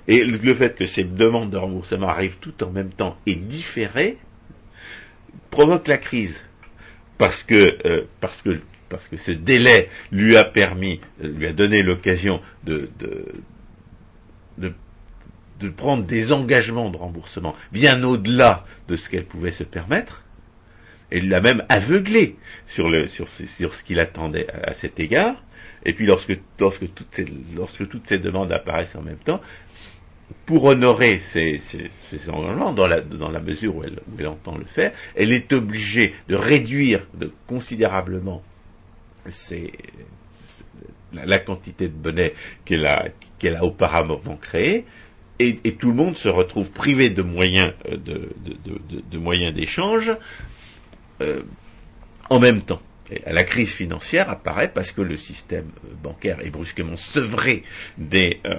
Et 0.07 0.25
le 0.25 0.55
fait 0.55 0.77
que 0.77 0.87
ces 0.87 1.05
demandes 1.05 1.51
de 1.51 1.57
remboursement 1.57 2.09
arrivent 2.09 2.39
tout 2.39 2.62
en 2.62 2.70
même 2.70 2.91
temps 2.91 3.16
et 3.27 3.35
différées 3.37 4.18
provoque 5.51 5.89
la 5.89 5.99
crise. 5.99 6.35
Parce 7.16 7.43
que, 7.43 7.79
euh, 7.87 8.03
parce 8.20 8.43
que, 8.43 8.61
parce 8.89 9.07
que 9.09 9.16
ce 9.16 9.31
délai 9.31 9.89
lui 10.12 10.37
a 10.37 10.45
permis, 10.45 11.01
euh, 11.22 11.29
lui 11.29 11.47
a 11.47 11.53
donné 11.53 11.83
l'occasion 11.83 12.41
de, 12.64 12.91
de, 12.99 13.25
de, 15.61 15.68
prendre 15.71 16.05
des 16.05 16.30
engagements 16.33 16.91
de 16.91 16.96
remboursement 16.99 17.57
bien 17.72 18.03
au-delà 18.05 18.67
de 18.88 18.96
ce 18.96 19.09
qu'elle 19.09 19.25
pouvait 19.25 19.53
se 19.53 19.64
permettre. 19.64 20.22
Elle 21.11 21.29
l'a 21.29 21.41
même 21.41 21.64
aveuglé 21.71 22.37
sur, 22.67 22.91
le, 22.91 23.09
sur, 23.09 23.29
ce- 23.29 23.83
qu'il 23.84 23.99
attendait 23.99 24.46
à 24.51 24.75
cet 24.75 25.01
égard. 25.01 25.37
Et 25.85 25.93
puis 25.93 26.07
lorsque, 26.07 26.39
lorsque, 26.59 26.89
toutes 26.95 28.07
ces, 28.09 28.19
demandes 28.19 28.53
apparaissent 28.53 28.97
en 28.97 29.03
même 29.03 29.19
temps, 29.19 29.41
pour 30.47 30.65
honorer 30.65 31.21
ces, 31.33 31.61
engagements, 32.29 32.73
dans 32.73 32.87
la, 32.87 33.41
mesure 33.41 33.77
où 33.77 33.85
elle, 33.85 34.27
entend 34.27 34.57
le 34.57 34.65
faire, 34.65 34.93
elle 35.15 35.33
est 35.33 35.53
obligée 35.53 36.15
de 36.29 36.37
réduire 36.37 37.07
considérablement 37.47 38.43
la, 41.13 41.39
quantité 41.39 41.89
de 41.89 41.95
monnaie 42.03 42.35
qu'elle 42.65 42.87
a, 42.87 43.65
auparavant 43.65 44.37
créée, 44.41 44.85
et, 45.39 45.57
tout 45.79 45.89
le 45.89 45.95
monde 45.95 46.17
se 46.17 46.29
retrouve 46.29 46.71
privé 46.71 47.11
de 47.11 47.23
moyens 47.23 47.73
euh, 48.09 49.51
d'échange 49.53 50.13
euh, 51.21 51.43
en 52.31 52.39
même 52.39 52.63
temps. 52.63 52.81
La 53.26 53.45
crise 53.45 53.68
financière 53.71 54.31
apparaît 54.31 54.71
parce 54.72 54.91
que 54.93 55.03
le 55.03 55.17
système 55.18 55.67
euh, 55.85 55.89
bancaire 56.03 56.39
est 56.45 56.49
brusquement 56.51 56.97
sevré 56.97 57.63
des, 57.99 58.41
euh, 58.47 58.55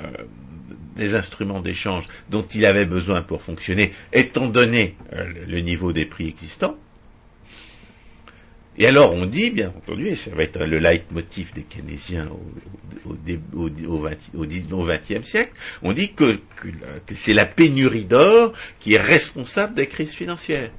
des 0.95 1.15
instruments 1.15 1.61
d'échange 1.61 2.05
dont 2.29 2.45
il 2.53 2.65
avait 2.67 2.85
besoin 2.85 3.23
pour 3.23 3.41
fonctionner, 3.41 3.91
étant 4.13 4.45
donné 4.47 4.95
euh, 5.13 5.25
le- 5.47 5.59
niveau 5.61 5.93
des 5.93 6.05
prix 6.05 6.27
existants. 6.27 6.77
Et 8.77 8.85
alors 8.87 9.13
on 9.13 9.25
dit, 9.25 9.49
bien 9.51 9.69
entendu, 9.69 10.07
et 10.09 10.15
ça 10.15 10.31
va 10.31 10.43
être 10.43 10.63
le 10.63 10.77
leitmotiv 10.79 11.53
des 11.53 11.63
keynésiens 11.63 12.27
au, 12.27 13.09
au, 13.09 13.15
au, 13.55 13.69
au, 13.69 13.95
au 13.95 13.99
20 13.99 14.11
au 14.35 14.45
dix- 14.45 14.65
au 14.71 14.85
XXe 14.85 15.27
siècle, 15.27 15.53
on 15.81 15.93
dit 15.93 16.11
que 16.13 16.39
c'est 17.15 17.33
la 17.33 17.45
pénurie 17.45 18.03
d'or 18.05 18.51
qui 18.79 18.93
est 18.93 19.01
responsable 19.01 19.75
des 19.75 19.87
crises 19.87 20.13
financières. 20.13 20.71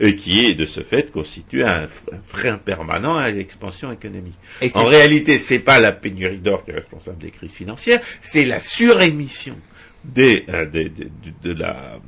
Et 0.00 0.16
qui 0.16 0.46
est 0.46 0.54
de 0.54 0.64
ce 0.64 0.80
fait 0.80 1.12
constitue 1.12 1.62
un, 1.62 1.88
frein 2.26 2.56
permanent 2.56 3.16
à 3.16 3.30
l'expansion 3.30 3.92
économique. 3.92 4.34
en 4.74 4.82
réalité, 4.82 5.38
c'est 5.38 5.58
pas 5.58 5.78
la 5.78 5.92
pénurie 5.92 6.38
d'or 6.38 6.64
qui 6.64 6.70
est 6.70 6.74
responsable 6.74 7.18
des 7.18 7.30
crises 7.30 7.52
financières, 7.52 8.00
c'est 8.22 8.46
la 8.46 8.60
surémission 8.60 9.56
des, 10.02 10.46
euh, 10.48 10.64
de, 10.64 11.52
la 11.52 11.98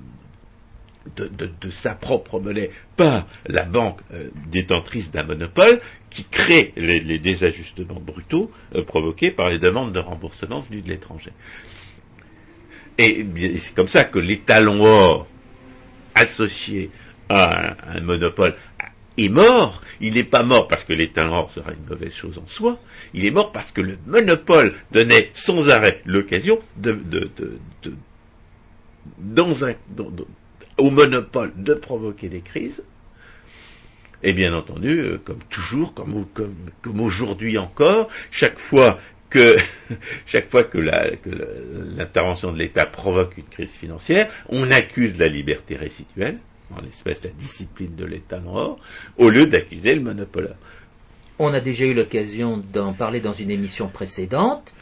de, 1.16 1.70
sa 1.70 1.94
propre 1.94 2.40
monnaie 2.40 2.70
par 2.96 3.26
la 3.46 3.64
banque 3.64 4.00
euh, 4.14 4.28
détentrice 4.50 5.10
d'un 5.10 5.24
monopole 5.24 5.80
qui 6.08 6.24
crée 6.24 6.72
les, 6.76 7.18
désajustements 7.18 8.00
brutaux 8.00 8.50
euh, 8.74 8.82
provoqués 8.82 9.30
par 9.30 9.50
les 9.50 9.58
demandes 9.58 9.92
de 9.92 9.98
remboursement 9.98 10.60
venues 10.60 10.80
de 10.80 10.88
l'étranger. 10.88 11.32
Et 12.96 13.26
c'est 13.58 13.74
comme 13.74 13.88
ça 13.88 14.04
que 14.04 14.18
l'étalon 14.18 14.82
or 14.84 15.26
associé 16.14 16.90
à 17.32 17.76
un, 17.96 18.00
monopole 18.00 18.54
est 19.18 19.28
mort. 19.28 19.82
Il 20.00 20.14
n'est 20.14 20.24
pas 20.24 20.42
mort 20.42 20.68
parce 20.68 20.84
que 20.84 20.92
or 21.18 21.50
sera 21.54 21.72
une 21.72 21.84
mauvaise 21.88 22.14
chose 22.14 22.38
en 22.38 22.46
soi. 22.46 22.78
Il 23.14 23.24
est 23.24 23.30
mort 23.30 23.52
parce 23.52 23.72
que 23.72 23.80
le 23.80 23.98
monopole 24.06 24.74
donnait 24.90 25.30
sans 25.34 25.68
arrêt 25.68 26.00
l'occasion 26.06 26.60
de, 26.76 26.98
au 30.78 30.90
monopole 30.90 31.52
de 31.56 31.74
provoquer 31.74 32.28
des 32.28 32.40
crises. 32.40 32.82
Et 34.22 34.32
bien 34.32 34.54
entendu, 34.54 35.00
euh, 35.00 35.18
comme 35.24 35.40
toujours, 35.50 35.94
comme, 35.94 37.00
aujourd'hui 37.00 37.58
encore, 37.58 38.08
chaque 38.30 38.58
fois 38.58 39.00
que 39.30 39.56
chaque 40.26 40.48
fois 40.48 40.62
que 40.62 40.78
l'intervention 40.78 42.52
de 42.52 42.58
l'État 42.58 42.86
provoque 42.86 43.36
une 43.36 43.44
crise 43.44 43.70
financière, 43.70 44.30
on 44.48 44.70
accuse 44.70 45.18
la 45.18 45.26
liberté 45.26 45.74
résiduelle, 45.76 46.38
en 46.76 46.80
l'espèce 46.80 47.22
la 47.24 47.30
discipline 47.30 47.94
de 47.94 48.04
l'État 48.04 48.40
mort, 48.40 48.78
au 49.18 49.30
lieu 49.30 49.46
d'accuser 49.46 49.94
le 49.94 50.00
monopole. 50.00 50.56
On 51.38 51.52
a 51.52 51.60
déjà 51.60 51.84
eu 51.84 51.94
l'occasion 51.94 52.62
d'en 52.72 52.92
parler 52.92 53.20
dans 53.20 53.32
une 53.32 53.50
émission 53.50 53.88
précédente. 53.88 54.72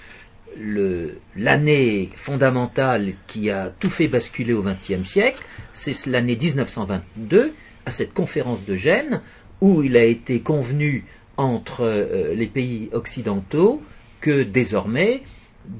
L'année 1.37 2.11
fondamentale 2.15 3.13
qui 3.29 3.51
a 3.51 3.73
tout 3.79 3.91
fait 3.91 4.09
basculer 4.09 4.53
au 4.53 4.63
XXe 4.63 5.09
siècle, 5.09 5.43
c'est 5.73 6.07
l'année 6.07 6.37
1922, 6.37 7.55
à 7.87 7.91
cette 7.91 8.13
conférence 8.13 8.65
de 8.65 8.75
Gênes, 8.75 9.23
où 9.61 9.83
il 9.83 9.97
a 9.97 10.05
été 10.05 10.41
convenu 10.41 11.05
entre 11.37 11.83
euh, 11.83 12.35
les 12.35 12.47
pays 12.47 12.91
occidentaux 12.93 13.81
que 14.21 14.43
désormais, 14.43 15.23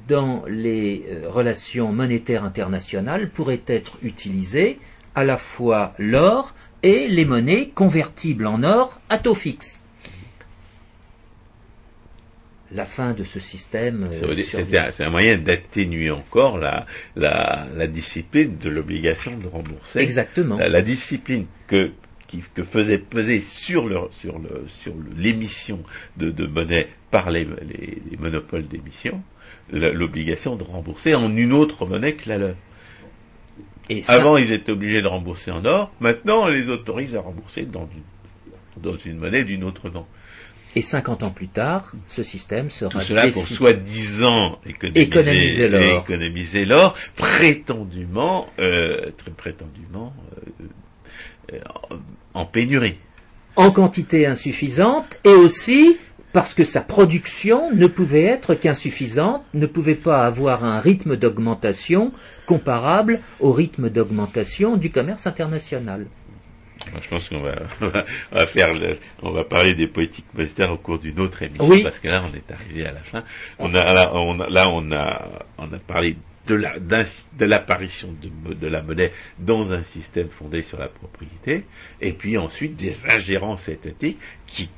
dans 0.09 0.45
les 0.47 1.05
euh, 1.09 1.29
relations 1.29 1.93
monétaires 1.93 2.45
internationales, 2.45 3.29
pourrait 3.31 3.63
être 3.67 3.99
utilisé 4.03 4.79
à 5.15 5.25
la 5.25 5.37
fois 5.37 5.95
l'or 5.99 6.55
et 6.83 7.09
les 7.09 7.25
monnaies 7.25 7.71
convertibles 7.75 8.47
en 8.47 8.63
or 8.63 9.01
à 9.09 9.19
taux 9.19 9.35
fixe. 9.35 9.83
La 12.73 12.85
fin 12.85 13.15
de 13.15 13.25
ce 13.25 13.41
système. 13.41 14.09
Euh, 14.13 14.37
c'est 14.37 15.05
un, 15.05 15.11
moyen 15.11 15.37
d'atténuer 15.39 16.13
encore 16.13 16.57
la, 16.57 16.87
discipline 17.89 18.59
de 18.59 18.71
l'obligation 18.71 19.37
de 19.37 19.49
rembourser. 19.49 19.99
Exactement. 19.99 20.57
la 20.57 20.83
discipline 20.83 21.47
que 21.67 21.91
que 22.55 22.63
faisait 22.63 22.99
peser 22.99 23.41
sur 23.41 23.89
le, 23.89 23.99
sur 24.13 24.39
le, 24.39 24.65
sur 24.69 24.95
l'émission 25.17 25.81
de, 26.17 26.31
de, 26.31 26.47
monnaie 26.47 26.89
par 27.11 27.29
les, 27.29 27.45
les, 27.45 28.17
monopoles 28.21 28.69
d'émission 28.69 29.21
l'obligation 29.73 30.55
de 30.57 30.65
rembourser 30.65 31.15
en 31.17 31.37
une 31.37 31.53
autre 31.53 31.87
monnaie 31.87 32.15
que 32.15 32.29
la 32.29 32.39
leur. 32.39 32.55
Et 33.91 34.05
Avant, 34.07 34.37
ils 34.37 34.53
étaient 34.53 34.71
obligés 34.71 35.03
de 35.03 35.09
rembourser 35.09 35.51
en 35.51 35.65
or. 35.65 35.93
Maintenant, 35.99 36.45
on 36.45 36.47
les 36.47 36.69
autorise 36.69 37.15
à 37.17 37.21
rembourser 37.21 37.63
dans 37.63 37.89
une, 37.93 38.83
dans 38.83 38.97
une 38.97 39.19
monnaie 39.19 39.43
d'une 39.43 39.65
autre 39.65 39.91
nom. 39.91 40.07
Et 40.77 40.83
50 40.83 41.25
ans 41.25 41.31
plus 41.31 41.49
tard, 41.49 41.93
ce 42.07 42.23
système 42.23 42.71
sera... 42.71 42.91
Tout 42.91 43.01
cela 43.01 43.27
pour 43.29 43.49
soi-disant 43.49 44.61
économiser, 44.95 45.69
l'or. 45.69 46.03
Économiser 46.03 46.65
l'or, 46.65 46.95
prétendument, 47.17 48.49
euh, 48.61 49.11
très 49.17 49.33
prétendument, 49.33 50.15
euh, 51.53 51.55
euh 51.55 51.97
en 52.33 52.47
pénurie. 52.47 52.97
En 53.57 53.73
quantité 53.73 54.27
insuffisante 54.27 55.19
et 55.25 55.31
aussi 55.31 55.99
parce 56.33 56.55
que 56.55 56.65
sa 56.65 56.81
production 56.81 57.73
ne 57.73 57.87
pouvait 57.87 58.25
être 58.25 58.55
qu'insuffisante, 58.55 59.43
ne 59.55 59.67
pouvait 59.67 59.95
pas 59.97 60.25
avoir 60.25 60.65
un 60.65 60.79
rythme 60.79 61.17
d'augmentation 61.17 62.13
comparable 62.47 63.21
au 63.41 63.53
rythme 63.53 63.91
d'augmentation 63.91 64.77
du 64.77 64.91
commerce 64.91 65.27
international. 65.27 66.07
Je 67.03 67.09
pense 67.09 67.29
qu'on 67.29 67.41
va, 67.41 68.47
faire 68.47 68.75
on 69.23 69.31
va 69.33 69.45
parler 69.45 69.75
des 69.75 69.87
politiques 69.87 70.27
monétaires 70.35 70.73
au 70.73 70.79
cours 70.79 70.99
d'une 70.99 71.21
autre 71.21 71.43
émission 71.43 71.83
parce 71.83 71.99
que 71.99 72.09
là 72.09 72.25
on 72.31 72.35
est 72.35 72.53
arrivé 72.53 72.87
à 72.87 72.93
la 72.93 73.01
fin. 73.01 73.23
On 73.59 73.75
a, 73.75 73.93
là, 73.93 74.11
on 74.15 74.41
a, 74.41 74.49
là, 74.49 74.71
on 74.71 74.91
a, 74.93 75.29
on 75.59 75.73
a 75.73 75.79
parlé 75.79 76.17
de 76.47 77.45
l'apparition 77.45 78.15
de, 78.23 78.67
la 78.67 78.83
monnaie 78.83 79.13
dans 79.39 79.73
un 79.73 79.83
système 79.85 80.29
fondé 80.29 80.63
sur 80.63 80.79
la 80.79 80.89
propriété, 80.89 81.65
et 82.01 82.13
puis 82.13 82.39
ensuite 82.39 82.77
des 82.77 82.97
ingérences 83.09 83.69
étatiques 83.69 84.19
qui, 84.47 84.69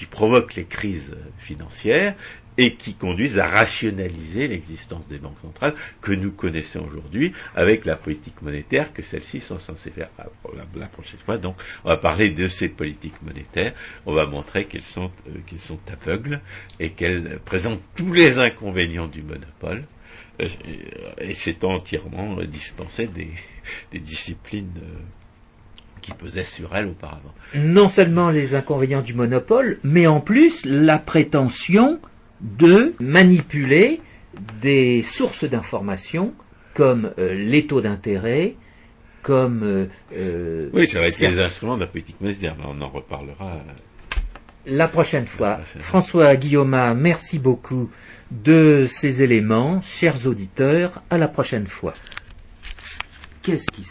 qui 0.00 0.06
provoquent 0.06 0.54
les 0.54 0.64
crises 0.64 1.14
financières 1.36 2.14
et 2.56 2.72
qui 2.72 2.94
conduisent 2.94 3.38
à 3.38 3.46
rationaliser 3.46 4.48
l'existence 4.48 5.06
des 5.08 5.18
banques 5.18 5.36
centrales 5.42 5.74
que 6.00 6.12
nous 6.12 6.30
connaissons 6.30 6.80
aujourd'hui 6.80 7.34
avec 7.54 7.84
la 7.84 7.96
politique 7.96 8.40
monétaire 8.40 8.94
que 8.94 9.02
celles-ci 9.02 9.40
sont 9.40 9.58
censées 9.58 9.90
faire. 9.90 10.08
Ah, 10.18 10.24
la, 10.74 10.86
prochaine 10.86 11.20
fois, 11.20 11.36
donc, 11.36 11.56
on 11.84 11.90
va 11.90 11.98
parler 11.98 12.30
de 12.30 12.48
ces 12.48 12.70
politiques 12.70 13.20
monétaires. 13.20 13.74
On 14.06 14.14
va 14.14 14.24
montrer 14.24 14.64
qu'elles 14.64 14.80
sont, 14.80 15.12
euh, 15.28 15.32
qu'elles 15.46 15.60
sont 15.60 15.80
aveugles 15.92 16.40
et 16.78 16.92
qu'elles 16.92 17.38
présentent 17.44 17.82
tous 17.94 18.14
les 18.14 18.38
inconvénients 18.38 19.06
du 19.06 19.22
monopole 19.22 19.84
euh, 20.40 20.46
et 21.18 21.34
c'est 21.34 21.62
entièrement 21.62 22.36
dispensé 22.44 23.06
des, 23.92 23.98
disciplines 23.98 24.80
euh, 24.82 24.98
qui 26.00 26.12
pesaient 26.12 26.44
sur 26.44 26.74
elle 26.74 26.86
auparavant. 26.86 27.34
Non 27.54 27.88
seulement 27.88 28.30
les 28.30 28.54
inconvénients 28.54 29.02
du 29.02 29.14
monopole, 29.14 29.78
mais 29.82 30.06
en 30.06 30.20
plus 30.20 30.64
la 30.64 30.98
prétention 30.98 32.00
de 32.40 32.94
manipuler 33.00 34.00
des 34.60 35.02
sources 35.02 35.44
d'information 35.44 36.32
comme 36.74 37.12
euh, 37.18 37.34
les 37.34 37.66
taux 37.66 37.80
d'intérêt, 37.80 38.54
comme... 39.22 39.88
oui, 40.72 40.86
ça 40.86 41.00
va 41.00 41.08
être 41.08 41.18
les 41.20 41.38
instruments 41.40 41.76
de 41.76 41.80
la 41.80 41.86
politique 41.86 42.20
monétaire, 42.20 42.56
mais 42.58 42.64
on 42.66 42.80
en 42.80 42.88
reparlera. 42.88 43.60
La 44.66 44.88
prochaine 44.88 45.26
fois. 45.26 45.60
François 45.78 46.36
Guillaume, 46.36 46.94
merci 46.96 47.38
beaucoup 47.38 47.90
de 48.30 48.86
ces 48.88 49.22
éléments, 49.22 49.80
chers 49.80 50.26
auditeurs, 50.26 51.02
à 51.10 51.18
la 51.18 51.28
prochaine 51.28 51.66
fois. 51.66 51.94
Qu'est-ce 53.42 53.66
qui 53.72 53.84